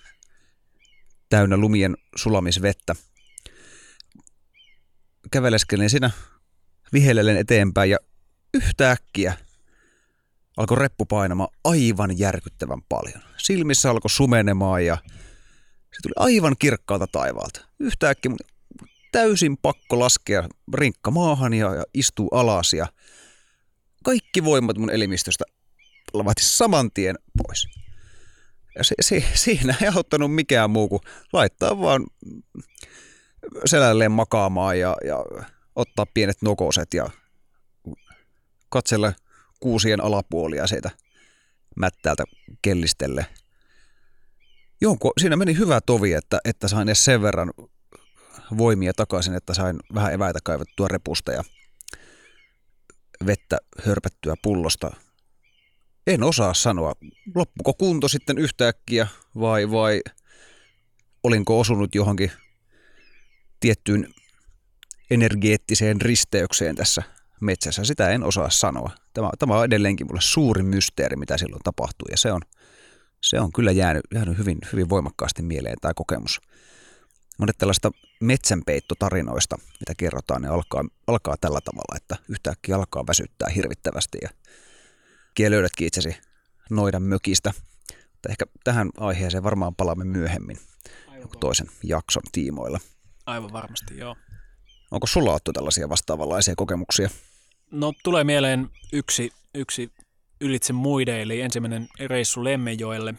täynnä 1.28 1.56
lumien 1.56 1.96
sulamisvettä. 2.16 2.94
Käveleskelin 5.30 5.90
siinä 5.90 6.10
vihellellen 6.92 7.36
eteenpäin 7.36 7.90
ja 7.90 7.98
yhtäkkiä 8.54 9.34
alkoi 10.56 10.78
reppu 10.78 11.06
painamaan 11.06 11.48
aivan 11.64 12.18
järkyttävän 12.18 12.82
paljon. 12.88 13.22
Silmissä 13.36 13.90
alkoi 13.90 14.10
sumenemaan 14.10 14.86
ja 14.86 14.98
se 15.92 16.02
tuli 16.02 16.12
aivan 16.16 16.56
kirkkaalta 16.58 17.06
taivaalta. 17.06 17.60
Yhtäkkiä 17.80 18.32
täysin 19.12 19.56
pakko 19.56 19.98
laskea 19.98 20.48
rinkka 20.74 21.10
maahan 21.10 21.54
ja, 21.54 21.74
ja 21.74 21.84
istua 21.94 22.28
alas 22.32 22.72
ja 22.72 22.86
kaikki 24.04 24.44
voimat 24.44 24.78
mun 24.78 24.90
elimistöstä 24.90 25.44
lavahti 26.12 26.44
saman 26.44 26.90
tien 26.90 27.18
pois. 27.42 27.66
Ja 28.76 28.84
se, 28.84 28.94
se, 29.00 29.24
siinä 29.34 29.74
ei 29.82 29.88
auttanut 29.96 30.34
mikään 30.34 30.70
muu 30.70 30.88
kuin 30.88 31.00
laittaa 31.32 31.80
vaan 31.80 32.06
selälleen 33.64 34.12
makaamaan 34.12 34.78
ja, 34.78 34.96
ja 35.04 35.16
ottaa 35.76 36.06
pienet 36.14 36.42
nokoset 36.42 36.94
ja 36.94 37.10
katsella 38.68 39.12
kuusien 39.60 40.04
alapuolia 40.04 40.66
siitä 40.66 40.90
mättäältä 41.76 42.24
kellistelle. 42.62 43.26
Jonko, 44.80 45.12
siinä 45.20 45.36
meni 45.36 45.58
hyvä 45.58 45.80
tovi, 45.80 46.12
että, 46.12 46.40
että 46.44 46.68
sain 46.68 46.88
edes 46.88 47.04
sen 47.04 47.22
verran 47.22 47.52
voimia 48.58 48.92
takaisin, 48.94 49.34
että 49.34 49.54
sain 49.54 49.76
vähän 49.94 50.12
eväitä 50.12 50.38
kaivettua 50.44 50.88
repusta 50.88 51.32
ja 51.32 51.44
vettä 53.26 53.58
hörpättyä 53.86 54.34
pullosta. 54.42 54.90
En 56.06 56.22
osaa 56.22 56.54
sanoa, 56.54 56.92
loppuko 57.34 57.74
kunto 57.74 58.08
sitten 58.08 58.38
yhtäkkiä 58.38 59.06
vai, 59.40 59.70
vai 59.70 60.00
olinko 61.22 61.60
osunut 61.60 61.94
johonkin 61.94 62.32
tiettyyn 63.60 64.14
energeettiseen 65.12 66.00
risteykseen 66.00 66.76
tässä 66.76 67.02
metsässä. 67.40 67.84
Sitä 67.84 68.10
en 68.10 68.24
osaa 68.24 68.50
sanoa. 68.50 68.90
Tämä, 69.14 69.30
tämä 69.38 69.58
on 69.58 69.64
edelleenkin 69.64 70.06
mulle 70.06 70.20
suuri 70.20 70.62
mysteeri, 70.62 71.16
mitä 71.16 71.38
silloin 71.38 71.62
tapahtui 71.64 72.10
ja 72.10 72.16
se 72.16 72.32
on, 72.32 72.40
se 73.20 73.40
on 73.40 73.52
kyllä 73.52 73.72
jäänyt, 73.72 74.02
jäänyt 74.14 74.38
hyvin, 74.38 74.58
hyvin 74.72 74.88
voimakkaasti 74.88 75.42
mieleen 75.42 75.76
tämä 75.80 75.94
kokemus. 75.94 76.40
Monet 77.38 77.58
tällaista 77.58 77.90
metsänpeittotarinoista, 78.20 79.56
mitä 79.80 79.94
kerrotaan, 79.96 80.42
ne 80.42 80.48
alkaa, 80.48 80.84
alkaa 81.06 81.36
tällä 81.40 81.60
tavalla, 81.60 81.96
että 81.96 82.16
yhtäkkiä 82.28 82.76
alkaa 82.76 83.06
väsyttää 83.06 83.48
hirvittävästi 83.48 84.18
ja 85.38 85.50
löydätkin 85.50 85.86
itsesi 85.86 86.16
noidan 86.70 87.02
mökistä. 87.02 87.52
Mutta 88.12 88.28
ehkä 88.28 88.44
tähän 88.64 88.90
aiheeseen 88.96 89.42
varmaan 89.42 89.74
palaamme 89.74 90.04
myöhemmin 90.04 90.58
toisen 91.40 91.66
jakson 91.82 92.22
tiimoilla. 92.32 92.80
Aivan 93.26 93.52
varmasti, 93.52 93.98
joo. 93.98 94.16
Onko 94.92 95.06
sulla 95.06 95.30
ollut 95.30 95.42
tällaisia 95.54 95.88
vastaavanlaisia 95.88 96.54
kokemuksia? 96.56 97.08
No 97.70 97.92
tulee 98.04 98.24
mieleen 98.24 98.70
yksi, 98.92 99.32
yksi 99.54 99.90
ylitse 100.40 100.72
muiden, 100.72 101.20
eli 101.20 101.40
ensimmäinen 101.40 101.88
reissu 102.06 102.44
Lemmenjoelle. 102.44 103.14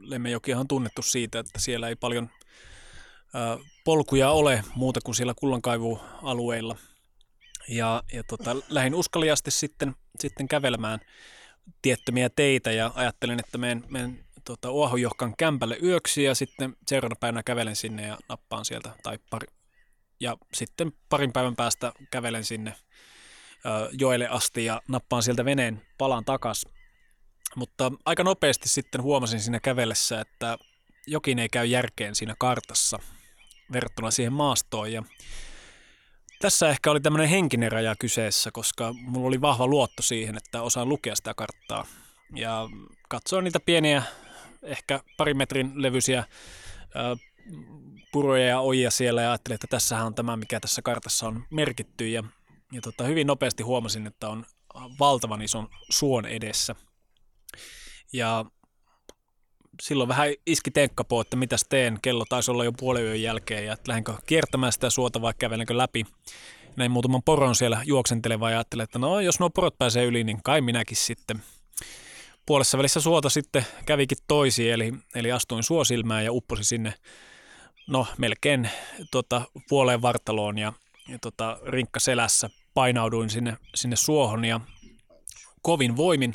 Lemmenjoki 0.00 0.54
on 0.54 0.68
tunnettu 0.68 1.02
siitä, 1.02 1.38
että 1.38 1.60
siellä 1.60 1.88
ei 1.88 1.96
paljon 1.96 2.30
polkuja 3.84 4.30
ole 4.30 4.64
muuta 4.74 5.00
kuin 5.04 5.14
siellä 5.14 5.34
kullankaivualueilla. 5.36 6.76
Ja, 7.68 8.02
ja 8.12 8.22
tota, 8.24 8.56
lähdin 8.68 8.94
uskaliasti 8.94 9.50
sitten, 9.50 9.94
sitten 10.20 10.48
kävelemään 10.48 11.00
tiettömiä 11.82 12.30
teitä 12.30 12.72
ja 12.72 12.90
ajattelin, 12.94 13.40
että 13.40 13.58
menen, 13.58 13.84
menen 13.88 14.24
tota, 14.44 14.68
kämpälle 15.38 15.78
yöksi 15.82 16.22
ja 16.22 16.34
sitten 16.34 16.76
seuraavana 16.86 17.16
päivänä 17.20 17.42
kävelen 17.42 17.76
sinne 17.76 18.06
ja 18.06 18.18
nappaan 18.28 18.64
sieltä 18.64 18.90
tai 19.02 19.18
pari, 19.30 19.46
ja 20.20 20.36
sitten 20.54 20.92
parin 21.08 21.32
päivän 21.32 21.56
päästä 21.56 21.92
kävelen 22.10 22.44
sinne 22.44 22.74
joelle 23.92 24.28
asti 24.28 24.64
ja 24.64 24.82
nappaan 24.88 25.22
sieltä 25.22 25.44
veneen 25.44 25.86
palan 25.98 26.24
takas. 26.24 26.66
Mutta 27.56 27.92
aika 28.04 28.24
nopeasti 28.24 28.68
sitten 28.68 29.02
huomasin 29.02 29.40
siinä 29.40 29.60
kävellessä, 29.60 30.20
että 30.20 30.58
jokin 31.06 31.38
ei 31.38 31.48
käy 31.48 31.66
järkeen 31.66 32.14
siinä 32.14 32.34
kartassa 32.38 32.98
verrattuna 33.72 34.10
siihen 34.10 34.32
maastoon. 34.32 34.92
Ja 34.92 35.02
tässä 36.40 36.68
ehkä 36.68 36.90
oli 36.90 37.00
tämmöinen 37.00 37.28
henkinen 37.28 37.72
raja 37.72 37.94
kyseessä, 37.98 38.50
koska 38.50 38.92
mulla 38.92 39.28
oli 39.28 39.40
vahva 39.40 39.66
luotto 39.66 40.02
siihen, 40.02 40.36
että 40.36 40.62
osaan 40.62 40.88
lukea 40.88 41.16
sitä 41.16 41.34
karttaa. 41.34 41.86
Ja 42.34 42.68
katsoin 43.08 43.44
niitä 43.44 43.60
pieniä, 43.60 44.02
ehkä 44.62 45.00
parin 45.16 45.36
metrin 45.36 45.72
levyisiä 45.74 46.24
puroja 48.12 48.46
ja 48.46 48.60
ojia 48.60 48.90
siellä 48.90 49.22
ja 49.22 49.30
ajattelin, 49.30 49.54
että 49.54 49.66
tässähän 49.66 50.06
on 50.06 50.14
tämä, 50.14 50.36
mikä 50.36 50.60
tässä 50.60 50.82
kartassa 50.82 51.26
on 51.26 51.44
merkitty. 51.50 52.08
Ja, 52.08 52.24
ja 52.72 52.80
tota, 52.80 53.04
hyvin 53.04 53.26
nopeasti 53.26 53.62
huomasin, 53.62 54.06
että 54.06 54.28
on 54.28 54.46
valtavan 54.98 55.42
ison 55.42 55.68
suon 55.90 56.26
edessä. 56.26 56.74
Ja 58.12 58.44
silloin 59.82 60.08
vähän 60.08 60.28
iski 60.46 60.70
tenkkapoo, 60.70 61.20
että 61.20 61.36
mitäs 61.36 61.64
teen. 61.68 61.98
Kello 62.02 62.24
taisi 62.28 62.50
olla 62.50 62.64
jo 62.64 62.72
puolen 62.72 63.04
yön 63.04 63.22
jälkeen 63.22 63.66
ja 63.66 63.76
lähdenkö 63.88 64.14
kiertämään 64.26 64.72
sitä 64.72 64.90
suota 64.90 65.20
vai 65.20 65.32
kävelenkö 65.38 65.76
läpi. 65.76 66.06
Näin 66.76 66.90
muutaman 66.90 67.22
poron 67.22 67.54
siellä 67.54 67.82
juoksenteleva 67.84 68.50
ja 68.50 68.56
ajattelin, 68.56 68.84
että 68.84 68.98
no 68.98 69.20
jos 69.20 69.40
nuo 69.40 69.50
porot 69.50 69.78
pääsee 69.78 70.04
yli, 70.04 70.24
niin 70.24 70.42
kai 70.44 70.60
minäkin 70.60 70.96
sitten. 70.96 71.42
Puolessa 72.46 72.78
välissä 72.78 73.00
suota 73.00 73.28
sitten 73.28 73.66
kävikin 73.86 74.18
toisi, 74.28 74.70
eli, 74.70 74.94
eli 75.14 75.32
astuin 75.32 75.62
suosilmään 75.62 76.24
ja 76.24 76.32
upposin 76.32 76.64
sinne 76.64 76.94
no 77.86 78.06
melkein 78.18 78.70
tota, 79.10 79.42
puoleen 79.68 80.02
vartaloon 80.02 80.58
ja, 80.58 80.72
ja 81.08 81.18
tota, 81.18 81.58
rinkka 81.66 82.00
selässä 82.00 82.50
painauduin 82.74 83.30
sinne, 83.30 83.56
sinne 83.74 83.96
suohon 83.96 84.44
ja 84.44 84.60
kovin 85.62 85.96
voimin 85.96 86.34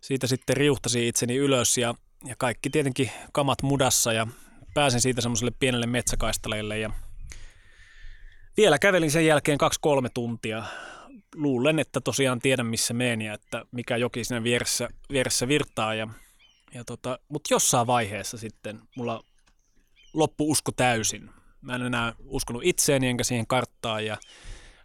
siitä 0.00 0.26
sitten 0.26 0.56
riuhtasi 0.56 1.08
itseni 1.08 1.36
ylös 1.36 1.78
ja, 1.78 1.94
ja 2.24 2.34
kaikki 2.38 2.70
tietenkin 2.70 3.10
kamat 3.32 3.62
mudassa 3.62 4.12
ja 4.12 4.26
pääsin 4.74 5.00
siitä 5.00 5.20
semmoiselle 5.20 5.52
pienelle 5.58 5.86
metsäkaistaleelle 5.86 6.78
ja 6.78 6.90
vielä 8.56 8.78
kävelin 8.78 9.10
sen 9.10 9.26
jälkeen 9.26 9.58
kaksi-kolme 9.58 10.08
tuntia. 10.14 10.64
Luulen, 11.34 11.78
että 11.78 12.00
tosiaan 12.00 12.40
tiedän 12.40 12.66
missä 12.66 12.94
menen 12.94 13.22
ja 13.22 13.34
että 13.34 13.64
mikä 13.72 13.96
joki 13.96 14.24
siinä 14.24 14.42
vieressä, 14.42 14.88
vieressä 15.10 15.48
virtaa. 15.48 15.94
Ja, 15.94 16.08
ja 16.74 16.84
tota, 16.84 17.18
Mutta 17.28 17.54
jossain 17.54 17.86
vaiheessa 17.86 18.38
sitten 18.38 18.80
mulla 18.96 19.24
loppu 20.14 20.50
usko 20.50 20.72
täysin. 20.72 21.30
Mä 21.60 21.74
en 21.74 21.82
enää 21.82 22.12
uskonut 22.24 22.62
itseeni 22.64 23.08
enkä 23.08 23.24
siihen 23.24 23.46
karttaan 23.46 24.06
ja 24.06 24.16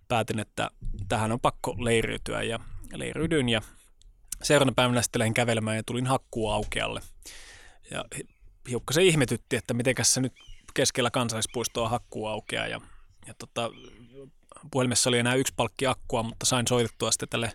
päätin, 0.08 0.40
että 0.40 0.72
tähän 1.08 1.32
on 1.32 1.40
pakko 1.40 1.76
leiriytyä 1.80 2.44
ja 2.44 2.60
leiryydyin 2.94 3.50
ja 3.50 3.62
seuraavana 4.44 4.76
päivänä 4.76 5.02
sitten 5.02 5.20
lähdin 5.20 5.34
kävelemään 5.34 5.78
ja 5.78 5.84
tulin 5.84 6.08
aukealle. 6.52 7.02
Ja 7.92 8.06
se 8.92 9.04
ihmetytti, 9.04 9.56
että 9.56 9.74
mitenkäs 9.74 10.14
se 10.14 10.22
nyt 10.22 10.34
keskellä 10.74 11.12
kansallispuistoa 11.12 11.90
hakkuu 11.90 12.28
aukeaa 12.28 12.68
ja, 12.68 12.82
ja 13.28 13.34
tota, 13.34 13.72
puhelimessa 14.72 15.10
oli 15.10 15.20
enää 15.20 15.36
yksi 15.36 15.54
palkki 15.56 15.88
akkua, 15.88 16.24
mutta 16.24 16.46
sain 16.46 16.68
soitettua 16.68 17.12
sitten 17.12 17.30
tälle 17.30 17.52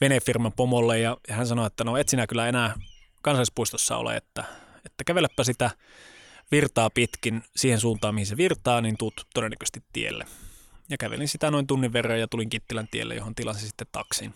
venefirman 0.00 0.52
pomolle 0.52 0.98
ja, 0.98 1.16
ja 1.28 1.34
hän 1.34 1.46
sanoi, 1.46 1.66
että 1.66 1.84
no 1.84 1.96
et 1.96 2.08
sinä 2.08 2.26
kyllä 2.26 2.48
enää 2.48 2.74
kansallispuistossa 3.22 3.96
ole, 3.96 4.16
että, 4.16 4.44
että 4.86 5.04
kävelepä 5.04 5.44
sitä 5.44 5.70
virtaa 6.50 6.90
pitkin 6.90 7.42
siihen 7.56 7.80
suuntaan, 7.80 8.14
mihin 8.14 8.26
se 8.26 8.36
virtaa, 8.36 8.80
niin 8.80 8.96
tuut 8.98 9.26
todennäköisesti 9.34 9.82
tielle. 9.92 10.24
Ja 10.90 10.96
kävelin 10.98 11.28
sitä 11.28 11.50
noin 11.50 11.66
tunnin 11.66 11.92
verran 11.92 12.20
ja 12.20 12.28
tulin 12.28 12.48
Kittilän 12.48 12.88
tielle, 12.90 13.14
johon 13.14 13.34
tilasin 13.34 13.68
sitten 13.68 13.86
taksin. 13.92 14.34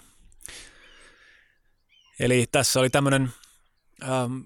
Eli 2.21 2.47
tässä 2.53 2.81
oli 2.81 2.91
tämmöinen 2.91 3.33
ähm, 4.03 4.39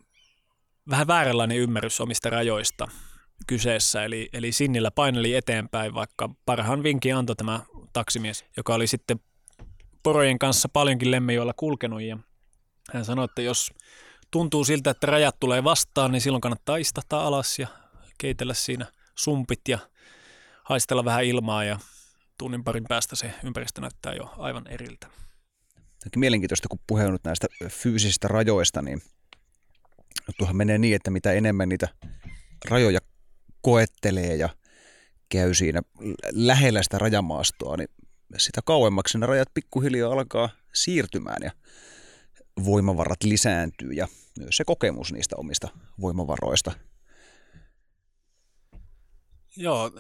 vähän 0.91 1.07
vääränlainen 1.07 1.59
ymmärrys 1.59 2.01
omista 2.01 2.31
rajoista 2.31 2.89
kyseessä, 3.47 4.05
eli, 4.05 4.29
eli 4.33 4.53
Sinnillä 4.53 4.91
paineli 4.91 5.35
eteenpäin, 5.35 5.95
vaikka 5.95 6.31
parhaan 6.47 6.83
vinkin 6.83 7.17
antoi 7.17 7.37
tämä 7.37 7.61
taksimies, 7.93 8.45
joka 8.57 8.75
oli 8.75 8.87
sitten 8.87 9.21
porojen 10.03 10.39
kanssa 10.39 10.69
paljonkin 10.69 11.11
lemmejoilla 11.11 11.53
kulkenut, 11.57 12.03
ja 12.03 12.19
hän 12.93 13.05
sanoi, 13.05 13.25
että 13.25 13.43
jos 13.43 13.71
tuntuu 14.37 14.65
siltä, 14.65 14.91
että 14.91 15.07
rajat 15.07 15.41
tulee 15.41 15.65
vastaan, 15.65 16.13
niin 16.13 16.21
silloin 16.21 16.41
kannattaa 16.41 16.77
istahtaa 16.77 17.27
alas 17.27 17.59
ja 17.59 17.67
keitellä 18.19 18.55
siinä 18.55 18.87
sumpit 19.15 19.61
ja 19.69 19.79
haistella 20.65 21.05
vähän 21.05 21.25
ilmaa 21.25 21.65
ja 21.65 21.79
tunnin 22.39 22.65
parin 22.65 22.85
päästä 22.89 23.17
se 23.17 23.35
ympäristö 23.45 23.81
näyttää 23.81 24.15
jo 24.15 24.35
aivan 24.39 24.67
eriltä. 24.67 25.07
Mielenkiintoista, 26.17 26.69
kun 26.69 26.79
puhe 26.87 27.07
on 27.07 27.13
nyt 27.13 27.25
näistä 27.25 27.47
fyysisistä 27.69 28.29
rajoista, 28.29 28.83
niin 28.83 29.03
tuohan 30.39 30.57
menee 30.57 30.79
niin, 30.79 30.97
että 30.97 31.11
mitä 31.11 31.33
enemmän 31.33 31.69
niitä 31.69 31.89
rajoja 32.71 33.01
koettelee 33.61 34.37
ja 34.37 34.49
käy 35.29 35.55
siinä 35.55 35.83
lähellä 36.31 36.83
sitä 36.83 36.99
rajamaastoa, 36.99 37.77
niin 37.77 37.89
sitä 38.37 38.61
kauemmaksi 38.65 39.19
ne 39.19 39.27
rajat 39.27 39.49
pikkuhiljaa 39.55 40.13
alkaa 40.13 40.49
siirtymään 40.75 41.43
ja 41.43 41.51
voimavarat 42.65 43.23
lisääntyy 43.25 43.93
ja 43.93 44.09
myös 44.39 44.57
se 44.57 44.65
kokemus 44.65 45.13
niistä 45.13 45.37
omista 45.39 45.69
voimavaroista. 46.01 46.73
Joo, 49.57 49.91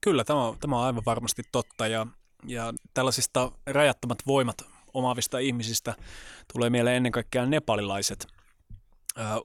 kyllä 0.00 0.24
tämä 0.24 0.40
tämä 0.60 0.78
on 0.78 0.86
aivan 0.86 1.02
varmasti 1.06 1.42
totta 1.52 1.86
ja, 1.86 2.06
ja 2.46 2.74
tällaisista 2.94 3.52
rajattomat 3.66 4.18
voimat 4.26 4.62
omaavista 4.94 5.38
ihmisistä 5.38 5.94
tulee 6.52 6.70
mieleen 6.70 6.96
ennen 6.96 7.12
kaikkea 7.12 7.46
nepalilaiset 7.46 8.26
ää, 9.16 9.36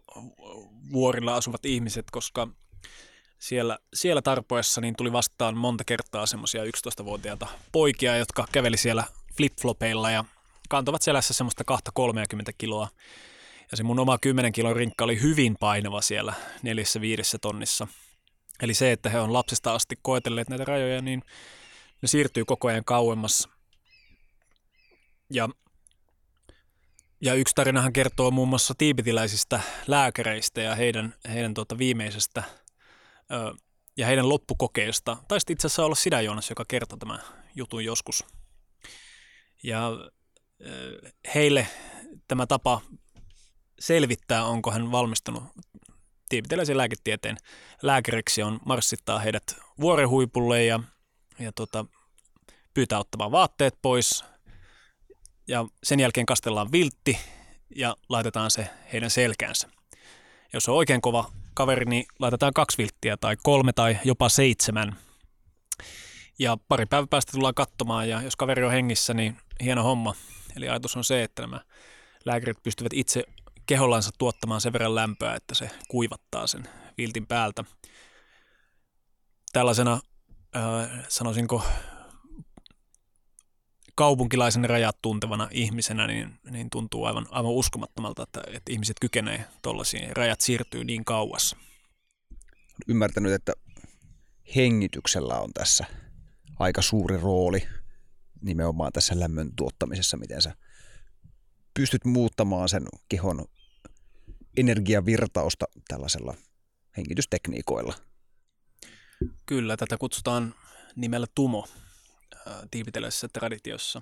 vuorilla 0.91 1.35
asuvat 1.35 1.65
ihmiset, 1.65 2.05
koska 2.11 2.47
siellä, 3.39 3.79
siellä 3.93 4.21
tarpoessa 4.21 4.81
niin 4.81 4.95
tuli 4.97 5.11
vastaan 5.11 5.57
monta 5.57 5.83
kertaa 5.83 6.25
semmoisia 6.25 6.63
11-vuotiaita 6.63 7.47
poikia, 7.71 8.17
jotka 8.17 8.47
käveli 8.51 8.77
siellä 8.77 9.03
flipflopeilla 9.37 10.11
ja 10.11 10.25
kantavat 10.71 11.01
selässä 11.01 11.33
semmoista 11.33 11.63
2-30 11.99 12.53
kiloa. 12.57 12.87
Ja 13.71 13.77
se 13.77 13.83
mun 13.83 13.99
oma 13.99 14.17
10 14.17 14.51
kilon 14.51 14.75
rinkka 14.75 15.03
oli 15.03 15.21
hyvin 15.21 15.55
painava 15.59 16.01
siellä 16.01 16.33
neljässä 16.63 17.01
viidessä 17.01 17.37
tonnissa. 17.37 17.87
Eli 18.61 18.73
se, 18.73 18.91
että 18.91 19.09
he 19.09 19.19
on 19.19 19.33
lapsesta 19.33 19.73
asti 19.73 19.95
koetelleet 20.01 20.49
näitä 20.49 20.65
rajoja, 20.65 21.01
niin 21.01 21.23
ne 22.01 22.07
siirtyy 22.07 22.45
koko 22.45 22.67
ajan 22.67 22.85
kauemmas. 22.85 23.49
Ja, 25.33 25.49
ja 27.21 27.33
yksi 27.33 27.55
tarinahan 27.55 27.93
kertoo 27.93 28.31
muun 28.31 28.47
muassa 28.47 28.73
tiibetiläisistä 28.77 29.59
lääkäreistä 29.87 30.61
ja 30.61 30.75
heidän, 30.75 31.13
heidän 31.33 31.53
tuota 31.53 31.77
viimeisestä 31.77 32.43
ö, 33.31 33.53
ja 33.97 34.07
heidän 34.07 34.29
loppukokeesta. 34.29 35.17
Taisi 35.27 35.53
itse 35.53 35.67
asiassa 35.67 35.85
olla 35.85 35.95
sinä 35.95 36.21
Joonas, 36.21 36.49
joka 36.49 36.65
kertoi 36.67 36.97
tämän 36.97 37.19
jutun 37.55 37.85
joskus. 37.85 38.25
Ja 39.63 39.91
heille 41.35 41.67
tämä 42.27 42.47
tapa 42.47 42.81
selvittää, 43.79 44.45
onko 44.45 44.71
hän 44.71 44.91
valmistunut 44.91 45.43
tiibetiläisen 46.29 46.77
lääketieteen 46.77 47.37
lääkäriksi, 47.81 48.43
on 48.43 48.59
marssittaa 48.65 49.19
heidät 49.19 49.55
vuorehuipulle 49.79 50.65
ja, 50.65 50.79
ja 51.39 51.51
tota, 51.51 51.85
pyytää 52.73 52.99
ottamaan 52.99 53.31
vaatteet 53.31 53.77
pois. 53.81 54.25
Ja 55.47 55.65
sen 55.83 55.99
jälkeen 55.99 56.25
kastellaan 56.25 56.71
viltti 56.71 57.17
ja 57.75 57.95
laitetaan 58.09 58.51
se 58.51 58.69
heidän 58.93 59.09
selkäänsä. 59.09 59.69
Jos 60.53 60.69
on 60.69 60.75
oikein 60.75 61.01
kova 61.01 61.31
kaveri, 61.53 61.85
niin 61.85 62.05
laitetaan 62.19 62.53
kaksi 62.53 62.77
vilttiä 62.77 63.17
tai 63.17 63.37
kolme 63.43 63.73
tai 63.73 63.97
jopa 64.03 64.29
seitsemän. 64.29 64.95
Ja 66.39 66.57
pari 66.67 66.85
päivän 66.85 67.07
päästä 67.07 67.31
tullaan 67.31 67.53
katsomaan 67.53 68.09
ja 68.09 68.21
jos 68.21 68.35
kaveri 68.35 68.63
on 68.63 68.71
hengissä, 68.71 69.13
niin 69.13 69.37
hieno 69.63 69.83
homma. 69.83 70.15
Eli 70.55 70.69
ajatus 70.69 70.97
on 70.97 71.03
se, 71.03 71.23
että 71.23 71.41
nämä 71.41 71.59
lääkärit 72.25 72.63
pystyvät 72.63 72.93
itse 72.93 73.23
kehollansa 73.65 74.11
tuottamaan 74.17 74.61
sen 74.61 74.73
verran 74.73 74.95
lämpöä, 74.95 75.35
että 75.35 75.55
se 75.55 75.69
kuivattaa 75.87 76.47
sen 76.47 76.69
viltin 76.97 77.27
päältä. 77.27 77.63
Tällaisena, 79.53 79.99
äh, 80.55 81.05
sanoisinko, 81.07 81.63
kaupunkilaisen 83.95 84.69
rajat 84.69 84.97
tuntevana 85.01 85.47
ihmisenä, 85.51 86.07
niin, 86.07 86.39
niin 86.49 86.69
tuntuu 86.69 87.05
aivan, 87.05 87.25
aivan 87.29 87.51
uskomattomalta, 87.51 88.23
että, 88.23 88.41
että 88.47 88.71
ihmiset 88.71 88.97
kykenee 89.01 89.45
tuollaisiin, 89.61 90.15
rajat 90.15 90.41
siirtyy 90.41 90.83
niin 90.83 91.05
kauas. 91.05 91.55
Ymmärtänyt, 92.87 93.33
että 93.33 93.53
hengityksellä 94.55 95.39
on 95.39 95.53
tässä 95.53 95.85
aika 96.59 96.81
suuri 96.81 97.17
rooli 97.17 97.67
nimenomaan 98.41 98.91
tässä 98.91 99.19
lämmön 99.19 99.55
tuottamisessa, 99.55 100.17
miten 100.17 100.41
sä 100.41 100.55
pystyt 101.73 102.05
muuttamaan 102.05 102.69
sen 102.69 102.85
kehon 103.09 103.45
energiavirtausta 104.57 105.65
tällaisella 105.87 106.35
hengitystekniikoilla. 106.97 107.93
Kyllä, 109.45 109.77
tätä 109.77 109.97
kutsutaan 109.97 110.55
nimellä 110.95 111.27
tumo 111.35 111.67
tiiviteläisessä 112.71 113.27
traditiossa. 113.27 114.01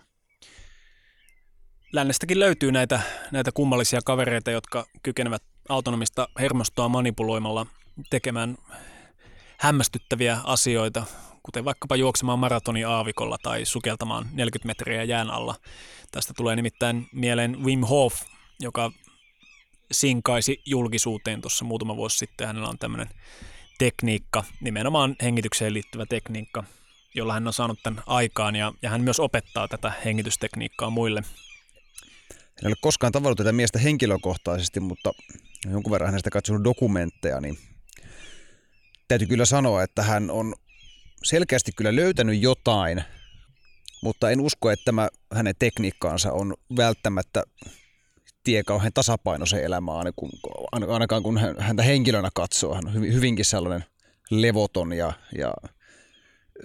Lännestäkin 1.94 2.40
löytyy 2.40 2.72
näitä, 2.72 3.02
näitä 3.32 3.52
kummallisia 3.52 4.02
kavereita, 4.06 4.52
jotka 4.52 4.86
kykenevät 5.04 5.44
autonomista 5.70 6.30
hermostoa 6.40 6.90
manipuloimalla 6.90 7.66
tekemään 8.10 8.58
hämmästyttäviä 9.60 10.40
asioita, 10.44 11.06
kuten 11.44 11.66
vaikkapa 11.66 11.96
juoksemaan 11.96 12.40
maratoni 12.40 12.84
aavikolla 12.84 13.38
tai 13.44 13.66
sukeltamaan 13.66 14.30
40 14.34 14.68
metriä 14.68 15.04
jään 15.04 15.32
alla. 15.32 15.56
Tästä 16.12 16.34
tulee 16.38 16.56
nimittäin 16.56 17.08
mieleen 17.12 17.64
Wim 17.64 17.82
Hof, 17.82 18.14
joka 18.60 18.92
sinkaisi 19.92 20.62
julkisuuteen 20.66 21.42
tuossa 21.42 21.66
muutama 21.66 21.96
vuosi 21.96 22.18
sitten. 22.18 22.48
Hänellä 22.48 22.70
on 22.70 22.78
tämmöinen 22.78 23.10
tekniikka, 23.78 24.44
nimenomaan 24.62 25.16
hengitykseen 25.24 25.74
liittyvä 25.74 26.06
tekniikka, 26.06 26.64
jolla 27.16 27.34
hän 27.34 27.48
on 27.48 27.54
saanut 27.54 27.80
tämän 27.84 28.04
aikaan 28.06 28.56
ja, 28.56 28.74
ja 28.82 28.90
hän 28.90 29.02
myös 29.02 29.20
opettaa 29.20 29.68
tätä 29.68 29.92
hengitystekniikkaa 30.06 30.90
muille. 30.90 31.24
En 32.62 32.68
ole 32.68 32.76
koskaan 32.82 33.12
tavannut 33.12 33.38
tätä 33.38 33.52
miestä 33.52 33.80
henkilökohtaisesti, 33.80 34.80
mutta 34.80 35.12
jonkun 35.72 35.92
verran 35.92 36.10
hänestä 36.10 36.30
katsonut 36.30 36.64
dokumentteja, 36.64 37.42
niin 37.42 37.58
täytyy 39.08 39.28
kyllä 39.28 39.46
sanoa, 39.46 39.84
että 39.84 40.04
hän 40.04 40.32
on 40.32 40.54
selkeästi 41.24 41.72
kyllä 41.76 41.96
löytänyt 41.96 42.42
jotain, 42.42 43.04
mutta 44.04 44.30
en 44.30 44.42
usko, 44.42 44.72
että 44.72 44.86
tämä 44.86 45.10
hänen 45.34 45.56
tekniikkaansa 45.60 46.32
on 46.32 46.54
välttämättä 46.78 47.44
tie 48.44 48.64
kauhean 48.64 48.94
tasapainoiseen 48.94 49.64
elämään, 49.64 50.06
ainakaan 50.88 51.24
kun 51.24 51.40
häntä 51.60 51.84
henkilönä 51.84 52.30
katsoo. 52.34 52.76
Hän 52.76 52.88
on 52.88 52.94
hyvinkin 52.94 53.46
sellainen 53.46 53.86
levoton 54.30 54.94
ja, 54.94 55.14
ja 55.38 55.54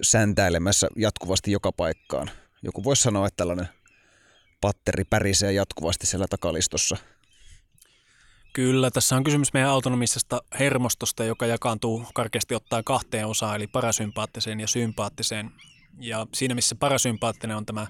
säntäilemässä 0.02 0.88
jatkuvasti 0.96 1.52
joka 1.52 1.72
paikkaan. 1.72 2.30
Joku 2.62 2.84
voisi 2.84 3.02
sanoa, 3.02 3.26
että 3.26 3.36
tällainen 3.36 3.68
patteri 4.60 5.04
pärisee 5.04 5.52
jatkuvasti 5.52 6.06
siellä 6.06 6.26
takalistossa. 6.30 6.96
Kyllä, 8.54 8.90
tässä 8.90 9.16
on 9.16 9.24
kysymys 9.24 9.52
meidän 9.52 9.70
autonomisesta 9.70 10.42
hermostosta, 10.58 11.24
joka 11.24 11.46
jakaantuu 11.46 12.06
karkeasti 12.14 12.54
ottaen 12.54 12.84
kahteen 12.84 13.26
osaan, 13.26 13.56
eli 13.56 13.66
parasympaattiseen 13.66 14.60
ja 14.60 14.66
sympaattiseen. 14.66 15.50
Ja 16.00 16.26
siinä, 16.34 16.54
missä 16.54 16.74
parasympaattinen 16.74 17.56
on 17.56 17.66
tämä 17.66 17.86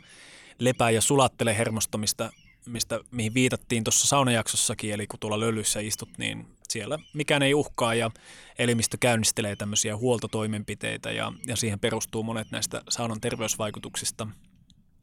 lepää 0.58 0.90
ja 0.90 1.00
sulattele 1.00 1.58
hermosto, 1.58 1.98
mistä, 1.98 2.30
mistä, 2.66 3.00
mihin 3.10 3.34
viitattiin 3.34 3.84
tuossa 3.84 4.06
saunajaksossakin, 4.06 4.92
eli 4.92 5.06
kun 5.06 5.20
tuolla 5.20 5.40
löllyssä 5.40 5.80
istut, 5.80 6.18
niin 6.18 6.46
siellä 6.68 6.98
mikään 7.14 7.42
ei 7.42 7.54
uhkaa 7.54 7.94
ja 7.94 8.10
elimistö 8.58 8.96
käynnistelee 9.00 9.56
tämmöisiä 9.56 9.96
huoltotoimenpiteitä 9.96 11.10
ja, 11.10 11.32
ja 11.46 11.56
siihen 11.56 11.80
perustuu 11.80 12.22
monet 12.22 12.50
näistä 12.50 12.82
saunan 12.88 13.20
terveysvaikutuksista. 13.20 14.26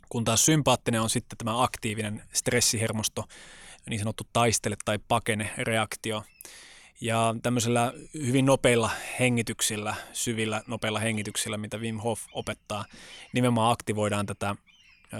Kun 0.09 0.23
taas 0.23 0.45
sympaattinen 0.45 1.01
on 1.01 1.09
sitten 1.09 1.37
tämä 1.37 1.63
aktiivinen 1.63 2.23
stressihermosto, 2.33 3.25
niin 3.89 3.99
sanottu 3.99 4.23
taistele 4.33 4.75
tai 4.85 4.99
pakene 5.07 5.51
reaktio. 5.57 6.23
Ja 7.01 7.35
tämmöisellä 7.43 7.93
hyvin 8.13 8.45
nopeilla 8.45 8.89
hengityksillä, 9.19 9.95
syvillä 10.13 10.61
nopeilla 10.67 10.99
hengityksillä, 10.99 11.57
mitä 11.57 11.77
Wim 11.77 11.97
Hof 11.97 12.21
opettaa, 12.33 12.85
nimenomaan 13.33 13.71
aktivoidaan 13.71 14.25
tätä 14.25 14.55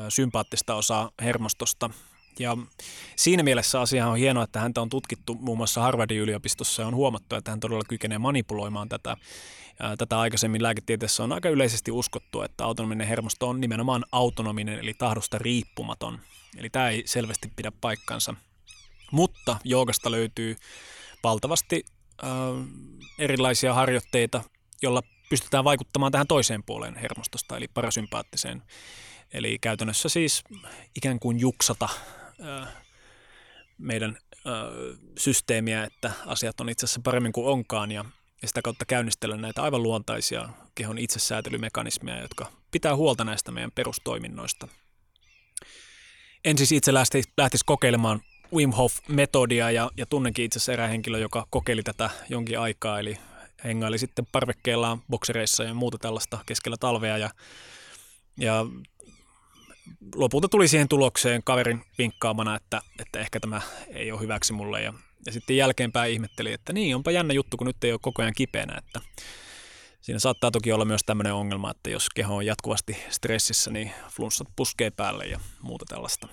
sympaattista 0.10 0.76
osaa 0.76 1.12
hermostosta, 1.22 1.90
ja 2.40 2.58
siinä 3.16 3.44
mielessä 3.44 3.82
asia 3.82 4.08
on 4.08 4.18
hienoa, 4.18 4.44
että 4.44 4.60
häntä 4.60 4.82
on 4.82 4.90
tutkittu 4.90 5.34
muun 5.34 5.58
muassa 5.58 5.82
Harvardin 5.82 6.18
yliopistossa 6.18 6.82
ja 6.82 6.88
on 6.88 6.96
huomattu, 6.96 7.36
että 7.36 7.52
hän 7.52 7.60
todella 7.60 7.84
kykenee 7.88 8.18
manipuloimaan 8.18 8.90
tätä. 8.90 9.18
Tätä 9.98 10.20
aikaisemmin 10.20 10.64
lääketieteessä 10.64 11.24
on 11.24 11.32
aika 11.32 11.50
yleisesti 11.50 11.92
uskottu, 11.92 12.42
että 12.42 12.66
autonominen 12.66 13.08
hermosto 13.08 13.50
on 13.50 13.62
nimenomaan 13.62 14.06
autonominen 14.12 14.80
eli 14.80 14.94
tahdosta 14.94 15.38
riippumaton. 15.38 16.20
Eli 16.58 16.70
tämä 16.70 16.90
ei 16.90 17.04
selvästi 17.06 17.52
pidä 17.56 17.72
paikkansa. 17.82 18.36
Mutta 19.12 19.58
joogasta 19.64 20.12
löytyy 20.12 20.56
valtavasti 21.24 21.84
äh, 22.24 22.30
erilaisia 23.20 23.74
harjoitteita, 23.74 24.44
joilla 24.82 25.02
pystytään 25.30 25.64
vaikuttamaan 25.64 26.12
tähän 26.12 26.28
toiseen 26.28 26.64
puoleen 26.64 26.96
hermostosta, 26.96 27.58
eli 27.58 27.68
parasympaattiseen. 27.68 28.64
Eli 29.34 29.60
käytännössä 29.62 30.10
siis 30.10 30.44
ikään 30.96 31.20
kuin 31.20 31.40
juksata 31.40 31.90
meidän 33.78 34.18
systeemiä, 35.18 35.84
että 35.84 36.12
asiat 36.26 36.62
on 36.62 36.70
itse 36.70 36.86
asiassa 36.86 37.02
paremmin 37.04 37.32
kuin 37.32 37.48
onkaan 37.48 37.92
ja, 37.92 38.06
ja 38.42 38.48
sitä 38.48 38.62
kautta 38.62 38.86
käynnistellä 38.86 39.38
näitä 39.38 39.64
aivan 39.64 39.84
luontaisia 39.84 40.50
kehon 40.76 40.98
itsesäätelymekanismeja, 40.98 42.22
jotka 42.22 42.52
pitää 42.72 42.96
huolta 42.96 43.24
näistä 43.24 43.52
meidän 43.52 43.72
perustoiminnoista. 43.72 44.68
En 46.46 46.58
siis 46.58 46.72
itse 46.72 46.94
lähtisi, 46.94 47.30
lähtisi 47.38 47.66
kokeilemaan 47.66 48.22
Wim 48.54 48.72
Hof-metodia 48.72 49.72
ja, 49.72 49.92
ja 49.98 50.06
tunnenkin 50.06 50.46
itse 50.46 50.58
asiassa 50.58 50.74
erään 50.74 50.90
henkilö, 50.90 51.20
joka 51.20 51.48
kokeili 51.50 51.84
tätä 51.84 52.10
jonkin 52.30 52.60
aikaa, 52.60 53.00
eli 53.00 53.18
hengaili 53.64 53.98
sitten 53.98 54.26
parvekkeellaan 54.32 55.02
boksereissa 55.10 55.64
ja 55.64 55.74
muuta 55.74 55.98
tällaista 55.98 56.40
keskellä 56.46 56.78
talvea 56.80 57.18
ja, 57.18 57.30
ja 58.38 58.66
lopulta 60.16 60.48
tuli 60.48 60.68
siihen 60.68 60.88
tulokseen 60.88 61.44
kaverin 61.44 61.84
vinkkaamana, 61.98 62.56
että, 62.56 62.82
että 63.00 63.20
ehkä 63.20 63.40
tämä 63.40 63.62
ei 63.88 64.12
ole 64.12 64.22
hyväksi 64.22 64.54
mulle. 64.54 64.82
Ja, 64.82 64.94
ja 65.26 65.32
sitten 65.32 65.58
jälkeenpäin 65.58 66.14
ihmetteli, 66.14 66.54
että 66.54 66.74
niin, 66.74 66.96
onpa 66.96 67.12
jännä 67.12 67.34
juttu, 67.34 67.58
kun 67.58 67.68
nyt 67.68 67.84
ei 67.84 67.92
ole 67.92 68.00
koko 68.02 68.22
ajan 68.22 68.34
kipeänä. 68.38 68.78
Että 68.78 69.02
siinä 70.02 70.20
saattaa 70.20 70.52
toki 70.52 70.72
olla 70.72 70.86
myös 70.86 71.02
tämmöinen 71.06 71.34
ongelma, 71.34 71.72
että 71.72 71.90
jos 71.90 72.10
keho 72.10 72.36
on 72.36 72.46
jatkuvasti 72.46 72.98
stressissä, 73.10 73.72
niin 73.72 73.92
flunssat 74.10 74.48
puskee 74.56 74.92
päälle 74.92 75.26
ja 75.26 75.40
muuta 75.62 75.86
tällaista. 75.90 76.28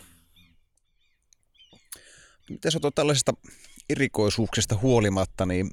Miten 2.50 2.72
sä 2.72 2.78
tällaisista 2.94 3.32
erikoisuuksista 3.90 4.76
huolimatta, 4.76 5.46
niin 5.46 5.70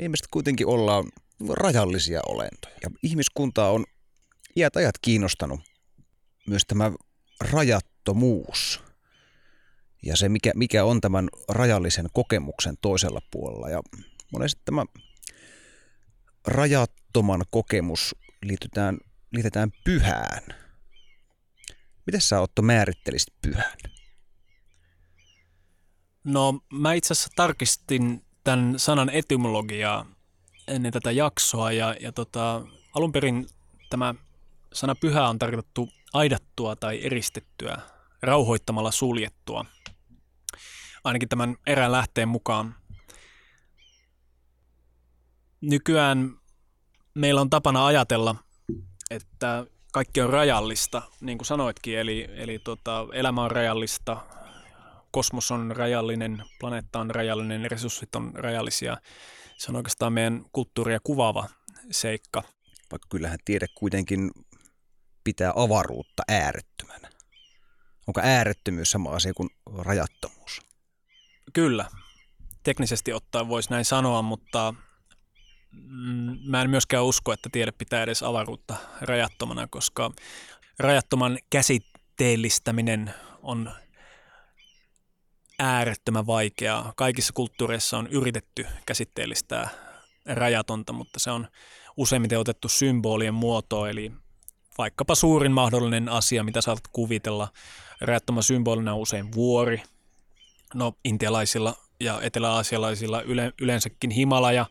ihmiset 0.00 0.26
kuitenkin 0.30 0.66
ollaan 0.66 1.04
rajallisia 1.48 2.20
olentoja. 2.26 2.74
Ja 2.82 2.90
ihmiskuntaa 3.02 3.70
on 3.70 3.84
iät 4.56 4.76
ajat 4.76 4.98
kiinnostanut 5.02 5.60
myös 6.46 6.62
tämä 6.66 6.92
rajattomuus 7.40 8.80
ja 10.02 10.16
se, 10.16 10.28
mikä, 10.28 10.52
mikä 10.54 10.84
on 10.84 11.00
tämän 11.00 11.28
rajallisen 11.48 12.06
kokemuksen 12.12 12.74
toisella 12.80 13.20
puolella. 13.30 13.70
Ja 13.70 13.82
monesti 14.32 14.62
tämä 14.64 14.84
rajattoman 16.46 17.42
kokemus 17.50 18.16
liitetään, 18.42 18.98
liitetään 19.32 19.72
pyhään. 19.84 20.42
Miten 22.06 22.20
sä 22.20 22.40
Otto 22.40 22.62
määrittelisit 22.62 23.34
pyhän? 23.42 23.91
No 26.24 26.60
mä 26.72 26.92
itse 26.92 27.12
asiassa 27.12 27.30
tarkistin 27.36 28.24
tämän 28.44 28.74
sanan 28.76 29.10
etymologiaa 29.10 30.06
ennen 30.68 30.92
tätä 30.92 31.10
jaksoa 31.10 31.72
ja, 31.72 31.96
ja 32.00 32.12
tota, 32.12 32.62
alun 32.94 33.12
perin 33.12 33.46
tämä 33.90 34.14
sana 34.72 34.94
pyhä 34.94 35.28
on 35.28 35.38
tarkoitettu 35.38 35.88
aidattua 36.12 36.76
tai 36.76 37.04
eristettyä, 37.04 37.78
rauhoittamalla 38.22 38.90
suljettua. 38.90 39.64
Ainakin 41.04 41.28
tämän 41.28 41.56
erään 41.66 41.92
lähteen 41.92 42.28
mukaan. 42.28 42.74
Nykyään 45.60 46.34
meillä 47.14 47.40
on 47.40 47.50
tapana 47.50 47.86
ajatella, 47.86 48.34
että 49.10 49.66
kaikki 49.92 50.20
on 50.20 50.30
rajallista, 50.30 51.02
niin 51.20 51.38
kuin 51.38 51.46
sanoitkin, 51.46 51.98
eli, 51.98 52.28
eli 52.34 52.58
tota, 52.58 53.06
elämä 53.12 53.42
on 53.42 53.50
rajallista, 53.50 54.20
kosmos 55.12 55.50
on 55.50 55.76
rajallinen, 55.76 56.44
planeetta 56.60 57.00
on 57.00 57.10
rajallinen, 57.10 57.70
resurssit 57.70 58.14
on 58.14 58.30
rajallisia. 58.34 58.96
Se 59.58 59.70
on 59.70 59.76
oikeastaan 59.76 60.12
meidän 60.12 60.44
kulttuuria 60.52 60.98
kuvaava 61.04 61.48
seikka. 61.90 62.42
Vaikka 62.92 63.08
kyllähän 63.10 63.38
tiede 63.44 63.66
kuitenkin 63.74 64.30
pitää 65.24 65.52
avaruutta 65.56 66.22
äärettömänä. 66.28 67.08
Onko 68.06 68.20
äärettömyys 68.24 68.90
sama 68.90 69.10
asia 69.10 69.34
kuin 69.34 69.50
rajattomuus? 69.78 70.60
Kyllä. 71.52 71.86
Teknisesti 72.62 73.12
ottaen 73.12 73.48
voisi 73.48 73.70
näin 73.70 73.84
sanoa, 73.84 74.22
mutta 74.22 74.74
mm, 75.72 76.38
mä 76.44 76.62
en 76.62 76.70
myöskään 76.70 77.04
usko, 77.04 77.32
että 77.32 77.48
tiede 77.52 77.72
pitää 77.72 78.02
edes 78.02 78.22
avaruutta 78.22 78.76
rajattomana, 79.00 79.66
koska 79.70 80.10
rajattoman 80.78 81.38
käsitteellistäminen 81.50 83.14
on 83.42 83.72
äärettömän 85.62 86.26
vaikeaa. 86.26 86.92
Kaikissa 86.96 87.32
kulttuureissa 87.32 87.98
on 87.98 88.06
yritetty 88.06 88.66
käsitteellistää 88.86 89.70
rajatonta, 90.26 90.92
mutta 90.92 91.18
se 91.18 91.30
on 91.30 91.48
useimmiten 91.96 92.38
otettu 92.38 92.68
symbolien 92.68 93.34
muoto, 93.34 93.86
eli 93.86 94.12
vaikkapa 94.78 95.14
suurin 95.14 95.52
mahdollinen 95.52 96.08
asia, 96.08 96.44
mitä 96.44 96.60
saatat 96.60 96.88
kuvitella. 96.92 97.48
Rajattoman 98.00 98.42
symbolina 98.42 98.94
on 98.94 99.00
usein 99.00 99.32
vuori. 99.34 99.82
No, 100.74 100.92
intialaisilla 101.04 101.74
ja 102.00 102.20
etelä-aasialaisilla 102.22 103.22
yle, 103.22 103.52
yleensäkin 103.60 104.10
Himalaja, 104.10 104.66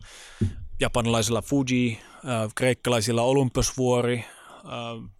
japanilaisilla 0.80 1.42
Fuji, 1.42 1.98
äh, 2.14 2.50
kreikkalaisilla 2.54 3.22
Olympusvuori, 3.22 4.24
äh, 4.54 5.10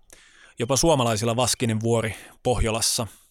jopa 0.58 0.76
suomalaisilla 0.76 1.36
Vaskinen 1.36 1.80
vuori 1.80 2.14
Pohjolassa– 2.42 3.06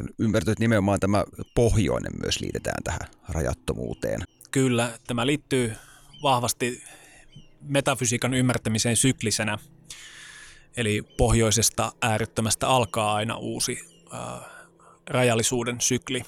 on 0.00 0.08
ymmärtänyt, 0.18 0.52
että 0.52 0.64
nimenomaan 0.64 1.00
tämä 1.00 1.24
pohjoinen 1.54 2.12
myös 2.20 2.40
liitetään 2.40 2.82
tähän 2.84 3.08
rajattomuuteen. 3.28 4.20
Kyllä, 4.50 4.98
tämä 5.06 5.26
liittyy 5.26 5.76
vahvasti 6.22 6.82
metafysiikan 7.60 8.34
ymmärtämiseen 8.34 8.96
syklisenä. 8.96 9.58
Eli 10.76 11.02
pohjoisesta 11.16 11.92
äärettömästä 12.02 12.68
alkaa 12.68 13.14
aina 13.14 13.36
uusi 13.36 13.78
äh, 14.14 14.50
rajallisuuden 15.06 15.80
sykli. 15.80 16.22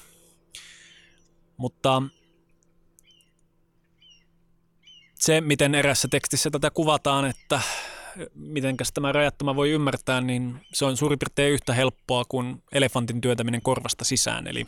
Mutta 1.57 2.01
se, 5.15 5.41
miten 5.41 5.75
erässä 5.75 6.07
tekstissä 6.07 6.49
tätä 6.49 6.69
kuvataan, 6.71 7.25
että 7.25 7.61
miten 8.35 8.77
tämä 8.93 9.11
rajattoma 9.11 9.55
voi 9.55 9.69
ymmärtää, 9.71 10.21
niin 10.21 10.61
se 10.73 10.85
on 10.85 10.97
suurin 10.97 11.19
piirtein 11.19 11.53
yhtä 11.53 11.73
helppoa 11.73 12.25
kuin 12.29 12.63
elefantin 12.71 13.21
työtäminen 13.21 13.61
korvasta 13.61 14.05
sisään, 14.05 14.47
eli 14.47 14.65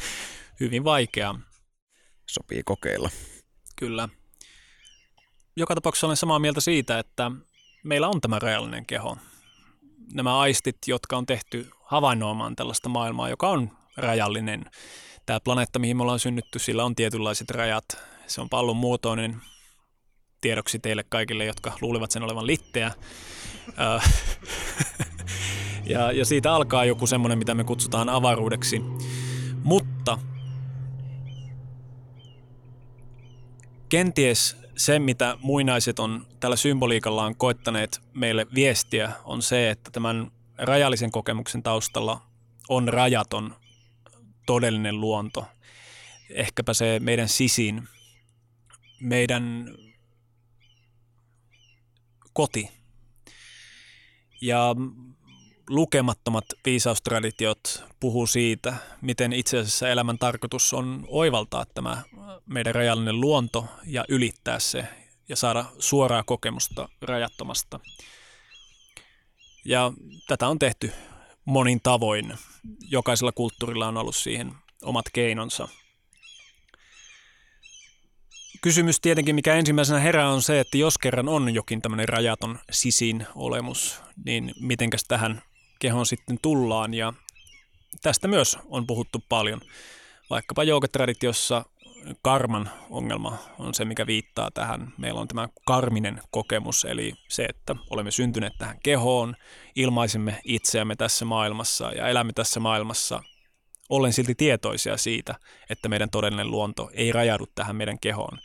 hyvin 0.60 0.84
vaikeaa. 0.84 1.40
Sopii 2.30 2.62
kokeilla. 2.64 3.10
Kyllä. 3.76 4.08
Joka 5.56 5.74
tapauksessa 5.74 6.06
olen 6.06 6.16
samaa 6.16 6.38
mieltä 6.38 6.60
siitä, 6.60 6.98
että 6.98 7.30
meillä 7.84 8.08
on 8.08 8.20
tämä 8.20 8.38
rajallinen 8.38 8.86
keho. 8.86 9.16
Nämä 10.12 10.38
aistit, 10.38 10.76
jotka 10.86 11.16
on 11.16 11.26
tehty 11.26 11.70
havainnoimaan 11.84 12.56
tällaista 12.56 12.88
maailmaa, 12.88 13.28
joka 13.28 13.48
on 13.48 13.70
rajallinen. 13.96 14.64
Tämä 15.26 15.40
planeetta, 15.40 15.78
mihin 15.78 15.96
me 15.96 16.02
ollaan 16.02 16.18
synnytty, 16.18 16.58
sillä 16.58 16.84
on 16.84 16.94
tietynlaiset 16.94 17.50
rajat. 17.50 17.84
Se 18.26 18.40
on 18.40 18.48
pallon 18.48 18.76
muotoinen, 18.76 19.42
tiedoksi 20.40 20.78
teille 20.78 21.04
kaikille, 21.08 21.44
jotka 21.44 21.72
luulevat 21.80 22.10
sen 22.10 22.22
olevan 22.22 22.46
litteä. 22.46 22.92
ja, 25.92 26.12
ja 26.12 26.24
siitä 26.24 26.54
alkaa 26.54 26.84
joku 26.84 27.06
semmoinen, 27.06 27.38
mitä 27.38 27.54
me 27.54 27.64
kutsutaan 27.64 28.08
avaruudeksi. 28.08 28.82
Mutta 29.62 30.18
kenties 33.88 34.56
se, 34.76 34.98
mitä 34.98 35.36
muinaiset 35.40 35.98
on 35.98 36.26
tällä 36.40 36.56
symboliikallaan 36.56 37.36
koettaneet 37.36 38.00
meille 38.14 38.46
viestiä, 38.54 39.12
on 39.24 39.42
se, 39.42 39.70
että 39.70 39.90
tämän 39.90 40.30
rajallisen 40.58 41.10
kokemuksen 41.10 41.62
taustalla 41.62 42.20
on 42.68 42.88
rajaton 42.88 43.56
todellinen 44.46 45.00
luonto. 45.00 45.46
Ehkäpä 46.30 46.74
se 46.74 47.00
meidän 47.02 47.28
sisin, 47.28 47.88
meidän 49.00 49.74
koti. 52.32 52.68
Ja 54.40 54.74
lukemattomat 55.68 56.44
viisaustraditiot 56.64 57.84
puhuu 58.00 58.26
siitä, 58.26 58.74
miten 59.00 59.32
itse 59.32 59.58
asiassa 59.58 59.88
elämän 59.88 60.18
tarkoitus 60.18 60.74
on 60.74 61.04
oivaltaa 61.08 61.66
tämä 61.74 62.02
meidän 62.46 62.74
rajallinen 62.74 63.20
luonto 63.20 63.66
ja 63.86 64.04
ylittää 64.08 64.58
se 64.58 64.84
ja 65.28 65.36
saada 65.36 65.64
suoraa 65.78 66.22
kokemusta 66.22 66.88
rajattomasta. 67.02 67.80
Ja 69.64 69.92
tätä 70.28 70.48
on 70.48 70.58
tehty 70.58 70.92
monin 71.44 71.80
tavoin. 71.82 72.34
Jokaisella 72.90 73.32
kulttuurilla 73.32 73.88
on 73.88 73.96
ollut 73.96 74.16
siihen 74.16 74.52
omat 74.82 75.06
keinonsa– 75.12 75.68
kysymys 78.62 79.00
tietenkin, 79.00 79.34
mikä 79.34 79.54
ensimmäisenä 79.54 80.00
herää, 80.00 80.28
on 80.28 80.42
se, 80.42 80.60
että 80.60 80.78
jos 80.78 80.98
kerran 80.98 81.28
on 81.28 81.54
jokin 81.54 81.82
tämmöinen 81.82 82.08
rajaton 82.08 82.58
sisin 82.70 83.26
olemus, 83.34 84.00
niin 84.24 84.52
mitenkäs 84.60 85.04
tähän 85.08 85.42
kehon 85.78 86.06
sitten 86.06 86.38
tullaan. 86.42 86.94
Ja 86.94 87.12
tästä 88.02 88.28
myös 88.28 88.58
on 88.64 88.86
puhuttu 88.86 89.24
paljon. 89.28 89.60
Vaikkapa 90.30 90.64
jouketraditiossa 90.64 91.64
karman 92.22 92.70
ongelma 92.90 93.38
on 93.58 93.74
se, 93.74 93.84
mikä 93.84 94.06
viittaa 94.06 94.50
tähän. 94.50 94.92
Meillä 94.98 95.20
on 95.20 95.28
tämä 95.28 95.48
karminen 95.66 96.20
kokemus, 96.30 96.84
eli 96.84 97.12
se, 97.28 97.44
että 97.44 97.76
olemme 97.90 98.10
syntyneet 98.10 98.52
tähän 98.58 98.78
kehoon, 98.82 99.36
ilmaisemme 99.76 100.40
itseämme 100.44 100.96
tässä 100.96 101.24
maailmassa 101.24 101.92
ja 101.92 102.08
elämme 102.08 102.32
tässä 102.32 102.60
maailmassa 102.60 103.22
ollen 103.90 104.12
silti 104.12 104.34
tietoisia 104.34 104.96
siitä, 104.96 105.34
että 105.70 105.88
meidän 105.88 106.10
todellinen 106.10 106.50
luonto 106.50 106.90
ei 106.92 107.12
rajaudu 107.12 107.46
tähän 107.54 107.76
meidän 107.76 107.98
kehoon. 107.98 108.38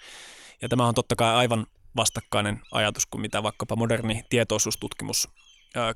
Ja 0.61 0.69
tämä 0.69 0.87
on 0.87 0.95
totta 0.95 1.15
kai 1.15 1.35
aivan 1.35 1.65
vastakkainen 1.95 2.61
ajatus 2.71 3.05
kuin 3.05 3.21
mitä 3.21 3.43
vaikkapa 3.43 3.75
moderni 3.75 4.23
tietoisuustutkimus 4.29 5.29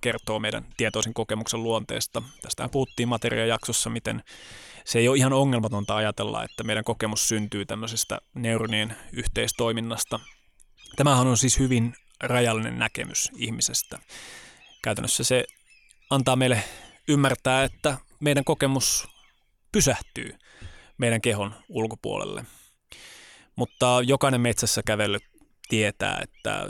kertoo 0.01 0.39
meidän 0.39 0.65
tietoisen 0.77 1.13
kokemuksen 1.13 1.63
luonteesta. 1.63 2.23
Tästä 2.41 2.69
puhuttiin 2.69 3.09
materiajaksossa, 3.09 3.89
miten 3.89 4.23
se 4.85 4.99
ei 4.99 5.07
ole 5.07 5.17
ihan 5.17 5.33
ongelmatonta 5.33 5.95
ajatella, 5.95 6.43
että 6.43 6.63
meidän 6.63 6.83
kokemus 6.83 7.27
syntyy 7.27 7.65
tämmöisestä 7.65 8.19
neuronien 8.33 8.95
yhteistoiminnasta. 9.13 10.19
Tämähän 10.95 11.27
on 11.27 11.37
siis 11.37 11.59
hyvin 11.59 11.93
rajallinen 12.21 12.79
näkemys 12.79 13.31
ihmisestä. 13.35 13.99
Käytännössä 14.83 15.23
se 15.23 15.43
antaa 16.09 16.35
meille 16.35 16.63
ymmärtää, 17.07 17.63
että 17.63 17.97
meidän 18.19 18.43
kokemus 18.43 19.07
pysähtyy 19.71 20.35
meidän 20.97 21.21
kehon 21.21 21.55
ulkopuolelle. 21.69 22.45
Mutta 23.55 24.01
jokainen 24.05 24.41
metsässä 24.41 24.81
kävellyt 24.85 25.23
tietää, 25.69 26.19
että 26.23 26.69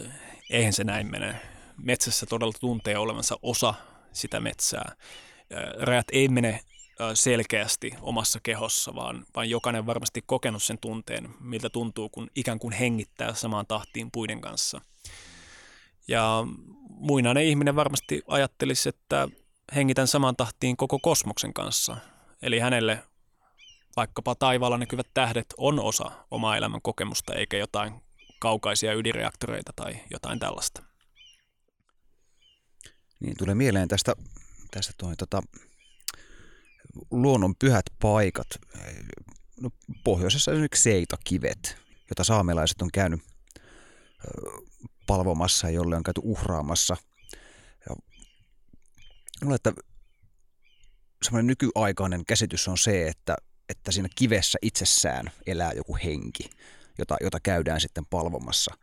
eihän 0.50 0.74
se 0.74 0.84
näin 0.84 1.12
mene. 1.12 1.42
Metsässä 1.78 2.26
todella 2.26 2.54
tuntee 2.60 2.98
olevansa 2.98 3.36
osa 3.42 3.74
sitä 4.14 4.40
metsää. 4.40 4.96
Rajat 5.80 6.08
ei 6.12 6.28
mene 6.28 6.60
selkeästi 7.14 7.92
omassa 8.02 8.40
kehossa, 8.44 8.96
vaan, 8.96 9.26
vaan 9.36 9.50
jokainen 9.50 9.86
varmasti 9.86 10.24
kokenut 10.26 10.64
sen 10.64 10.78
tunteen, 10.82 11.30
miltä 11.40 11.70
tuntuu, 11.70 12.10
kun 12.10 12.30
ikään 12.36 12.60
kuin 12.60 12.72
hengittää 12.72 13.34
samaan 13.34 13.68
tahtiin 13.68 14.10
puiden 14.12 14.42
kanssa. 14.42 14.82
Ja 16.08 16.44
muinainen 16.90 17.44
ihminen 17.44 17.76
varmasti 17.76 18.22
ajattelisi, 18.28 18.90
että 18.90 19.28
hengitän 19.76 20.08
samaan 20.08 20.36
tahtiin 20.36 20.78
koko 20.78 21.00
kosmoksen 21.00 21.54
kanssa. 21.54 21.98
Eli 22.42 22.60
hänelle 22.60 23.04
vaikkapa 23.96 24.36
taivaalla 24.36 24.78
näkyvät 24.78 25.08
tähdet 25.14 25.54
on 25.58 25.80
osa 25.80 26.12
omaa 26.32 26.58
elämän 26.58 26.82
kokemusta, 26.82 27.34
eikä 27.34 27.58
jotain 27.58 27.94
kaukaisia 28.40 28.94
ydinreaktoreita 28.94 29.72
tai 29.76 30.00
jotain 30.12 30.40
tällaista. 30.40 30.84
Niin, 33.20 33.38
tulee 33.38 33.56
mieleen 33.56 33.88
tästä, 33.88 34.16
tästä 34.72 34.94
toi, 34.98 35.16
tota, 35.16 35.42
luonnon 37.12 37.56
pyhät 37.56 37.86
paikat. 38.02 38.48
No, 39.62 39.70
pohjoisessa 40.04 40.52
esimerkiksi 40.52 40.84
seitakivet, 40.84 41.78
jota 42.10 42.24
saamelaiset 42.24 42.82
on 42.82 42.90
käynyt 42.94 43.22
palvomassa 45.08 45.70
jolle 45.70 45.96
on 45.96 46.04
käyty 46.04 46.22
uhraamassa. 46.24 46.98
Ja 47.90 47.96
että 49.56 49.74
semmoinen 51.24 51.48
nykyaikainen 51.48 52.26
käsitys 52.26 52.68
on 52.68 52.78
se, 52.78 53.08
että, 53.08 53.36
että 53.70 53.92
siinä 53.92 54.10
kivessä 54.16 54.60
itsessään 54.62 55.32
elää 55.46 55.72
joku 55.74 55.98
henki, 56.04 56.50
jota, 56.98 57.18
jota 57.22 57.40
käydään 57.40 57.82
sitten 57.82 58.06
palvomassa. 58.06 58.74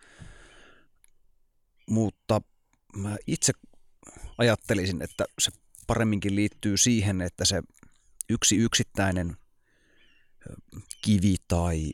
Mutta 1.91 2.41
mä 2.97 3.16
itse 3.26 3.53
ajattelisin, 4.39 5.03
että 5.03 5.24
se 5.39 5.51
paremminkin 5.87 6.37
liittyy 6.37 6.76
siihen, 6.76 7.20
että 7.20 7.45
se 7.45 7.62
yksi 8.28 8.57
yksittäinen 8.57 9.37
kivi 11.03 11.37
tai 11.49 11.91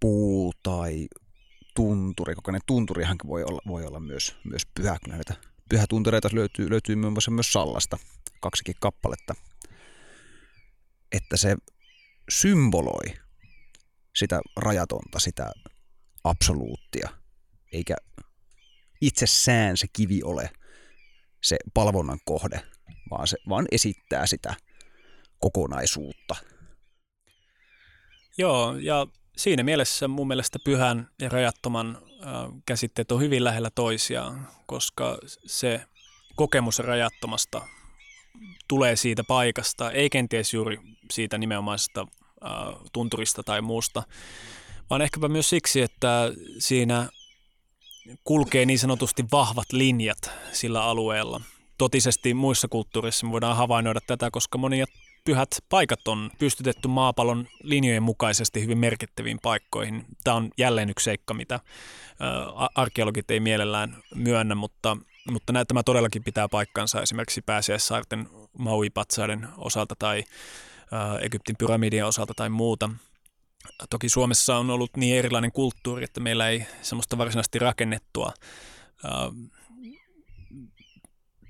puu 0.00 0.52
tai 0.62 1.08
tunturi, 1.74 2.34
kokoinen 2.34 2.60
tunturihan 2.66 3.16
voi 3.26 3.44
olla, 3.44 3.60
voi 3.66 3.86
olla 3.86 4.00
myös, 4.00 4.36
myös 4.44 4.62
pyhä, 4.74 4.96
kun 5.04 5.12
näitä 5.12 5.34
pyhätuntureita 5.68 6.28
löytyy, 6.32 6.70
löytyy 6.70 6.96
muassa 6.96 7.30
myös 7.30 7.52
Sallasta, 7.52 7.98
kaksikin 8.40 8.74
kappaletta, 8.80 9.34
että 11.12 11.36
se 11.36 11.56
symboloi 12.28 13.14
sitä 14.16 14.40
rajatonta, 14.56 15.18
sitä 15.18 15.52
absoluuttia, 16.24 17.08
eikä 17.72 17.96
itsessään 19.00 19.76
se 19.76 19.86
kivi 19.92 20.22
ole 20.22 20.50
se 21.42 21.56
palvonnan 21.74 22.18
kohde, 22.24 22.60
vaan 23.10 23.26
se 23.26 23.36
vaan 23.48 23.66
esittää 23.70 24.26
sitä 24.26 24.54
kokonaisuutta. 25.38 26.36
Joo, 28.38 28.76
ja 28.76 29.06
siinä 29.36 29.62
mielessä 29.62 30.08
mun 30.08 30.28
mielestä 30.28 30.58
pyhän 30.64 31.10
ja 31.20 31.28
rajattoman 31.28 32.02
käsitteet 32.66 33.12
on 33.12 33.20
hyvin 33.20 33.44
lähellä 33.44 33.70
toisiaan, 33.74 34.48
koska 34.66 35.18
se 35.46 35.80
kokemus 36.36 36.78
rajattomasta 36.78 37.62
tulee 38.68 38.96
siitä 38.96 39.24
paikasta, 39.24 39.90
ei 39.90 40.10
kenties 40.10 40.54
juuri 40.54 40.78
siitä 41.10 41.38
nimenomaisesta 41.38 42.06
tunturista 42.92 43.42
tai 43.42 43.62
muusta, 43.62 44.02
vaan 44.90 45.02
ehkäpä 45.02 45.28
myös 45.28 45.50
siksi, 45.50 45.80
että 45.80 46.32
siinä 46.58 47.08
kulkee 48.24 48.66
niin 48.66 48.78
sanotusti 48.78 49.24
vahvat 49.32 49.72
linjat 49.72 50.30
sillä 50.52 50.84
alueella. 50.84 51.40
Totisesti 51.78 52.34
muissa 52.34 52.68
kulttuureissa 52.68 53.26
me 53.26 53.32
voidaan 53.32 53.56
havainnoida 53.56 54.00
tätä, 54.06 54.30
koska 54.30 54.58
monia 54.58 54.86
pyhät 55.24 55.48
paikat 55.68 56.08
on 56.08 56.30
pystytetty 56.38 56.88
maapallon 56.88 57.48
linjojen 57.62 58.02
mukaisesti 58.02 58.62
hyvin 58.62 58.78
merkittäviin 58.78 59.38
paikkoihin. 59.42 60.04
Tämä 60.24 60.36
on 60.36 60.50
jälleen 60.58 60.90
yksi 60.90 61.04
seikka, 61.04 61.34
mitä 61.34 61.60
arkeologit 62.74 63.30
ei 63.30 63.40
mielellään 63.40 63.96
myönnä, 64.14 64.54
mutta, 64.54 64.96
mutta 65.30 65.52
tämä 65.68 65.82
todellakin 65.82 66.24
pitää 66.24 66.48
paikkansa 66.48 67.02
esimerkiksi 67.02 67.42
pääsiäissaarten 67.42 68.28
Maui-patsaiden 68.58 69.48
osalta 69.56 69.94
tai 69.98 70.24
Egyptin 71.20 71.56
pyramidien 71.58 72.06
osalta 72.06 72.34
tai 72.36 72.48
muuta. 72.48 72.90
Toki 73.90 74.08
Suomessa 74.08 74.56
on 74.56 74.70
ollut 74.70 74.96
niin 74.96 75.18
erilainen 75.18 75.52
kulttuuri, 75.52 76.04
että 76.04 76.20
meillä 76.20 76.48
ei 76.48 76.66
semmoista 76.82 77.18
varsinaisesti 77.18 77.58
rakennettua 77.58 78.32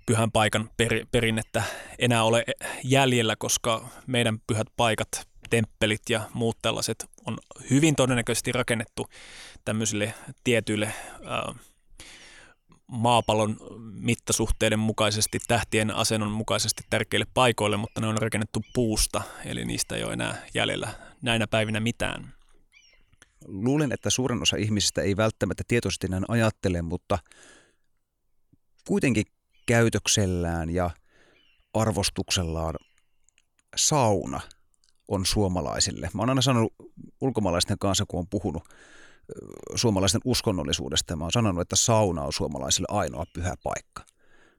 pyhän 0.07 0.33
paikan 0.33 0.71
per, 0.77 1.07
perinnettä 1.11 1.63
enää 1.99 2.25
ole 2.25 2.45
jäljellä, 2.85 3.37
koska 3.39 3.89
meidän 4.07 4.39
pyhät 4.47 4.67
paikat, 4.77 5.09
temppelit 5.51 6.03
ja 6.11 6.21
muut 6.35 6.59
tällaiset 6.63 7.07
on 7.25 7.39
hyvin 7.71 7.97
todennäköisesti 7.97 8.53
rakennettu 8.53 9.07
tämmöisille 9.65 10.15
tietyille 10.45 10.93
ää, 11.25 11.55
maapallon 12.87 13.57
mittasuhteiden 14.01 14.79
mukaisesti, 14.79 15.39
tähtien 15.49 15.91
asennon 15.91 16.31
mukaisesti 16.31 16.83
tärkeille 16.91 17.27
paikoille, 17.35 17.77
mutta 17.77 18.01
ne 18.01 18.07
on 18.07 18.19
rakennettu 18.19 18.63
puusta, 18.75 19.23
eli 19.45 19.65
niistä 19.65 19.97
ei 19.97 20.05
ole 20.05 20.13
enää 20.13 20.47
jäljellä 20.55 20.89
näinä 21.23 21.47
päivinä 21.47 21.81
mitään. 21.81 22.33
Luulen, 23.45 23.93
että 23.93 24.11
suurin 24.11 24.43
osa 24.43 24.57
ihmisistä 24.57 25.03
ei 25.03 25.17
välttämättä 25.17 25.65
tietoisesti 25.69 26.09
näin 26.09 26.25
ajattele, 26.29 26.83
mutta 26.83 27.19
kuitenkin 28.89 29.25
käytöksellään 29.67 30.71
ja 30.71 30.91
arvostuksellaan 31.75 32.75
sauna 33.77 34.41
on 35.09 35.27
suomalaisille. 35.27 36.11
Mä 36.15 36.23
oon 36.23 36.29
aina 36.29 36.43
sanonut 36.43 36.75
ulkomaalaisten 37.21 37.79
kanssa, 37.79 38.05
kun 38.09 38.21
on 38.21 38.29
puhunut 38.29 38.63
suomalaisten 39.75 40.21
uskonnollisuudesta, 40.25 41.17
mä 41.17 41.25
oon 41.25 41.33
sanonut, 41.33 41.63
että 41.63 41.77
sauna 41.77 42.23
on 42.23 42.33
suomalaisille 42.33 42.87
ainoa 42.91 43.25
pyhä 43.33 43.55
paikka, 43.63 44.03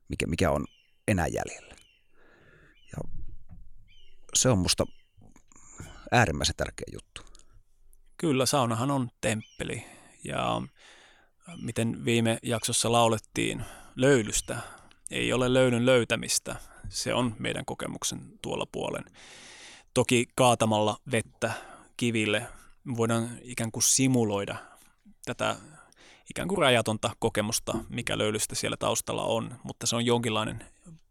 mikä, 0.10 0.28
mikä 0.28 0.52
on 0.52 0.66
enää 1.08 1.28
jäljellä. 1.28 1.76
Ja 2.92 3.10
se 4.34 4.50
on 4.50 4.58
musta 4.58 4.86
äärimmäisen 6.12 6.56
tärkeä 6.56 6.86
juttu. 6.94 7.22
Kyllä, 8.18 8.46
saunahan 8.46 8.92
on 8.92 9.10
temppeli 9.22 9.86
ja 10.24 10.62
miten 11.62 12.06
viime 12.06 12.40
jaksossa 12.44 12.92
laulettiin 12.92 13.64
löylystä, 13.96 14.58
ei 15.12 15.34
ole 15.34 15.54
löydyn 15.54 15.86
löytämistä. 15.86 16.56
Se 16.90 17.14
on 17.14 17.36
meidän 17.40 17.66
kokemuksen 17.66 18.40
tuolla 18.42 18.66
puolen. 18.72 19.04
Toki 19.94 20.26
kaatamalla 20.36 20.98
vettä 21.12 21.52
kiville 21.98 22.48
voidaan 22.98 23.38
ikään 23.42 23.72
kuin 23.72 23.84
simuloida 23.84 24.56
tätä 25.26 25.56
ikään 26.30 26.48
kuin 26.48 26.58
rajatonta 26.58 27.12
kokemusta, 27.20 27.78
mikä 27.90 28.18
löylystä 28.18 28.56
siellä 28.56 28.78
taustalla 28.78 29.24
on, 29.24 29.56
mutta 29.64 29.88
se 29.88 29.96
on 29.96 30.06
jonkinlainen 30.06 30.66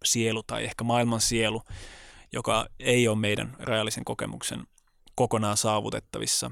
sielu 0.04 0.42
tai 0.42 0.64
ehkä 0.64 0.84
maailman 0.84 1.20
sielu, 1.20 1.62
joka 2.32 2.66
ei 2.80 3.08
ole 3.08 3.18
meidän 3.18 3.56
rajallisen 3.58 4.04
kokemuksen 4.04 4.66
kokonaan 5.14 5.56
saavutettavissa. 5.56 6.50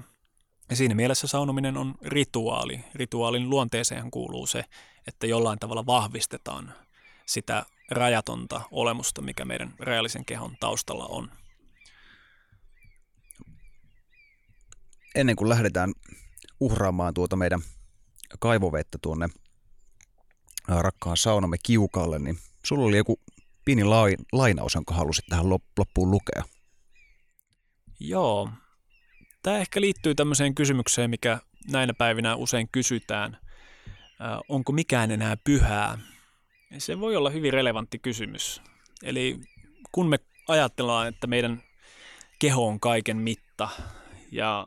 Ja 0.71 0.77
siinä 0.77 0.95
mielessä 0.95 1.27
saunominen 1.27 1.77
on 1.77 1.95
rituaali. 2.03 2.85
Rituaalin 2.95 3.51
luonteeseen 3.51 4.11
kuuluu 4.11 4.47
se, 4.47 4.65
että 5.07 5.27
jollain 5.27 5.59
tavalla 5.59 5.87
vahvistetaan 5.87 6.75
sitä 7.27 7.67
rajatonta 7.91 8.61
olemusta, 8.71 9.23
mikä 9.23 9.45
meidän 9.45 9.75
reaalisen 9.81 10.25
kehon 10.25 10.57
taustalla 10.61 11.07
on. 11.07 11.31
Ennen 15.15 15.37
kuin 15.37 15.49
lähdetään 15.49 15.93
uhraamaan 16.61 17.15
tuota 17.15 17.37
meidän 17.37 17.61
kaivovettä 18.39 18.99
tuonne 19.03 19.29
rakkaan 20.69 21.17
saunamme 21.17 21.57
kiukalle, 21.63 22.19
niin 22.19 22.39
sulla 22.65 22.85
oli 22.85 22.97
joku 22.97 23.21
pieni 23.65 23.85
lainaus, 24.33 24.75
jonka 24.75 24.95
halusit 24.95 25.25
tähän 25.29 25.49
loppuun 25.49 26.11
lukea. 26.11 26.43
Joo. 28.01 28.51
Tämä 29.43 29.59
ehkä 29.59 29.81
liittyy 29.81 30.15
tämmöiseen 30.15 30.55
kysymykseen, 30.55 31.11
mikä 31.11 31.39
näinä 31.71 31.95
päivinä 31.95 32.37
usein 32.37 32.69
kysytään. 32.73 33.39
Onko 34.49 34.73
mikään 34.73 35.11
enää 35.11 35.37
pyhää? 35.37 35.99
Se 36.79 37.01
voi 37.01 37.17
olla 37.17 37.31
hyvin 37.31 37.53
relevantti 37.53 37.99
kysymys. 37.99 38.63
Eli 39.03 39.41
kun 39.93 40.07
me 40.09 40.19
ajatellaan, 40.49 41.09
että 41.09 41.27
meidän 41.27 41.63
keho 42.39 42.69
on 42.69 42.81
kaiken 42.81 43.17
mitta 43.17 43.69
ja 44.33 44.67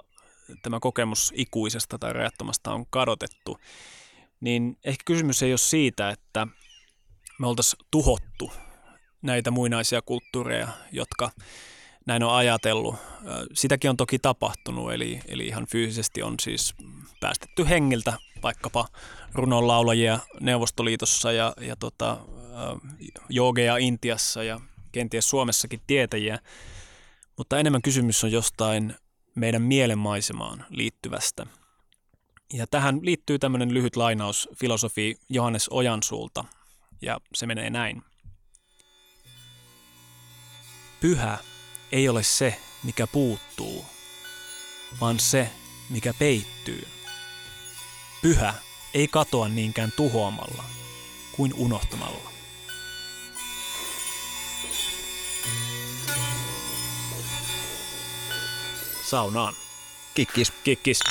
tämä 0.61 0.79
kokemus 0.79 1.33
ikuisesta 1.35 1.99
tai 1.99 2.13
rajattomasta 2.13 2.73
on 2.73 2.85
kadotettu, 2.89 3.57
niin 4.39 4.77
ehkä 4.83 5.03
kysymys 5.05 5.43
ei 5.43 5.51
ole 5.51 5.57
siitä, 5.57 6.09
että 6.09 6.47
me 7.39 7.47
oltaisiin 7.47 7.85
tuhottu 7.91 8.51
näitä 9.21 9.51
muinaisia 9.51 10.01
kulttuureja, 10.01 10.67
jotka 10.91 11.31
näin 12.05 12.23
on 12.23 12.35
ajatellut. 12.35 12.95
Sitäkin 13.53 13.89
on 13.89 13.97
toki 13.97 14.19
tapahtunut, 14.19 14.93
eli, 14.93 15.19
eli 15.27 15.47
ihan 15.47 15.67
fyysisesti 15.67 16.23
on 16.23 16.35
siis 16.41 16.75
päästetty 17.19 17.69
hengiltä 17.69 18.13
vaikkapa 18.43 18.87
runonlaulajia 19.33 20.19
Neuvostoliitossa 20.39 21.31
ja, 21.31 21.53
ja 21.61 21.75
tota, 21.75 22.17
joogeja 23.29 23.77
Intiassa 23.77 24.43
ja 24.43 24.59
kenties 24.91 25.29
Suomessakin 25.29 25.81
tietäjiä. 25.87 26.39
Mutta 27.37 27.59
enemmän 27.59 27.81
kysymys 27.81 28.23
on 28.23 28.31
jostain 28.31 28.95
meidän 29.37 29.61
mielenmaisemaan 29.61 30.65
liittyvästä. 30.69 31.45
Ja 32.53 32.67
tähän 32.67 32.99
liittyy 33.01 33.39
tämmöinen 33.39 33.73
lyhyt 33.73 33.95
lainaus 33.95 34.49
filosofi 34.55 35.15
Johannes 35.29 35.69
Ojansuulta, 35.69 36.45
ja 37.01 37.19
se 37.33 37.45
menee 37.45 37.69
näin. 37.69 38.03
Pyhä 40.99 41.37
ei 41.91 42.09
ole 42.09 42.23
se, 42.23 42.59
mikä 42.83 43.07
puuttuu, 43.07 43.85
vaan 45.01 45.19
se, 45.19 45.49
mikä 45.89 46.13
peittyy. 46.19 46.87
Pyhä 48.21 48.53
ei 48.93 49.07
katoa 49.07 49.47
niinkään 49.47 49.91
tuhoamalla 49.95 50.63
kuin 51.31 51.53
unohtamalla. 51.53 52.36
Saunaan. 59.07 59.53
Kikkis. 60.13 60.53
Kikkis. 60.63 61.03